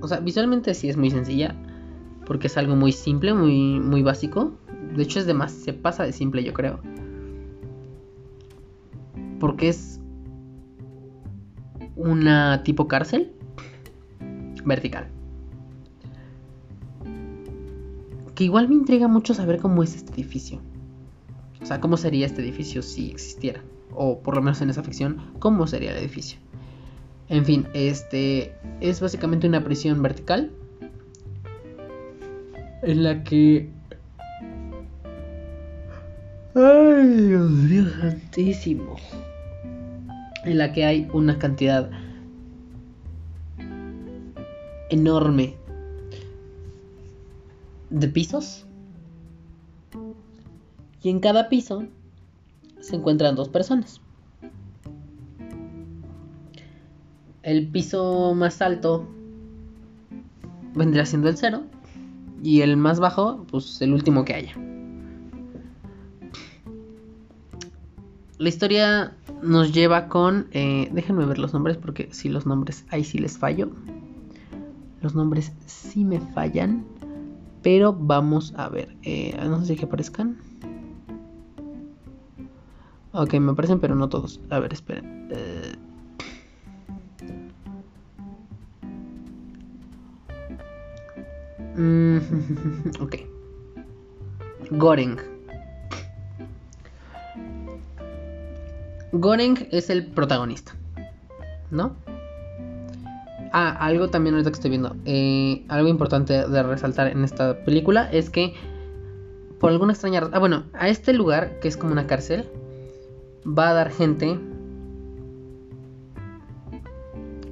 O 0.00 0.08
sea, 0.08 0.20
visualmente 0.20 0.74
sí 0.74 0.88
es 0.88 0.96
muy 0.96 1.10
sencilla. 1.10 1.54
Porque 2.26 2.46
es 2.46 2.56
algo 2.56 2.74
muy 2.74 2.92
simple, 2.92 3.34
muy, 3.34 3.78
muy 3.80 4.02
básico. 4.02 4.54
De 4.96 5.02
hecho, 5.02 5.18
es 5.18 5.26
de 5.26 5.34
más, 5.34 5.52
se 5.52 5.74
pasa 5.74 6.04
de 6.04 6.12
simple, 6.12 6.42
yo 6.42 6.54
creo. 6.54 6.80
Porque 9.38 9.68
es 9.68 10.00
una 11.96 12.62
tipo 12.62 12.88
cárcel 12.88 13.32
vertical. 14.64 15.13
Que 18.34 18.44
igual 18.44 18.68
me 18.68 18.74
intriga 18.74 19.08
mucho 19.08 19.34
saber 19.34 19.58
cómo 19.58 19.82
es 19.82 19.94
este 19.94 20.12
edificio. 20.12 20.60
O 21.62 21.66
sea, 21.66 21.80
¿cómo 21.80 21.96
sería 21.96 22.26
este 22.26 22.42
edificio 22.42 22.82
si 22.82 23.10
existiera? 23.10 23.62
O 23.92 24.18
por 24.20 24.34
lo 24.34 24.42
menos 24.42 24.60
en 24.60 24.70
esa 24.70 24.82
ficción, 24.82 25.18
¿cómo 25.38 25.66
sería 25.66 25.92
el 25.92 25.98
edificio? 25.98 26.38
En 27.28 27.44
fin, 27.44 27.66
este 27.72 28.54
es 28.80 29.00
básicamente 29.00 29.46
una 29.46 29.64
prisión 29.64 30.02
vertical 30.02 30.50
en 32.82 33.02
la 33.02 33.24
que... 33.24 33.70
Ay, 36.54 37.08
Dios 37.28 37.50
mío 37.50 37.84
santísimo. 38.00 38.96
En 40.44 40.58
la 40.58 40.72
que 40.72 40.84
hay 40.84 41.08
una 41.12 41.38
cantidad 41.38 41.90
enorme 44.90 45.56
de 47.90 48.08
pisos 48.08 48.66
y 51.02 51.10
en 51.10 51.20
cada 51.20 51.48
piso 51.48 51.84
se 52.80 52.96
encuentran 52.96 53.36
dos 53.36 53.48
personas. 53.48 54.00
El 57.42 57.68
piso 57.68 58.34
más 58.34 58.62
alto 58.62 59.06
vendría 60.74 61.04
siendo 61.04 61.28
el 61.28 61.36
cero 61.36 61.62
y 62.42 62.62
el 62.62 62.76
más 62.76 63.00
bajo, 63.00 63.44
pues 63.50 63.80
el 63.82 63.92
último 63.92 64.24
que 64.24 64.34
haya. 64.34 64.54
La 68.38 68.48
historia 68.48 69.14
nos 69.42 69.72
lleva 69.72 70.08
con... 70.08 70.48
Eh, 70.52 70.88
déjenme 70.92 71.24
ver 71.26 71.38
los 71.38 71.52
nombres 71.52 71.76
porque 71.76 72.08
si 72.12 72.28
los 72.28 72.46
nombres 72.46 72.84
ahí 72.88 73.04
sí 73.04 73.18
les 73.18 73.38
fallo. 73.38 73.70
Los 75.02 75.14
nombres 75.14 75.52
sí 75.66 76.04
me 76.04 76.20
fallan. 76.20 76.84
Pero 77.64 77.94
vamos 77.94 78.52
a 78.56 78.68
ver. 78.68 78.94
Eh, 79.02 79.34
no 79.42 79.58
sé 79.60 79.68
si 79.68 79.76
que 79.76 79.86
aparezcan. 79.86 80.36
Ok, 83.12 83.32
me 83.34 83.52
aparecen, 83.52 83.80
pero 83.80 83.94
no 83.94 84.08
todos. 84.08 84.38
A 84.50 84.58
ver, 84.58 84.74
esperen. 84.74 85.28
Eh, 85.32 85.72
ok. 93.00 93.16
Goreng. 94.72 95.16
Goreng 99.12 99.68
es 99.70 99.88
el 99.88 100.06
protagonista. 100.06 100.76
¿No? 101.70 101.96
Ah, 103.56 103.70
algo 103.86 104.10
también 104.10 104.34
ahorita 104.34 104.50
que 104.50 104.54
estoy 104.54 104.70
viendo. 104.70 104.96
Eh, 105.04 105.64
algo 105.68 105.86
importante 105.86 106.48
de 106.48 106.62
resaltar 106.64 107.06
en 107.06 107.22
esta 107.22 107.64
película 107.64 108.10
es 108.10 108.28
que 108.28 108.52
por 109.60 109.70
alguna 109.70 109.92
extraña 109.92 110.18
razón... 110.18 110.34
Ah, 110.34 110.40
bueno, 110.40 110.64
a 110.72 110.88
este 110.88 111.12
lugar, 111.12 111.60
que 111.60 111.68
es 111.68 111.76
como 111.76 111.92
una 111.92 112.08
cárcel, 112.08 112.48
va 113.46 113.68
a 113.68 113.74
dar 113.74 113.92
gente 113.92 114.40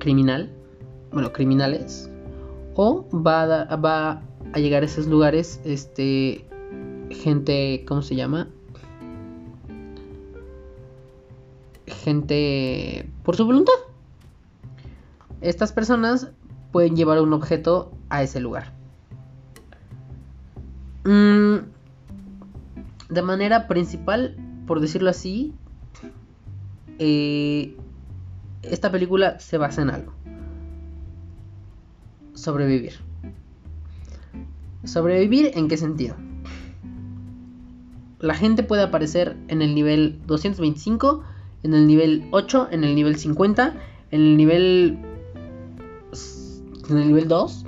criminal, 0.00 0.50
bueno, 1.12 1.32
criminales, 1.32 2.10
o 2.74 3.06
va 3.14 3.62
a, 3.62 3.76
va 3.76 4.22
a 4.54 4.58
llegar 4.58 4.82
a 4.82 4.86
esos 4.86 5.06
lugares, 5.06 5.60
este, 5.64 6.44
gente, 7.10 7.84
¿cómo 7.86 8.02
se 8.02 8.16
llama? 8.16 8.48
Gente 11.86 13.08
por 13.22 13.36
su 13.36 13.46
voluntad. 13.46 13.91
Estas 15.42 15.72
personas 15.72 16.30
pueden 16.70 16.96
llevar 16.96 17.20
un 17.20 17.32
objeto 17.32 17.92
a 18.08 18.22
ese 18.22 18.40
lugar. 18.40 18.72
Mm, 21.04 21.56
de 23.10 23.22
manera 23.22 23.66
principal, 23.66 24.36
por 24.66 24.80
decirlo 24.80 25.10
así, 25.10 25.52
eh, 26.98 27.76
esta 28.62 28.92
película 28.92 29.40
se 29.40 29.58
basa 29.58 29.82
en 29.82 29.90
algo. 29.90 30.12
Sobrevivir. 32.34 32.94
¿Sobrevivir 34.84 35.50
en 35.54 35.68
qué 35.68 35.76
sentido? 35.76 36.14
La 38.20 38.34
gente 38.34 38.62
puede 38.62 38.82
aparecer 38.84 39.36
en 39.48 39.62
el 39.62 39.74
nivel 39.74 40.20
225, 40.26 41.24
en 41.64 41.74
el 41.74 41.88
nivel 41.88 42.28
8, 42.30 42.68
en 42.70 42.84
el 42.84 42.94
nivel 42.94 43.16
50, 43.16 43.74
en 44.12 44.20
el 44.20 44.36
nivel... 44.36 45.11
En 46.92 46.98
el 46.98 47.08
nivel 47.08 47.28
2, 47.28 47.64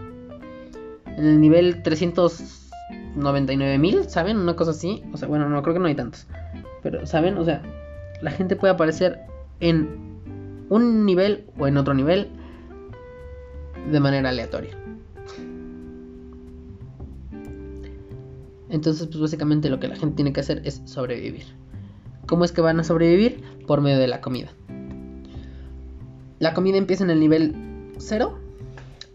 en 1.17 1.25
el 1.25 1.41
nivel 1.41 1.83
399.000, 1.83 4.09
¿saben? 4.09 4.37
Una 4.37 4.55
cosa 4.55 4.73
así. 4.73 5.03
O 5.13 5.17
sea, 5.17 5.29
bueno, 5.29 5.49
no 5.49 5.63
creo 5.63 5.75
que 5.75 5.81
no 5.81 5.87
hay 5.87 5.95
tantos. 5.95 6.27
Pero, 6.83 7.07
¿saben? 7.07 7.39
O 7.39 7.45
sea, 7.45 7.63
la 8.21 8.31
gente 8.31 8.57
puede 8.57 8.75
aparecer 8.75 9.21
en 9.61 10.67
un 10.69 11.07
nivel 11.07 11.47
o 11.59 11.67
en 11.67 11.77
otro 11.77 11.95
nivel 11.95 12.29
de 13.91 14.01
manera 14.01 14.29
aleatoria. 14.29 14.77
Entonces, 18.71 19.07
pues 19.07 19.21
básicamente 19.21 19.71
lo 19.71 19.79
que 19.79 19.89
la 19.89 19.97
gente 19.97 20.17
tiene 20.17 20.33
que 20.33 20.41
hacer 20.41 20.63
es 20.65 20.83
sobrevivir. 20.85 21.45
¿Cómo 22.27 22.45
es 22.45 22.53
que 22.53 22.61
van 22.61 22.81
a 22.81 22.85
sobrevivir? 22.85 23.43
Por 23.67 23.81
medio 23.81 23.99
de 23.99 24.09
la 24.09 24.21
comida. 24.21 24.51
La 26.41 26.55
comida 26.55 26.77
empieza 26.77 27.05
en 27.05 27.11
el 27.11 27.21
nivel 27.21 27.55
0, 27.99 28.39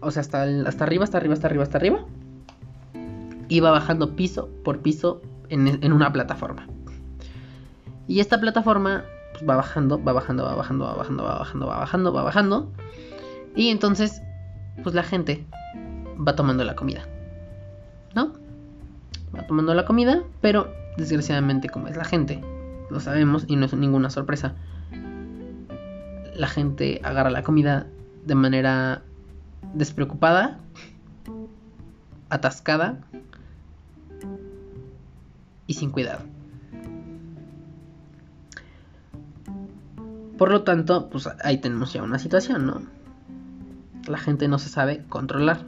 o 0.01 0.11
sea, 0.11 0.21
hasta, 0.21 0.43
hasta 0.65 0.83
arriba, 0.83 1.03
hasta 1.03 1.17
arriba, 1.17 1.33
hasta 1.33 1.47
arriba, 1.47 1.63
hasta 1.63 1.77
arriba. 1.77 2.05
Va 3.61 3.71
bajando 3.71 4.15
piso 4.15 4.49
por 4.63 4.79
piso 4.79 5.21
en, 5.49 5.67
en 5.67 5.93
una 5.93 6.13
plataforma. 6.13 6.67
Y 8.07 8.19
esta 8.19 8.39
plataforma 8.39 9.03
pues, 9.31 9.49
va 9.49 9.55
bajando, 9.55 10.03
va 10.03 10.13
bajando, 10.13 10.43
va 10.43 10.55
bajando, 10.55 10.83
va 10.83 10.95
bajando, 10.95 11.23
va 11.23 11.39
bajando, 11.39 11.67
va 11.67 11.77
bajando, 11.79 12.13
va 12.13 12.23
bajando. 12.23 12.71
Y 13.55 13.69
entonces, 13.69 14.21
pues 14.83 14.95
la 14.95 15.03
gente 15.03 15.45
va 16.27 16.35
tomando 16.35 16.63
la 16.63 16.75
comida. 16.75 17.01
¿No? 18.15 18.33
Va 19.35 19.45
tomando 19.47 19.73
la 19.73 19.85
comida, 19.85 20.23
pero 20.41 20.71
desgraciadamente 20.97 21.69
como 21.69 21.87
es 21.87 21.95
la 21.95 22.03
gente, 22.03 22.41
lo 22.89 22.99
sabemos 22.99 23.45
y 23.47 23.55
no 23.55 23.65
es 23.65 23.73
ninguna 23.73 24.09
sorpresa. 24.09 24.55
La 26.35 26.47
gente 26.47 26.99
agarra 27.03 27.29
la 27.29 27.43
comida 27.43 27.87
de 28.25 28.35
manera 28.35 29.03
despreocupada, 29.73 30.59
atascada 32.29 32.99
y 35.67 35.73
sin 35.73 35.91
cuidado. 35.91 36.23
Por 40.37 40.51
lo 40.51 40.63
tanto, 40.63 41.09
pues 41.09 41.27
ahí 41.43 41.57
tenemos 41.57 41.91
ya 41.91 42.01
una 42.01 42.17
situación, 42.17 42.65
¿no? 42.65 42.81
La 44.07 44.17
gente 44.17 44.47
no 44.47 44.57
se 44.57 44.69
sabe 44.69 45.03
controlar. 45.09 45.65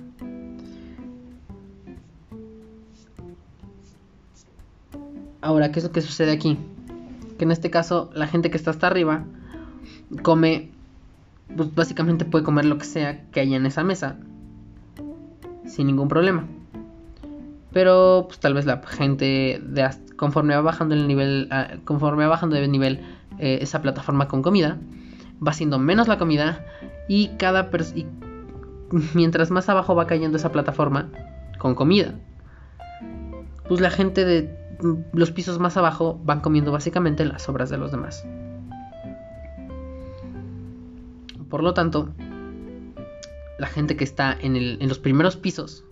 Ahora, 5.42 5.72
¿qué 5.72 5.80
es 5.80 5.86
lo 5.86 5.92
que 5.92 6.02
sucede 6.02 6.32
aquí? 6.32 6.58
Que 7.38 7.44
en 7.44 7.52
este 7.52 7.70
caso, 7.70 8.12
la 8.14 8.28
gente 8.28 8.50
que 8.50 8.58
está 8.58 8.72
hasta 8.72 8.88
arriba 8.88 9.26
come, 10.22 10.72
pues 11.56 11.74
básicamente 11.74 12.26
puede 12.26 12.44
comer 12.44 12.66
lo 12.66 12.78
que 12.78 12.86
sea 12.86 13.24
que 13.32 13.40
haya 13.40 13.58
en 13.58 13.66
esa 13.66 13.84
mesa, 13.84 14.18
sin 15.66 15.88
ningún 15.88 16.08
problema. 16.08 16.46
Pero, 17.74 18.26
pues 18.28 18.40
tal 18.40 18.54
vez 18.54 18.66
la 18.66 18.82
gente, 18.86 19.62
de, 19.64 19.90
conforme 20.18 20.56
va 20.56 20.62
bajando 20.62 20.94
el 20.94 21.08
nivel, 21.08 21.48
ah, 21.52 21.68
conforme 21.86 22.24
va 22.24 22.30
bajando 22.30 22.56
de 22.56 22.68
nivel, 22.68 23.02
eh, 23.40 23.60
esa 23.62 23.82
plataforma 23.82 24.28
con 24.28 24.42
comida, 24.42 24.78
va 25.46 25.54
siendo 25.54 25.80
menos 25.80 26.08
la 26.08 26.18
comida 26.18 26.66
y 27.08 27.30
cada 27.38 27.70
y 27.96 28.06
mientras 29.14 29.52
más 29.52 29.70
abajo 29.70 29.96
va 29.96 30.08
cayendo 30.08 30.38
esa 30.38 30.52
plataforma 30.52 31.10
con 31.60 31.76
comida, 31.76 32.14
pues 33.68 33.80
la 33.80 33.90
gente 33.90 34.26
de 34.26 34.58
los 35.14 35.32
pisos 35.32 35.60
más 35.60 35.78
abajo 35.78 36.20
van 36.24 36.42
comiendo 36.42 36.72
básicamente 36.72 37.24
las 37.24 37.44
sobras 37.44 37.70
de 37.70 37.78
los 37.78 37.92
demás. 37.92 38.26
Por 41.52 41.62
lo 41.62 41.74
tanto, 41.76 42.10
la 43.60 43.68
gente 43.68 43.96
que 43.98 44.06
está 44.06 44.36
en, 44.40 44.80
los 44.88 44.98
primeros 45.00 45.36
pisos, 45.36 45.84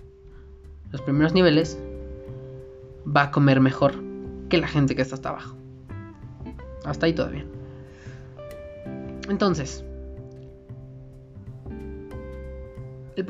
los 0.89 1.01
primeros 1.01 1.34
niveles, 1.34 1.78
va 3.05 3.24
a 3.24 3.32
comer 3.32 3.60
mejor 3.60 3.93
que 4.47 4.57
la 4.57 4.70
gente 4.70 4.95
que 4.95 5.01
está 5.01 5.16
hasta 5.16 5.30
abajo. 5.30 5.55
Hasta 6.86 7.05
ahí 7.05 7.14
bien. 7.14 7.45
Entonces, 9.28 9.84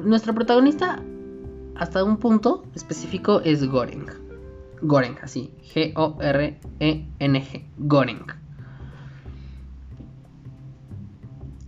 nuestro 0.04 0.36
protagonista 0.36 1.02
hasta 1.76 2.04
un 2.04 2.18
punto 2.18 2.64
específico 2.76 3.42
es 3.44 3.68
Goreng. 3.68 4.06
Goreng, 4.84 5.18
así. 5.24 5.52
G-O-R-E-N-G. 5.74 7.66
Goreng. 7.80 8.39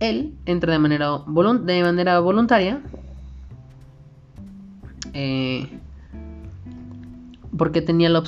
Él 0.02 0.34
entra 0.46 0.72
de 0.72 0.80
manera, 0.80 1.18
de 1.18 1.82
manera 1.84 2.18
voluntaria. 2.18 2.82
Eh, 5.14 5.78
porque 7.56 7.82
tenía 7.82 8.08
la 8.08 8.24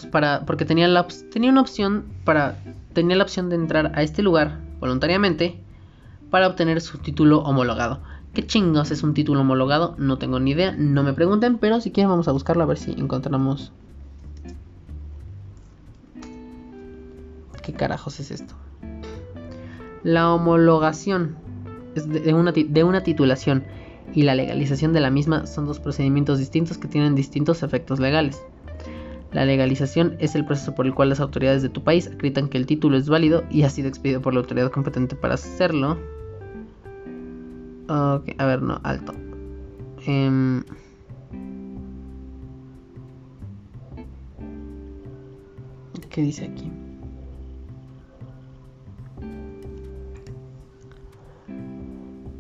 porque 0.47 0.65
tenía 0.65 0.87
la 0.87 1.09
tenía 1.33 1.51
una 1.51 1.63
opción 1.63 2.05
para 2.25 2.59
tenía 2.93 3.17
la 3.17 3.25
opción 3.25 3.49
de 3.49 3.57
entrar 3.57 3.91
a 3.97 4.05
este 4.05 4.23
lugar 4.23 4.61
voluntariamente 4.79 5.59
para 6.31 6.47
obtener 6.47 6.81
su 6.81 6.99
título 6.99 7.41
homologado. 7.41 8.01
¿Qué 8.35 8.47
chingos 8.47 8.93
es 8.93 9.03
un 9.03 9.13
título 9.13 9.41
homologado? 9.41 9.97
No 9.99 10.17
tengo 10.17 10.39
ni 10.39 10.53
idea, 10.53 10.77
no 10.79 11.03
me 11.03 11.13
pregunten, 11.13 11.59
pero 11.59 11.81
si 11.81 11.91
quieren 11.91 12.11
vamos 12.11 12.29
a 12.29 12.33
buscarlo 12.33 12.63
a 12.63 12.67
ver 12.67 12.79
si 12.79 12.93
encontramos 12.93 13.73
¿Qué 17.65 17.73
carajos 17.73 18.21
es 18.21 18.31
esto? 18.31 18.55
La 20.05 20.33
homologación 20.33 21.43
de 21.95 22.35
una, 22.35 22.53
de 22.53 22.85
una 22.85 23.03
titulación 23.03 23.65
y 24.13 24.23
la 24.23 24.35
legalización 24.35 24.93
de 24.93 25.01
la 25.01 25.11
misma 25.11 25.47
son 25.47 25.67
dos 25.67 25.81
procedimientos 25.81 26.39
distintos 26.39 26.79
que 26.79 26.89
tienen 26.89 27.15
distintos 27.15 27.63
efectos 27.63 28.01
legales. 28.01 28.43
La 29.33 29.45
legalización 29.45 30.17
es 30.21 30.37
el 30.37 30.45
proceso 30.45 30.75
por 30.75 30.87
el 30.87 30.95
cual 30.95 31.09
las 31.09 31.19
autoridades 31.19 31.63
de 31.63 31.69
tu 31.69 31.83
país 31.83 32.07
acreditan 32.07 32.49
que 32.49 32.57
el 32.57 32.67
título 32.67 32.97
es 32.97 33.09
válido 33.09 33.45
y 33.51 33.63
ha 33.63 33.71
sido 33.71 33.89
expedido 33.89 34.23
por 34.23 34.33
la 34.33 34.41
autoridad 34.41 34.71
competente 34.71 35.17
para 35.17 35.35
hacerlo. 35.35 35.99
Ok, 37.89 38.31
a 38.39 38.47
ver, 38.47 38.63
no, 38.63 38.81
alto. 38.85 39.13
Em, 40.07 40.63
¿Qué 46.11 46.23
dice 46.23 46.45
aquí? 46.45 46.71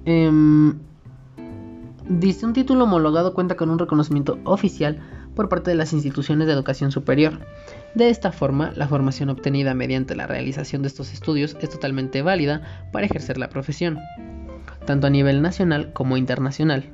Em, 0.06 0.78
dice 2.08 2.44
un 2.44 2.52
título 2.52 2.84
homologado 2.84 3.34
cuenta 3.34 3.56
con 3.56 3.70
un 3.70 3.78
reconocimiento 3.78 4.38
oficial 4.44 5.00
por 5.34 5.48
parte 5.48 5.70
de 5.70 5.76
las 5.76 5.92
instituciones 5.92 6.46
de 6.46 6.52
educación 6.52 6.92
superior. 6.92 7.40
De 7.94 8.10
esta 8.10 8.32
forma, 8.32 8.72
la 8.76 8.88
formación 8.88 9.30
obtenida 9.30 9.74
mediante 9.74 10.14
la 10.14 10.26
realización 10.26 10.82
de 10.82 10.88
estos 10.88 11.12
estudios 11.12 11.56
es 11.60 11.70
totalmente 11.70 12.22
válida 12.22 12.88
para 12.92 13.06
ejercer 13.06 13.38
la 13.38 13.48
profesión, 13.48 13.98
tanto 14.86 15.06
a 15.06 15.10
nivel 15.10 15.42
nacional 15.42 15.92
como 15.92 16.16
internacional, 16.16 16.84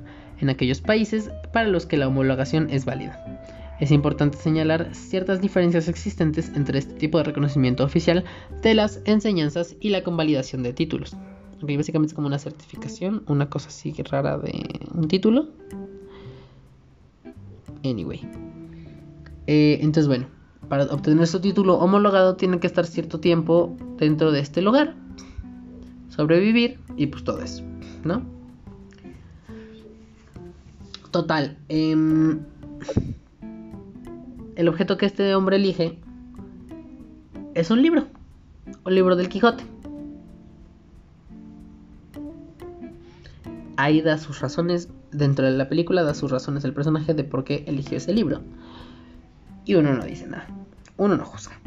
en 0.40 0.48
aquellos 0.48 0.80
países 0.80 1.30
para 1.52 1.68
los 1.68 1.86
que 1.86 1.96
la 1.96 2.08
homologación 2.08 2.68
es 2.70 2.84
válida. 2.84 3.40
Es 3.80 3.90
importante 3.90 4.36
señalar 4.36 4.94
ciertas 4.94 5.40
diferencias 5.40 5.88
existentes 5.88 6.52
entre 6.54 6.78
este 6.78 6.94
tipo 6.94 7.18
de 7.18 7.24
reconocimiento 7.24 7.82
oficial 7.82 8.24
de 8.62 8.74
las 8.74 9.00
enseñanzas 9.06 9.74
y 9.80 9.88
la 9.88 10.02
convalidación 10.02 10.62
de 10.62 10.74
títulos. 10.74 11.16
Okay, 11.62 11.76
básicamente 11.76 12.12
es 12.12 12.14
como 12.14 12.26
una 12.26 12.38
certificación, 12.38 13.22
una 13.26 13.50
cosa 13.50 13.68
así 13.68 13.92
rara 14.10 14.38
de 14.38 14.80
un 14.94 15.08
título. 15.08 15.48
Anyway. 17.84 18.20
Eh, 19.46 19.78
entonces, 19.82 20.06
bueno, 20.06 20.26
para 20.68 20.84
obtener 20.84 21.26
su 21.26 21.40
título 21.40 21.74
homologado 21.78 22.36
tiene 22.36 22.60
que 22.60 22.66
estar 22.66 22.86
cierto 22.86 23.20
tiempo 23.20 23.76
dentro 23.98 24.32
de 24.32 24.40
este 24.40 24.62
lugar. 24.62 24.94
Sobrevivir 26.08 26.78
y 26.96 27.06
pues 27.06 27.24
todo 27.24 27.42
eso, 27.42 27.62
¿no? 28.04 28.22
Total. 31.10 31.58
Eh, 31.68 32.38
el 34.56 34.68
objeto 34.68 34.96
que 34.96 35.06
este 35.06 35.34
hombre 35.34 35.56
elige 35.56 35.98
es 37.54 37.70
un 37.70 37.82
libro, 37.82 38.06
un 38.84 38.94
libro 38.94 39.16
del 39.16 39.28
Quijote. 39.28 39.64
Ahí 43.80 44.02
da 44.02 44.18
sus 44.18 44.40
razones, 44.40 44.88
dentro 45.10 45.46
de 45.46 45.52
la 45.52 45.68
película 45.68 46.02
da 46.02 46.14
sus 46.14 46.30
razones 46.30 46.64
el 46.64 46.74
personaje 46.74 47.14
de 47.14 47.24
por 47.24 47.44
qué 47.44 47.64
eligió 47.66 47.96
ese 47.96 48.12
libro. 48.12 48.42
Y 49.64 49.74
uno 49.74 49.94
no 49.94 50.04
dice 50.04 50.26
nada, 50.26 50.46
uno 50.96 51.16
no 51.16 51.24
juzga. 51.24 51.58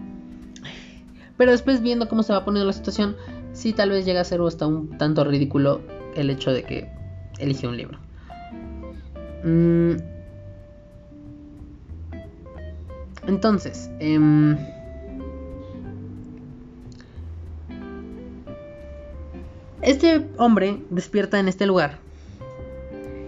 Pero 1.37 1.51
después 1.51 1.81
viendo 1.81 2.07
cómo 2.07 2.21
se 2.21 2.33
va 2.33 2.45
poniendo 2.45 2.67
la 2.67 2.73
situación, 2.73 3.15
sí 3.53 3.73
tal 3.73 3.89
vez 3.89 4.05
llega 4.05 4.21
a 4.21 4.25
ser 4.25 4.41
hasta 4.41 4.67
un 4.67 4.97
tanto 4.97 5.23
ridículo 5.23 5.81
el 6.15 6.29
hecho 6.29 6.51
de 6.51 6.63
que 6.63 6.89
eligió 7.39 7.69
un 7.69 7.77
libro. 7.77 7.97
Mmm 9.43 10.13
Entonces, 13.27 13.89
em, 13.99 14.57
este 19.81 20.27
hombre 20.37 20.81
despierta 20.89 21.39
en 21.39 21.47
este 21.47 21.65
lugar. 21.65 22.02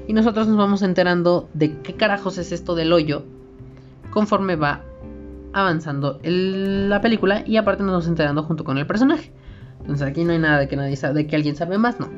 Y 0.07 0.13
nosotros 0.13 0.47
nos 0.47 0.57
vamos 0.57 0.81
enterando 0.81 1.49
de 1.53 1.79
qué 1.81 1.95
carajos 1.95 2.37
es 2.37 2.51
esto 2.51 2.75
del 2.75 2.93
hoyo 2.93 3.23
conforme 4.11 4.55
va 4.55 4.83
avanzando 5.51 6.19
la 6.23 7.01
película 7.01 7.43
y 7.45 7.57
aparte 7.57 7.83
nos 7.83 7.93
vamos 7.93 8.07
enterando 8.07 8.43
junto 8.43 8.63
con 8.63 8.77
el 8.77 8.85
personaje. 8.85 9.31
Entonces 9.79 10.07
aquí 10.07 10.23
no 10.23 10.33
hay 10.33 10.39
nada 10.39 10.59
de 10.59 10.67
que 10.67 10.75
nadie 10.75 10.95
sabe, 10.95 11.13
de 11.13 11.27
que 11.27 11.35
alguien 11.35 11.55
sabe 11.55 11.77
más, 11.77 11.99
no. 11.99 12.09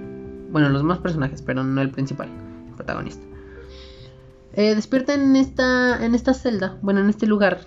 Bueno, 0.52 0.70
los 0.70 0.84
más 0.84 1.00
personajes, 1.00 1.42
pero 1.42 1.64
no 1.64 1.82
el 1.82 1.92
principal, 1.92 2.30
el 2.68 2.74
protagonista. 2.76 3.26
Eh, 4.54 4.74
despierta 4.74 5.14
en 5.14 5.36
esta, 5.36 6.04
en 6.04 6.16
esta 6.16 6.34
celda, 6.34 6.78
bueno, 6.82 7.00
en 7.00 7.10
este 7.10 7.28
lugar 7.28 7.60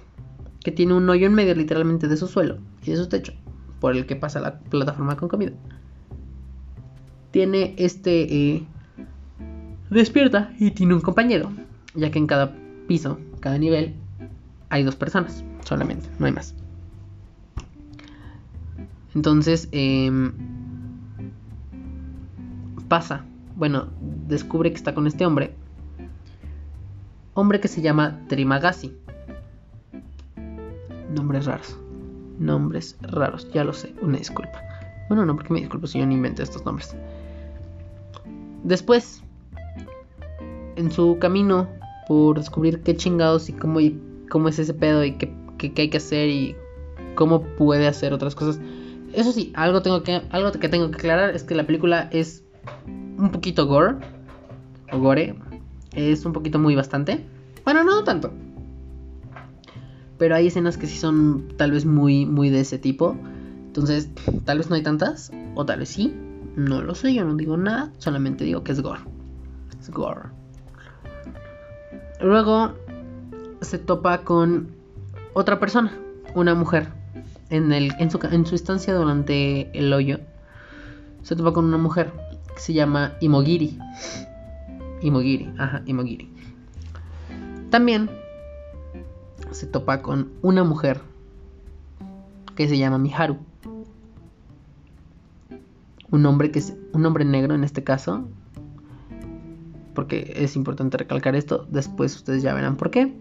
que 0.64 0.72
tiene 0.72 0.94
un 0.94 1.08
hoyo 1.08 1.26
en 1.26 1.34
medio 1.34 1.54
literalmente 1.54 2.08
de 2.08 2.16
su 2.16 2.26
suelo 2.26 2.58
y 2.84 2.90
de 2.90 2.96
su 2.96 3.08
techo, 3.08 3.32
por 3.78 3.96
el 3.96 4.06
que 4.06 4.16
pasa 4.16 4.40
la 4.40 4.58
plataforma 4.58 5.16
con 5.16 5.28
comida. 5.28 5.52
Tiene 7.30 7.74
este... 7.78 8.22
Eh, 8.22 8.66
despierta 9.98 10.52
y 10.58 10.70
tiene 10.70 10.94
un 10.94 11.00
compañero, 11.00 11.50
ya 11.94 12.10
que 12.10 12.18
en 12.18 12.26
cada 12.26 12.54
piso, 12.86 13.18
cada 13.40 13.58
nivel, 13.58 13.94
hay 14.68 14.82
dos 14.84 14.96
personas 14.96 15.44
solamente, 15.64 16.08
no 16.18 16.26
hay 16.26 16.32
más. 16.32 16.54
Entonces, 19.14 19.68
em, 19.72 20.32
pasa, 22.88 23.24
bueno, 23.56 23.88
descubre 24.28 24.70
que 24.70 24.76
está 24.76 24.94
con 24.94 25.06
este 25.06 25.26
hombre 25.26 25.54
hombre 27.34 27.60
que 27.60 27.68
se 27.68 27.80
llama 27.80 28.20
Trimagasi. 28.28 28.96
Nombres 31.14 31.46
raros. 31.46 31.78
Nombres 32.38 32.96
raros, 33.02 33.50
ya 33.52 33.64
lo 33.64 33.72
sé, 33.72 33.94
una 34.00 34.18
disculpa. 34.18 34.62
Bueno, 35.08 35.24
no, 35.24 35.34
porque 35.34 35.52
me 35.52 35.60
disculpo 35.60 35.86
si 35.86 35.98
yo 35.98 36.06
no 36.06 36.12
invento 36.12 36.42
estos 36.42 36.64
nombres. 36.64 36.94
Después, 38.62 39.22
en 40.80 40.90
su 40.90 41.18
camino 41.18 41.68
por 42.08 42.38
descubrir 42.38 42.82
qué 42.82 42.96
chingados 42.96 43.48
y 43.48 43.52
cómo, 43.52 43.80
y 43.80 44.00
cómo 44.28 44.48
es 44.48 44.58
ese 44.58 44.74
pedo 44.74 45.04
y 45.04 45.12
qué, 45.12 45.32
qué, 45.58 45.72
hay 45.76 45.90
que 45.90 45.98
hacer 45.98 46.28
y 46.28 46.56
cómo 47.14 47.42
puede 47.42 47.86
hacer 47.86 48.12
otras 48.12 48.34
cosas. 48.34 48.60
Eso 49.12 49.32
sí, 49.32 49.52
algo, 49.54 49.82
tengo 49.82 50.02
que, 50.02 50.22
algo 50.30 50.50
que 50.52 50.68
tengo 50.68 50.90
que 50.90 50.96
aclarar 50.96 51.34
es 51.34 51.44
que 51.44 51.54
la 51.54 51.66
película 51.66 52.08
es 52.12 52.44
un 53.18 53.30
poquito 53.30 53.66
gore. 53.66 53.96
O 54.92 54.98
gore, 54.98 55.36
es 55.94 56.24
un 56.24 56.32
poquito 56.32 56.58
muy 56.58 56.74
bastante. 56.74 57.24
Bueno, 57.64 57.84
no 57.84 58.02
tanto. 58.02 58.32
Pero 60.18 60.34
hay 60.34 60.48
escenas 60.48 60.76
que 60.76 60.86
sí 60.86 60.98
son 60.98 61.48
tal 61.56 61.72
vez 61.72 61.84
muy, 61.84 62.26
muy 62.26 62.50
de 62.50 62.60
ese 62.60 62.78
tipo. 62.78 63.16
Entonces, 63.66 64.10
tal 64.44 64.58
vez 64.58 64.68
no 64.68 64.76
hay 64.76 64.82
tantas. 64.82 65.30
O 65.54 65.64
tal 65.64 65.78
vez 65.78 65.90
sí. 65.90 66.14
No 66.56 66.82
lo 66.82 66.94
sé, 66.94 67.14
yo 67.14 67.24
no 67.24 67.36
digo 67.36 67.56
nada. 67.56 67.92
Solamente 67.98 68.44
digo 68.44 68.64
que 68.64 68.72
es 68.72 68.80
gore. 68.80 69.00
Es 69.80 69.90
gore. 69.90 70.39
Luego 72.20 72.72
se 73.60 73.78
topa 73.78 74.18
con 74.24 74.68
otra 75.32 75.58
persona. 75.58 75.92
Una 76.34 76.54
mujer. 76.54 76.88
En, 77.48 78.10
su, 78.10 78.18
su 78.44 78.54
estancia 78.54 78.94
durante 78.94 79.76
el 79.76 79.92
hoyo. 79.92 80.20
Se 81.22 81.34
topa 81.34 81.52
con 81.52 81.64
una 81.64 81.78
mujer. 81.78 82.12
Que 82.54 82.60
se 82.60 82.72
llama 82.72 83.14
Imogiri. 83.20 83.78
Imogiri, 85.00 85.52
ajá, 85.58 85.82
Imogiri. 85.86 86.30
También 87.70 88.10
se 89.50 89.66
topa 89.66 90.02
con 90.02 90.30
una 90.42 90.64
mujer 90.64 91.00
que 92.54 92.68
se 92.68 92.76
llama 92.76 92.98
Miharu. 92.98 93.38
Un 96.10 96.26
hombre 96.26 96.50
que 96.50 96.58
es 96.58 96.76
un 96.92 97.06
hombre 97.06 97.24
negro 97.24 97.54
en 97.54 97.64
este 97.64 97.82
caso. 97.82 98.28
Porque 99.94 100.32
es 100.36 100.56
importante 100.56 100.96
recalcar 100.96 101.34
esto. 101.36 101.66
Después 101.70 102.14
ustedes 102.16 102.42
ya 102.42 102.54
verán 102.54 102.76
por 102.76 102.90
qué. 102.90 103.12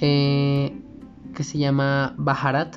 Eh, 0.00 0.80
que 1.34 1.44
se 1.44 1.58
llama 1.58 2.14
Baharat. 2.18 2.76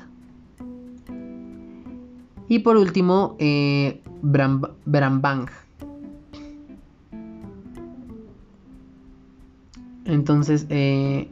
Y 2.48 2.60
por 2.60 2.76
último, 2.76 3.36
eh, 3.38 4.02
Brambang. 4.22 5.48
Entonces, 10.04 10.66
eh, 10.68 11.28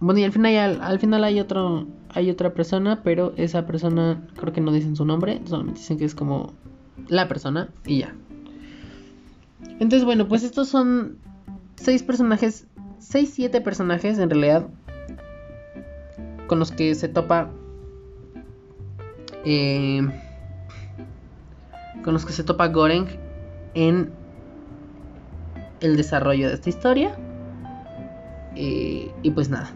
bueno, 0.00 0.20
y 0.20 0.24
al 0.24 0.32
final, 0.32 0.78
al 0.80 0.98
final 0.98 1.24
hay 1.24 1.40
otro, 1.40 1.86
hay 2.10 2.30
otra 2.30 2.54
persona, 2.54 3.02
pero 3.02 3.32
esa 3.36 3.66
persona 3.66 4.26
creo 4.36 4.52
que 4.52 4.60
no 4.60 4.72
dicen 4.72 4.96
su 4.96 5.04
nombre, 5.04 5.40
solamente 5.44 5.80
dicen 5.80 5.98
que 5.98 6.04
es 6.04 6.14
como 6.14 6.52
la 7.08 7.28
persona 7.28 7.68
y 7.86 8.00
ya. 8.00 8.14
Entonces, 9.62 10.04
bueno, 10.04 10.28
pues 10.28 10.42
estos 10.42 10.68
son 10.68 11.18
seis 11.76 12.02
personajes, 12.02 12.66
seis, 12.98 13.32
siete 13.34 13.60
personajes 13.60 14.18
en 14.18 14.30
realidad 14.30 14.66
con 16.46 16.58
los 16.58 16.72
que 16.72 16.94
se 16.94 17.08
topa, 17.08 17.50
eh, 19.44 20.00
con 22.02 22.14
los 22.14 22.24
que 22.24 22.32
se 22.32 22.42
topa 22.42 22.68
Goreng 22.68 23.06
en 23.74 24.10
el 25.80 25.96
desarrollo 25.96 26.48
de 26.48 26.54
esta 26.54 26.68
historia. 26.68 27.16
Y, 28.60 29.30
pues 29.36 29.48
nada. 29.50 29.70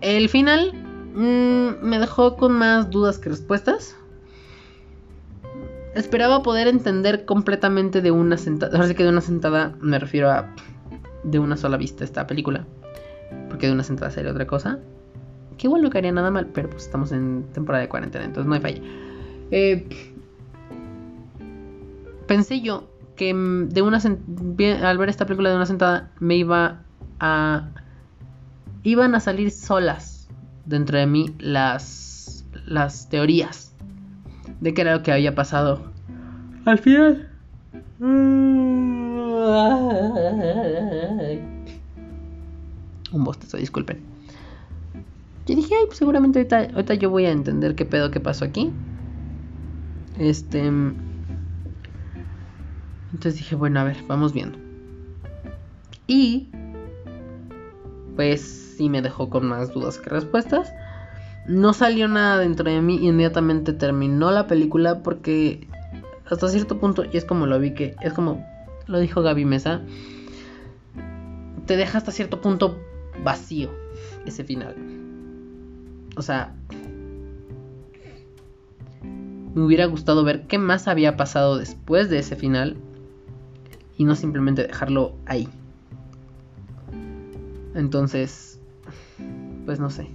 El 0.00 0.28
final 0.28 0.72
mm, 1.14 1.86
me 1.86 2.00
dejó 2.00 2.36
con 2.36 2.52
más 2.52 2.90
dudas 2.90 3.18
que 3.18 3.28
respuestas. 3.28 3.94
Esperaba 5.98 6.44
poder 6.44 6.68
entender 6.68 7.24
completamente 7.24 8.00
de 8.00 8.12
una 8.12 8.36
sentada. 8.36 8.76
Ahora 8.76 8.86
sí 8.86 8.94
que 8.94 9.02
de 9.02 9.08
una 9.08 9.20
sentada 9.20 9.74
me 9.80 9.98
refiero 9.98 10.30
a 10.30 10.48
de 11.24 11.40
una 11.40 11.56
sola 11.56 11.76
vista 11.76 12.04
esta 12.04 12.24
película. 12.24 12.64
Porque 13.48 13.66
de 13.66 13.72
una 13.72 13.82
sentada 13.82 14.12
sería 14.12 14.30
otra 14.30 14.46
cosa. 14.46 14.78
Que 15.56 15.66
igual 15.66 15.82
no 15.82 15.90
caería 15.90 16.12
nada 16.12 16.30
mal, 16.30 16.46
pero 16.54 16.70
pues 16.70 16.84
estamos 16.84 17.10
en 17.10 17.46
temporada 17.52 17.82
de 17.82 17.88
cuarentena, 17.88 18.24
entonces 18.24 18.46
no 18.48 18.54
hay 18.54 18.60
falla. 18.60 18.80
Eh, 19.50 19.88
pensé 22.28 22.60
yo 22.60 22.88
que 23.16 23.34
mm, 23.34 23.70
de 23.70 23.82
una 23.82 23.98
al 23.98 24.98
ver 24.98 25.08
esta 25.08 25.26
película 25.26 25.50
de 25.50 25.56
una 25.56 25.66
sentada 25.66 26.12
me 26.20 26.36
iba 26.36 26.82
a 27.18 27.70
iban 28.84 29.16
a 29.16 29.20
salir 29.20 29.50
solas 29.50 30.28
dentro 30.64 30.96
de 30.96 31.06
mí 31.06 31.34
las, 31.40 32.44
las 32.66 33.08
teorías 33.08 33.67
de 34.60 34.74
qué 34.74 34.82
era 34.82 34.94
lo 34.94 35.02
que 35.02 35.12
había 35.12 35.34
pasado. 35.34 35.92
Al 36.64 36.78
final. 36.78 37.28
Un 43.12 43.24
bostezo, 43.24 43.56
disculpen. 43.56 43.98
Yo 45.46 45.56
dije, 45.56 45.74
ay, 45.74 45.86
pues 45.86 45.98
seguramente 45.98 46.40
ahorita, 46.40 46.74
ahorita 46.74 46.94
yo 46.94 47.08
voy 47.10 47.24
a 47.24 47.30
entender 47.30 47.74
qué 47.74 47.86
pedo 47.86 48.10
que 48.10 48.20
pasó 48.20 48.44
aquí. 48.44 48.70
Este. 50.18 50.66
Entonces 53.12 53.36
dije, 53.36 53.54
bueno, 53.54 53.80
a 53.80 53.84
ver, 53.84 53.96
vamos 54.06 54.32
viendo. 54.32 54.58
Y. 56.06 56.50
Pues 58.16 58.74
sí 58.76 58.88
me 58.88 59.00
dejó 59.00 59.30
con 59.30 59.46
más 59.46 59.72
dudas 59.72 59.98
que 59.98 60.10
respuestas. 60.10 60.72
No 61.48 61.72
salió 61.72 62.08
nada 62.08 62.38
dentro 62.38 62.70
de 62.70 62.80
mí. 62.80 62.98
Inmediatamente 63.06 63.72
terminó 63.72 64.30
la 64.30 64.46
película 64.46 65.02
porque 65.02 65.66
hasta 66.30 66.48
cierto 66.48 66.78
punto, 66.78 67.04
y 67.10 67.16
es 67.16 67.24
como 67.24 67.46
lo 67.46 67.58
vi 67.58 67.72
que, 67.72 67.96
es 68.02 68.12
como 68.12 68.46
lo 68.86 68.98
dijo 68.98 69.22
Gaby 69.22 69.44
Mesa, 69.44 69.80
te 71.66 71.76
deja 71.76 71.98
hasta 71.98 72.12
cierto 72.12 72.40
punto 72.40 72.78
vacío 73.24 73.70
ese 74.26 74.44
final. 74.44 74.74
O 76.16 76.22
sea, 76.22 76.52
me 79.54 79.62
hubiera 79.62 79.86
gustado 79.86 80.24
ver 80.24 80.46
qué 80.46 80.58
más 80.58 80.86
había 80.86 81.16
pasado 81.16 81.56
después 81.56 82.10
de 82.10 82.18
ese 82.18 82.36
final 82.36 82.76
y 83.96 84.04
no 84.04 84.14
simplemente 84.14 84.66
dejarlo 84.66 85.14
ahí. 85.26 85.48
Entonces, 87.74 88.60
pues 89.64 89.80
no 89.80 89.90
sé. 89.90 90.08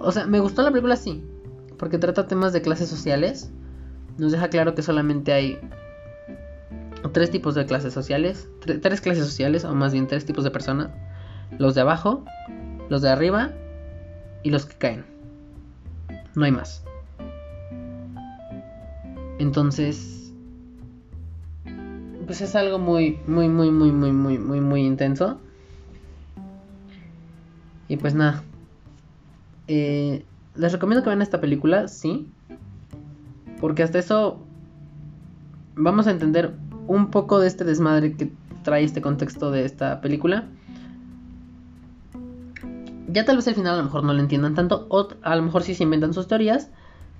O 0.00 0.12
sea, 0.12 0.26
me 0.26 0.40
gustó 0.40 0.62
la 0.62 0.70
película 0.70 0.96
sí, 0.96 1.24
porque 1.78 1.98
trata 1.98 2.26
temas 2.26 2.52
de 2.52 2.62
clases 2.62 2.88
sociales 2.88 3.50
nos 4.18 4.32
deja 4.32 4.48
claro 4.48 4.74
que 4.74 4.82
solamente 4.82 5.32
hay 5.32 5.60
tres 7.12 7.30
tipos 7.30 7.54
de 7.54 7.64
clases 7.64 7.94
sociales, 7.94 8.48
tres 8.82 9.00
clases 9.00 9.24
sociales, 9.24 9.64
o 9.64 9.74
más 9.74 9.92
bien 9.92 10.08
tres 10.08 10.26
tipos 10.26 10.42
de 10.44 10.50
personas. 10.50 10.90
Los 11.56 11.76
de 11.76 11.80
abajo, 11.82 12.24
los 12.88 13.00
de 13.00 13.10
arriba 13.10 13.52
y 14.42 14.50
los 14.50 14.66
que 14.66 14.76
caen. 14.76 15.04
No 16.34 16.44
hay 16.44 16.52
más. 16.52 16.84
Entonces, 19.38 20.32
pues 22.26 22.40
es 22.40 22.56
algo 22.56 22.80
muy, 22.80 23.20
muy, 23.28 23.48
muy, 23.48 23.70
muy, 23.70 23.92
muy, 23.92 24.10
muy, 24.10 24.38
muy, 24.38 24.60
muy 24.60 24.84
intenso. 24.84 25.40
Y 27.86 27.96
pues 27.96 28.14
nada. 28.14 28.42
Eh, 29.68 30.24
les 30.56 30.72
recomiendo 30.72 31.04
que 31.04 31.10
vean 31.10 31.22
esta 31.22 31.40
película, 31.40 31.88
sí. 31.88 32.28
Porque 33.60 33.82
hasta 33.82 33.98
eso 33.98 34.40
vamos 35.76 36.06
a 36.06 36.10
entender 36.10 36.54
un 36.86 37.10
poco 37.10 37.38
de 37.38 37.46
este 37.46 37.64
desmadre 37.64 38.14
que 38.14 38.32
trae 38.62 38.84
este 38.84 39.00
contexto 39.00 39.50
de 39.50 39.64
esta 39.64 40.00
película. 40.00 40.46
Ya 43.06 43.24
tal 43.24 43.36
vez 43.36 43.48
al 43.48 43.54
final 43.54 43.74
a 43.74 43.78
lo 43.78 43.84
mejor 43.84 44.04
no 44.04 44.12
lo 44.12 44.20
entiendan 44.20 44.54
tanto, 44.54 44.86
o 44.90 45.08
a 45.22 45.36
lo 45.36 45.42
mejor 45.42 45.62
sí 45.62 45.74
se 45.74 45.84
inventan 45.84 46.12
sus 46.12 46.28
teorías, 46.28 46.70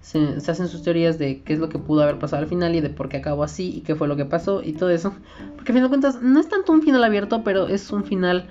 se, 0.01 0.37
hacen 0.37 0.69
sus 0.69 0.83
teorías 0.83 1.19
de 1.19 1.43
qué 1.43 1.55
es 1.55 1.59
lo 1.59 1.69
que 1.69 1.79
pudo 1.79 2.03
haber 2.03 2.19
pasado 2.19 2.43
al 2.43 2.49
final 2.49 2.75
y 2.75 2.81
de 2.81 2.91
por 2.91 3.09
qué 3.09 3.19
acabó 3.19 3.43
así 3.43 3.77
y 3.77 3.81
qué 3.81 3.95
fue 3.95 4.09
lo 4.09 4.17
que 4.17 4.25
pasó 4.25 4.63
y 4.63 4.73
todo 4.73 4.91
eso. 4.91 5.15
Porque 5.57 5.73
al 5.73 5.77
fin 5.77 5.83
de 5.83 5.89
cuentas 5.89 6.21
no 6.21 6.41
es 6.41 6.49
tanto 6.49 6.73
un 6.73 6.83
final 6.83 7.05
abierto, 7.05 7.43
pero 7.43 7.69
es 7.69 7.91
un 7.91 8.05
final 8.05 8.49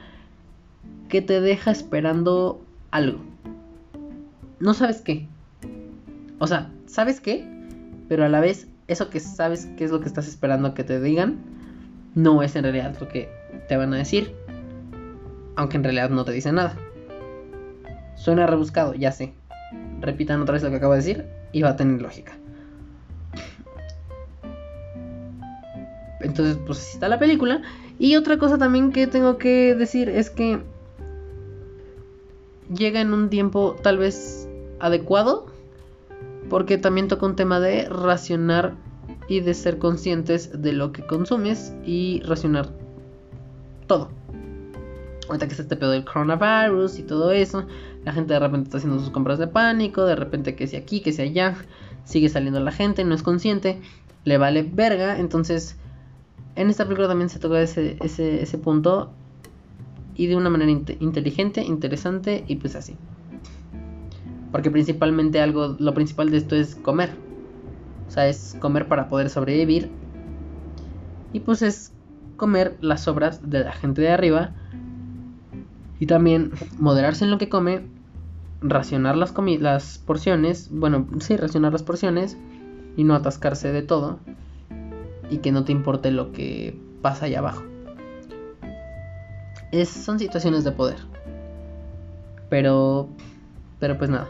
que 1.10 1.22
te 1.22 1.40
deja 1.42 1.72
esperando 1.72 2.62
algo. 2.92 3.20
No 4.60 4.74
sabes 4.74 5.02
qué. 5.02 5.28
O 6.40 6.48
sea, 6.48 6.72
¿sabes 6.86 7.20
qué? 7.20 7.58
pero 8.08 8.26
a 8.26 8.30
la 8.30 8.40
vez 8.40 8.68
eso 8.88 9.10
que 9.10 9.20
sabes 9.20 9.68
que 9.78 9.84
es 9.84 9.92
lo 9.92 10.00
que 10.00 10.08
estás 10.08 10.28
esperando 10.28 10.74
que 10.74 10.84
te 10.84 11.02
digan, 11.02 11.38
no 12.16 12.42
es 12.42 12.56
en 12.56 12.64
realidad 12.64 12.96
lo 13.00 13.08
que 13.08 13.30
te 13.68 13.76
van 13.76 13.94
a 13.94 13.98
decir, 13.98 14.34
aunque 15.56 15.78
en 15.78 15.84
realidad 15.84 16.10
no 16.10 16.24
te 16.24 16.32
dicen 16.32 16.56
nada. 16.56 16.76
Suena 18.16 18.48
rebuscado, 18.48 18.94
ya 18.94 19.12
sé. 19.12 19.34
Repitan 20.00 20.42
otra 20.42 20.54
vez 20.54 20.64
lo 20.64 20.70
que 20.70 20.78
acabo 20.78 20.94
de 20.94 21.00
decir 21.00 21.26
y 21.52 21.62
va 21.62 21.70
a 21.70 21.76
tener 21.76 22.02
lógica. 22.02 22.34
Entonces, 26.22 26.58
pues 26.66 26.80
así 26.80 26.94
está 26.94 27.08
la 27.10 27.20
película. 27.20 27.62
Y 28.00 28.16
otra 28.16 28.38
cosa 28.38 28.58
también 28.58 28.92
que 28.92 29.08
tengo 29.08 29.38
que 29.38 29.76
decir 29.76 30.10
es 30.10 30.30
que 30.30 30.60
llega 32.74 33.02
en 33.02 33.14
un 33.14 33.30
tiempo 33.30 33.76
tal 33.82 33.98
vez 33.98 34.47
adecuado 34.80 35.48
porque 36.50 36.78
también 36.78 37.08
toca 37.08 37.26
un 37.26 37.36
tema 37.36 37.60
de 37.60 37.88
racionar 37.90 38.76
y 39.28 39.42
de 39.42 39.54
ser 39.54 39.78
conscientes 39.78 40.62
de 40.62 40.74
lo 40.74 40.92
que 40.92 41.06
consumes 41.06 41.74
y 41.86 42.22
racionar 42.26 42.70
todo. 43.88 44.10
Ahorita 45.28 45.48
que 45.48 45.52
está 45.52 45.64
este 45.64 45.76
pedo 45.76 45.92
del 45.92 46.06
coronavirus 46.06 47.00
y 47.00 47.04
todo 47.04 47.32
eso, 47.32 47.66
la 48.06 48.14
gente 48.14 48.34
de 48.34 48.40
repente 48.40 48.68
está 48.68 48.78
haciendo 48.78 49.00
sus 49.00 49.10
compras 49.10 49.40
de 49.40 49.48
pánico, 49.48 50.06
de 50.06 50.16
repente 50.16 50.56
que 50.56 50.68
si 50.68 50.78
aquí, 50.78 51.02
que 51.02 51.12
si 51.12 51.22
allá, 51.22 51.56
sigue 52.06 52.30
saliendo 52.30 52.62
la 52.62 52.72
gente, 52.72 53.04
no 53.04 53.14
es 53.14 53.24
consciente, 53.24 53.82
le 54.24 54.38
vale 54.38 54.64
verga, 54.64 55.20
entonces 55.20 55.76
en 56.56 56.70
esta 56.70 56.86
película 56.86 57.10
también 57.10 57.30
se 57.30 57.40
toca 57.40 57.62
ese, 57.62 57.98
ese, 58.02 58.42
ese 58.42 58.58
punto 58.58 59.12
y 60.16 60.28
de 60.28 60.38
una 60.38 60.50
manera 60.50 60.72
inteligente, 60.72 61.62
interesante 61.62 62.46
y 62.48 62.56
pues 62.56 62.76
así. 62.78 62.96
Porque 64.52 64.72
principalmente 64.72 65.42
algo, 65.42 65.76
lo 65.80 65.94
principal 65.94 66.30
de 66.30 66.38
esto 66.38 66.56
es 66.56 66.76
comer. 66.76 67.12
O 68.08 68.12
sea, 68.12 68.28
es 68.28 68.56
comer 68.60 68.88
para 68.88 69.10
poder 69.10 69.30
sobrevivir. 69.30 69.90
Y 71.34 71.42
pues 71.42 71.62
es 71.62 71.92
comer 72.38 72.78
las 72.80 73.02
sobras 73.02 73.50
de 73.50 73.64
la 73.64 73.74
gente 73.74 74.02
de 74.02 74.10
arriba. 74.10 74.52
Y 76.00 76.06
también 76.06 76.52
moderarse 76.80 77.26
en 77.26 77.32
lo 77.32 77.38
que 77.38 77.50
come. 77.50 77.82
Racionar 78.62 79.18
las, 79.18 79.34
las 79.60 79.98
porciones. 79.98 80.70
Bueno, 80.72 81.08
sí, 81.20 81.36
racionar 81.36 81.74
las 81.74 81.84
porciones. 81.84 82.38
Y 82.96 83.04
no 83.04 83.16
atascarse 83.16 83.72
de 83.72 83.82
todo. 83.82 84.20
Y 85.30 85.40
que 85.40 85.52
no 85.52 85.66
te 85.66 85.74
importe 85.74 86.12
lo 86.12 86.32
que 86.32 86.80
pasa 87.02 87.26
allá 87.26 87.40
abajo. 87.40 87.64
Son 89.86 90.18
situaciones 90.18 90.64
de 90.64 90.72
poder. 90.72 90.98
Pero 92.50 93.10
pero 93.80 93.98
pues 93.98 94.10
nada. 94.10 94.28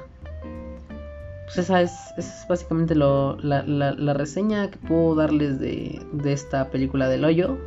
Pues 1.45 1.59
esa 1.59 1.81
es, 1.81 1.93
es 2.17 2.45
básicamente 2.49 2.93
lo, 2.93 3.37
la, 3.37 3.63
la, 3.63 4.13
reseña 4.13 4.69
que 4.69 4.77
puedo 4.77 5.15
darles 5.15 5.59
de, 5.59 6.01
de 6.11 6.33
esta 6.33 6.69
película 6.69 7.07
del 7.07 7.23
hoyo. 7.23 7.57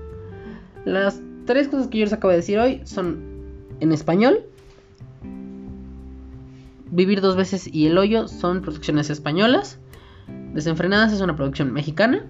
Las 0.84 1.20
tres 1.46 1.68
cosas 1.68 1.88
que 1.88 1.98
yo 1.98 2.04
les 2.04 2.12
acabo 2.12 2.30
de 2.30 2.36
decir 2.36 2.58
hoy 2.58 2.82
son 2.84 3.20
en 3.80 3.92
español. 3.92 4.44
Vivir 6.90 7.20
dos 7.20 7.36
veces 7.36 7.72
y 7.72 7.86
El 7.86 7.96
Hoyo 7.98 8.28
son 8.28 8.62
producciones 8.62 9.10
españolas. 9.10 9.78
Desenfrenadas 10.52 11.12
es 11.12 11.20
una 11.20 11.36
producción 11.36 11.72
mexicana. 11.72 12.26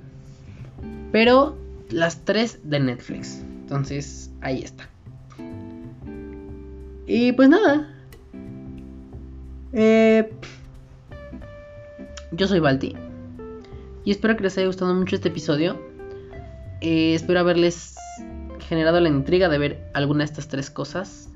Pero 1.12 1.56
las 1.90 2.24
tres 2.24 2.60
de 2.62 2.78
Netflix. 2.78 3.42
Entonces, 3.62 4.30
ahí 4.40 4.62
está. 4.62 4.88
Y 7.06 7.32
pues 7.32 7.48
nada, 7.48 7.92
eh, 9.72 10.32
yo 12.32 12.48
soy 12.48 12.60
Balti. 12.60 12.96
Y 14.04 14.10
espero 14.10 14.36
que 14.36 14.44
les 14.44 14.56
haya 14.56 14.66
gustado 14.66 14.94
mucho 14.94 15.16
este 15.16 15.28
episodio. 15.28 15.78
Eh, 16.80 17.14
espero 17.14 17.40
haberles 17.40 17.96
generado 18.68 19.00
la 19.00 19.08
intriga 19.08 19.48
de 19.48 19.58
ver 19.58 19.90
alguna 19.94 20.20
de 20.20 20.24
estas 20.26 20.48
tres 20.48 20.70
cosas. 20.70 21.28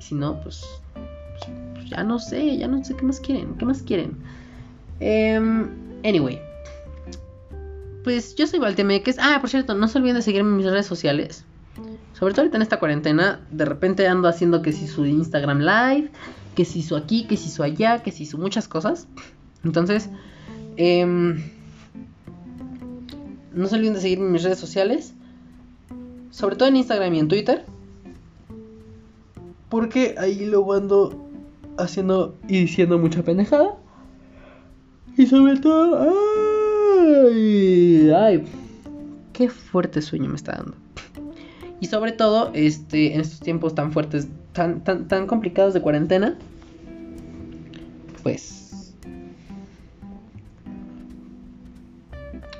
Si 0.00 0.14
no, 0.14 0.40
pues, 0.40 0.64
pues, 1.74 1.90
ya 1.90 2.04
no 2.04 2.18
sé, 2.18 2.56
ya 2.56 2.68
no 2.68 2.84
sé 2.84 2.94
qué 2.96 3.02
más 3.04 3.20
quieren. 3.20 3.54
¿Qué 3.54 3.64
más 3.64 3.82
quieren? 3.82 4.16
Em, 5.00 5.68
anyway. 6.04 6.40
Pues 8.04 8.36
yo 8.36 8.46
soy 8.46 8.60
Baltimeques. 8.60 9.16
Ah, 9.18 9.38
por 9.40 9.50
cierto, 9.50 9.74
no 9.74 9.88
se 9.88 9.98
olviden 9.98 10.16
de 10.16 10.22
seguirme 10.22 10.50
en 10.50 10.56
mis 10.58 10.66
redes 10.66 10.86
sociales. 10.86 11.44
Sobre 12.12 12.32
todo 12.32 12.42
ahorita 12.42 12.56
en 12.56 12.62
esta 12.62 12.78
cuarentena, 12.78 13.40
de 13.50 13.64
repente 13.64 14.06
ando 14.06 14.28
haciendo 14.28 14.62
que 14.62 14.72
si 14.72 14.86
su 14.86 15.04
Instagram 15.04 15.58
Live, 15.58 16.10
que 16.56 16.64
se 16.64 16.80
hizo 16.80 16.96
aquí, 16.96 17.26
que 17.26 17.36
se 17.36 17.48
hizo 17.48 17.62
allá, 17.62 18.02
que 18.02 18.10
se 18.10 18.24
hizo 18.24 18.38
muchas 18.38 18.66
cosas. 18.66 19.06
Entonces, 19.62 20.08
em, 20.76 21.44
no 23.54 23.68
se 23.68 23.76
olviden 23.76 23.94
de 23.94 24.00
seguirme 24.00 24.26
en 24.26 24.32
mis 24.32 24.42
redes 24.42 24.58
sociales, 24.58 25.14
sobre 26.30 26.56
todo 26.56 26.68
en 26.68 26.76
Instagram 26.76 27.14
y 27.14 27.18
en 27.20 27.28
Twitter, 27.28 27.64
porque 29.68 30.16
ahí 30.18 30.46
lo 30.46 30.72
ando 30.72 31.28
haciendo 31.78 32.36
y 32.48 32.60
diciendo 32.62 32.98
mucha 32.98 33.22
pendejada. 33.22 33.76
Y 35.18 35.26
sobre 35.26 35.58
todo, 35.58 36.10
ay, 37.30 38.10
ay, 38.10 38.44
qué 39.32 39.48
fuerte 39.50 40.00
sueño 40.02 40.28
me 40.30 40.36
está 40.36 40.52
dando. 40.52 40.74
Y 41.80 41.86
sobre 41.86 42.12
todo, 42.12 42.50
este, 42.54 43.14
en 43.14 43.20
estos 43.20 43.40
tiempos 43.40 43.74
tan 43.74 43.92
fuertes, 43.92 44.28
tan, 44.56 44.82
tan, 44.82 45.06
tan 45.06 45.26
complicados 45.26 45.74
de 45.74 45.82
cuarentena, 45.82 46.36
pues... 48.22 48.94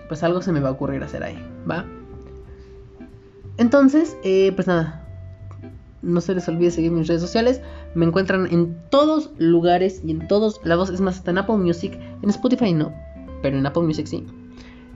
Pues 0.08 0.22
algo 0.22 0.40
se 0.40 0.52
me 0.52 0.60
va 0.60 0.68
a 0.68 0.72
ocurrir 0.72 1.02
hacer 1.02 1.24
ahí, 1.24 1.36
¿va? 1.68 1.84
Entonces, 3.56 4.16
eh, 4.22 4.52
pues 4.54 4.68
nada. 4.68 5.04
no 6.02 6.20
se 6.20 6.34
les 6.34 6.46
olvide 6.46 6.70
seguir 6.70 6.92
mis 6.92 7.08
redes 7.08 7.22
sociales. 7.22 7.60
Me 7.94 8.06
encuentran 8.06 8.46
en 8.52 8.76
todos 8.90 9.32
lugares 9.38 10.02
y 10.04 10.12
en 10.12 10.28
todos 10.28 10.60
lados. 10.62 10.90
Es 10.90 11.00
más, 11.00 11.16
hasta 11.16 11.32
en 11.32 11.38
Apple 11.38 11.56
Music. 11.56 11.98
En 12.22 12.30
Spotify 12.30 12.72
no, 12.72 12.94
pero 13.42 13.58
en 13.58 13.66
Apple 13.66 13.82
Music 13.82 14.06
sí. 14.06 14.24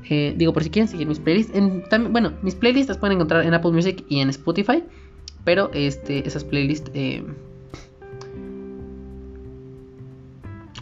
Eh, 0.09 0.35
digo, 0.37 0.53
por 0.53 0.63
si 0.63 0.71
quieren 0.71 0.89
seguir 0.89 1.09
mis 1.09 1.19
playlists. 1.19 1.53
bueno, 2.11 2.33
mis 2.43 2.55
playlists 2.55 2.89
las 2.89 2.99
pueden 2.99 3.17
encontrar 3.17 3.45
en 3.45 3.55
Apple 3.55 3.73
Music 3.73 4.05
y 4.09 4.21
en 4.21 4.29
Spotify. 4.29 4.85
Pero 5.45 5.71
este, 5.73 6.27
esas 6.27 6.45
playlists... 6.45 6.91
Eh, 6.95 7.25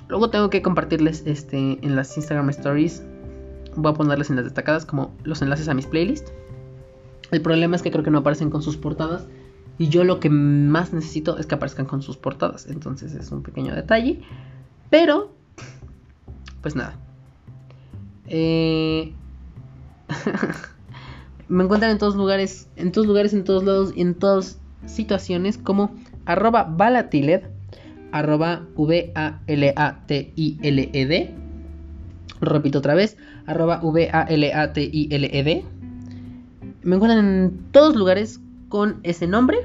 luego 0.09 0.31
tengo 0.31 0.51
que 0.51 0.63
compartirles 0.63 1.23
este, 1.27 1.79
en 1.81 1.97
las 1.97 2.17
Instagram 2.17 2.51
Stories. 2.51 3.03
Voy 3.77 3.93
a 3.93 3.95
ponerles 3.95 4.31
en 4.31 4.37
las 4.37 4.45
destacadas 4.45 4.87
como 4.87 5.15
los 5.25 5.43
enlaces 5.43 5.69
a 5.69 5.75
mis 5.75 5.87
playlists. 5.87 6.33
El 7.31 7.43
problema 7.43 7.77
es 7.77 7.83
que 7.83 7.91
creo 7.91 8.03
que 8.03 8.11
no 8.11 8.19
aparecen 8.19 8.51
con 8.51 8.63
sus 8.63 8.77
portadas. 8.77 9.27
Y 9.79 9.89
yo 9.89 10.03
lo 10.03 10.19
que 10.19 10.29
más 10.29 10.93
necesito 10.93 11.39
es 11.39 11.47
que 11.47 11.55
aparezcan 11.55 11.87
con 11.87 12.03
sus 12.03 12.17
portadas. 12.17 12.67
Entonces 12.67 13.15
es 13.15 13.31
un 13.31 13.43
pequeño 13.43 13.75
detalle. 13.75 14.23
Pero, 14.91 15.31
pues 16.63 16.75
nada. 16.75 16.97
Eh... 18.27 19.13
me 21.49 21.65
encuentran 21.65 21.91
en 21.93 21.99
todos 21.99 22.15
lugares, 22.15 22.69
en 22.77 22.93
todos 22.93 23.07
lugares, 23.07 23.33
en 23.33 23.45
todos 23.45 23.65
lados 23.65 23.93
y 23.95 24.03
en 24.03 24.15
todas 24.15 24.59
situaciones 24.87 25.59
como 25.59 25.95
arroba 26.27 26.65
valatiled, 26.65 27.43
arroba 28.13 28.67
V-A-L-A-T-I-L-E-D. 28.77 29.75
Lo 32.41 32.49
repito 32.51 32.79
otra 32.79 32.95
vez, 32.95 33.17
arroba 33.47 33.81
V-A-L-A-T-I-L-E-D. 33.83 35.65
Me 36.83 36.95
encuentran 36.95 37.25
en 37.25 37.59
todos 37.73 37.97
lugares 37.97 38.41
con 38.69 39.01
ese 39.03 39.27
nombre. 39.27 39.59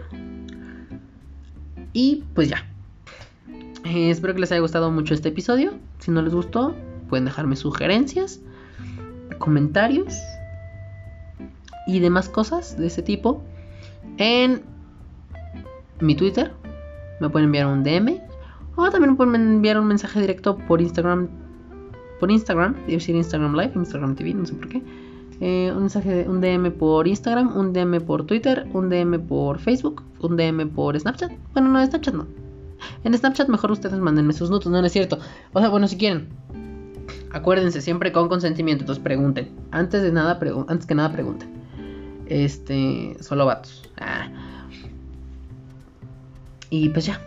Y 1.92 2.24
pues 2.34 2.50
ya. 2.50 2.66
Eh, 3.86 4.10
espero 4.10 4.34
que 4.34 4.40
les 4.40 4.52
haya 4.52 4.62
gustado 4.62 4.90
mucho 4.90 5.14
este 5.14 5.30
episodio. 5.30 5.74
Si 6.00 6.10
no 6.10 6.22
les 6.22 6.34
gustó, 6.34 6.76
pueden 7.10 7.26
dejarme 7.26 7.56
sugerencias, 7.56 8.40
comentarios 9.38 10.18
y 11.88 12.00
demás 12.00 12.30
cosas 12.30 12.78
de 12.78 12.88
ese 12.88 13.02
tipo 13.02 13.42
en 14.18 14.64
mi 16.00 16.16
Twitter. 16.16 16.52
Me 17.20 17.30
pueden 17.30 17.48
enviar 17.48 17.68
un 17.68 17.84
DM 17.84 18.20
o 18.76 18.90
también 18.90 19.16
pueden 19.16 19.36
enviar 19.36 19.80
un 19.80 19.88
mensaje 19.88 20.20
directo 20.20 20.58
por 20.58 20.82
Instagram. 20.82 21.30
Por 22.20 22.32
Instagram, 22.32 22.76
debe 22.82 22.94
decir 22.94 23.16
Instagram 23.16 23.54
Live, 23.54 23.72
Instagram 23.76 24.16
TV, 24.16 24.34
no 24.34 24.46
sé 24.46 24.54
por 24.54 24.70
qué. 24.70 24.82
Eh, 25.42 25.72
un 25.74 25.82
mensaje, 25.82 26.26
un 26.30 26.40
DM 26.42 26.72
por 26.72 27.08
Instagram, 27.08 27.58
un 27.58 27.74
DM 27.74 28.02
por 28.02 28.26
Twitter, 28.26 28.66
un 28.74 28.90
DM 28.90 29.20
por 29.20 29.60
Facebook, 29.60 30.04
un 30.22 30.38
DM 30.38 30.70
por 30.70 30.98
Snapchat. 30.98 31.32
Bueno, 31.54 31.70
no, 31.70 31.86
Snapchat 31.86 32.14
no. 32.14 32.28
En 33.04 33.18
Snapchat 33.18 33.50
mejor 33.50 33.72
ustedes 33.72 34.00
mándenme 34.00 34.34
sus 34.34 34.50
notas, 34.50 34.72
no, 34.72 34.80
es 34.80 34.92
cierto. 34.92 35.20
O 35.52 35.60
sea, 35.60 35.70
bueno, 35.70 35.88
si 35.88 35.98
quieren. 35.98 36.30
Acuérdense, 37.32 37.82
siempre 37.82 38.12
con 38.12 38.30
consentimiento, 38.30 38.84
entonces 38.84 39.04
pregunten. 39.04 39.50
Antes 39.72 40.02
de 40.04 40.12
nada, 40.12 40.40
antes 40.68 40.86
que 40.86 40.96
nada 40.96 41.12
pregunten. 41.12 41.63
Este, 42.28 43.16
solo 43.22 43.46
vatos. 43.46 43.90
Ah. 43.98 44.30
Y 46.70 46.90
pues 46.90 47.06
ya. 47.06 47.22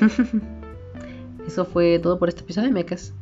Eso 1.46 1.64
fue 1.64 1.98
todo 1.98 2.18
por 2.18 2.28
este 2.28 2.42
episodio 2.42 2.68
de 2.68 2.74
Mecas. 2.74 3.12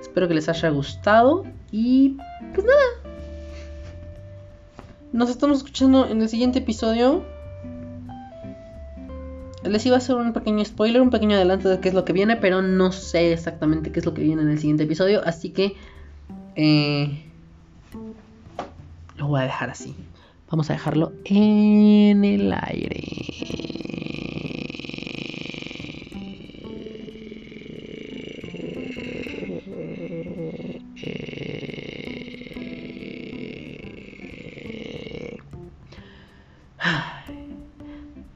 Espero 0.00 0.28
que 0.28 0.34
les 0.34 0.48
haya 0.48 0.68
gustado. 0.70 1.44
Y 1.72 2.16
pues 2.54 2.66
nada. 2.66 3.14
Nos 5.12 5.30
estamos 5.30 5.58
escuchando 5.58 6.08
en 6.08 6.20
el 6.22 6.28
siguiente 6.28 6.58
episodio. 6.58 7.24
Les 9.62 9.86
iba 9.86 9.94
a 9.94 9.98
hacer 9.98 10.16
un 10.16 10.32
pequeño 10.32 10.64
spoiler, 10.64 11.00
un 11.00 11.10
pequeño 11.10 11.36
adelanto 11.36 11.68
de 11.68 11.80
qué 11.80 11.88
es 11.88 11.94
lo 11.94 12.04
que 12.04 12.12
viene, 12.12 12.36
pero 12.36 12.60
no 12.60 12.92
sé 12.92 13.32
exactamente 13.32 13.92
qué 13.92 14.00
es 14.00 14.06
lo 14.06 14.12
que 14.12 14.22
viene 14.22 14.42
en 14.42 14.50
el 14.50 14.58
siguiente 14.58 14.82
episodio, 14.82 15.22
así 15.24 15.50
que 15.50 15.74
eh, 16.54 17.24
lo 19.16 19.28
voy 19.28 19.40
a 19.40 19.44
dejar 19.44 19.70
así. 19.70 19.96
Vamos 20.54 20.70
a 20.70 20.74
dejarlo 20.74 21.12
en 21.24 22.24
el 22.24 22.52
aire. 22.52 23.02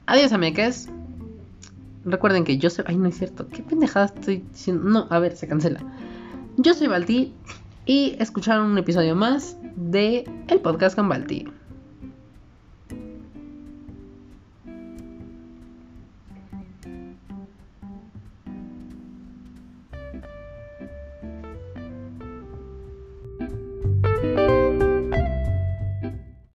Adiós, 0.06 0.32
amigues. 0.32 0.88
Recuerden 2.04 2.42
que 2.42 2.58
yo 2.58 2.68
soy. 2.68 2.84
Ay, 2.88 2.96
no 2.96 3.06
es 3.06 3.16
cierto. 3.16 3.46
¿Qué 3.46 3.62
pendejada 3.62 4.06
estoy 4.06 4.38
diciendo? 4.50 4.82
No, 4.82 5.06
a 5.08 5.20
ver, 5.20 5.36
se 5.36 5.46
cancela. 5.46 5.80
Yo 6.56 6.74
soy 6.74 6.88
Balti 6.88 7.32
y 7.86 8.16
escucharon 8.18 8.72
un 8.72 8.78
episodio 8.78 9.14
más 9.14 9.56
de 9.76 10.24
El 10.48 10.58
Podcast 10.58 10.96
con 10.96 11.08
Balti. 11.08 11.46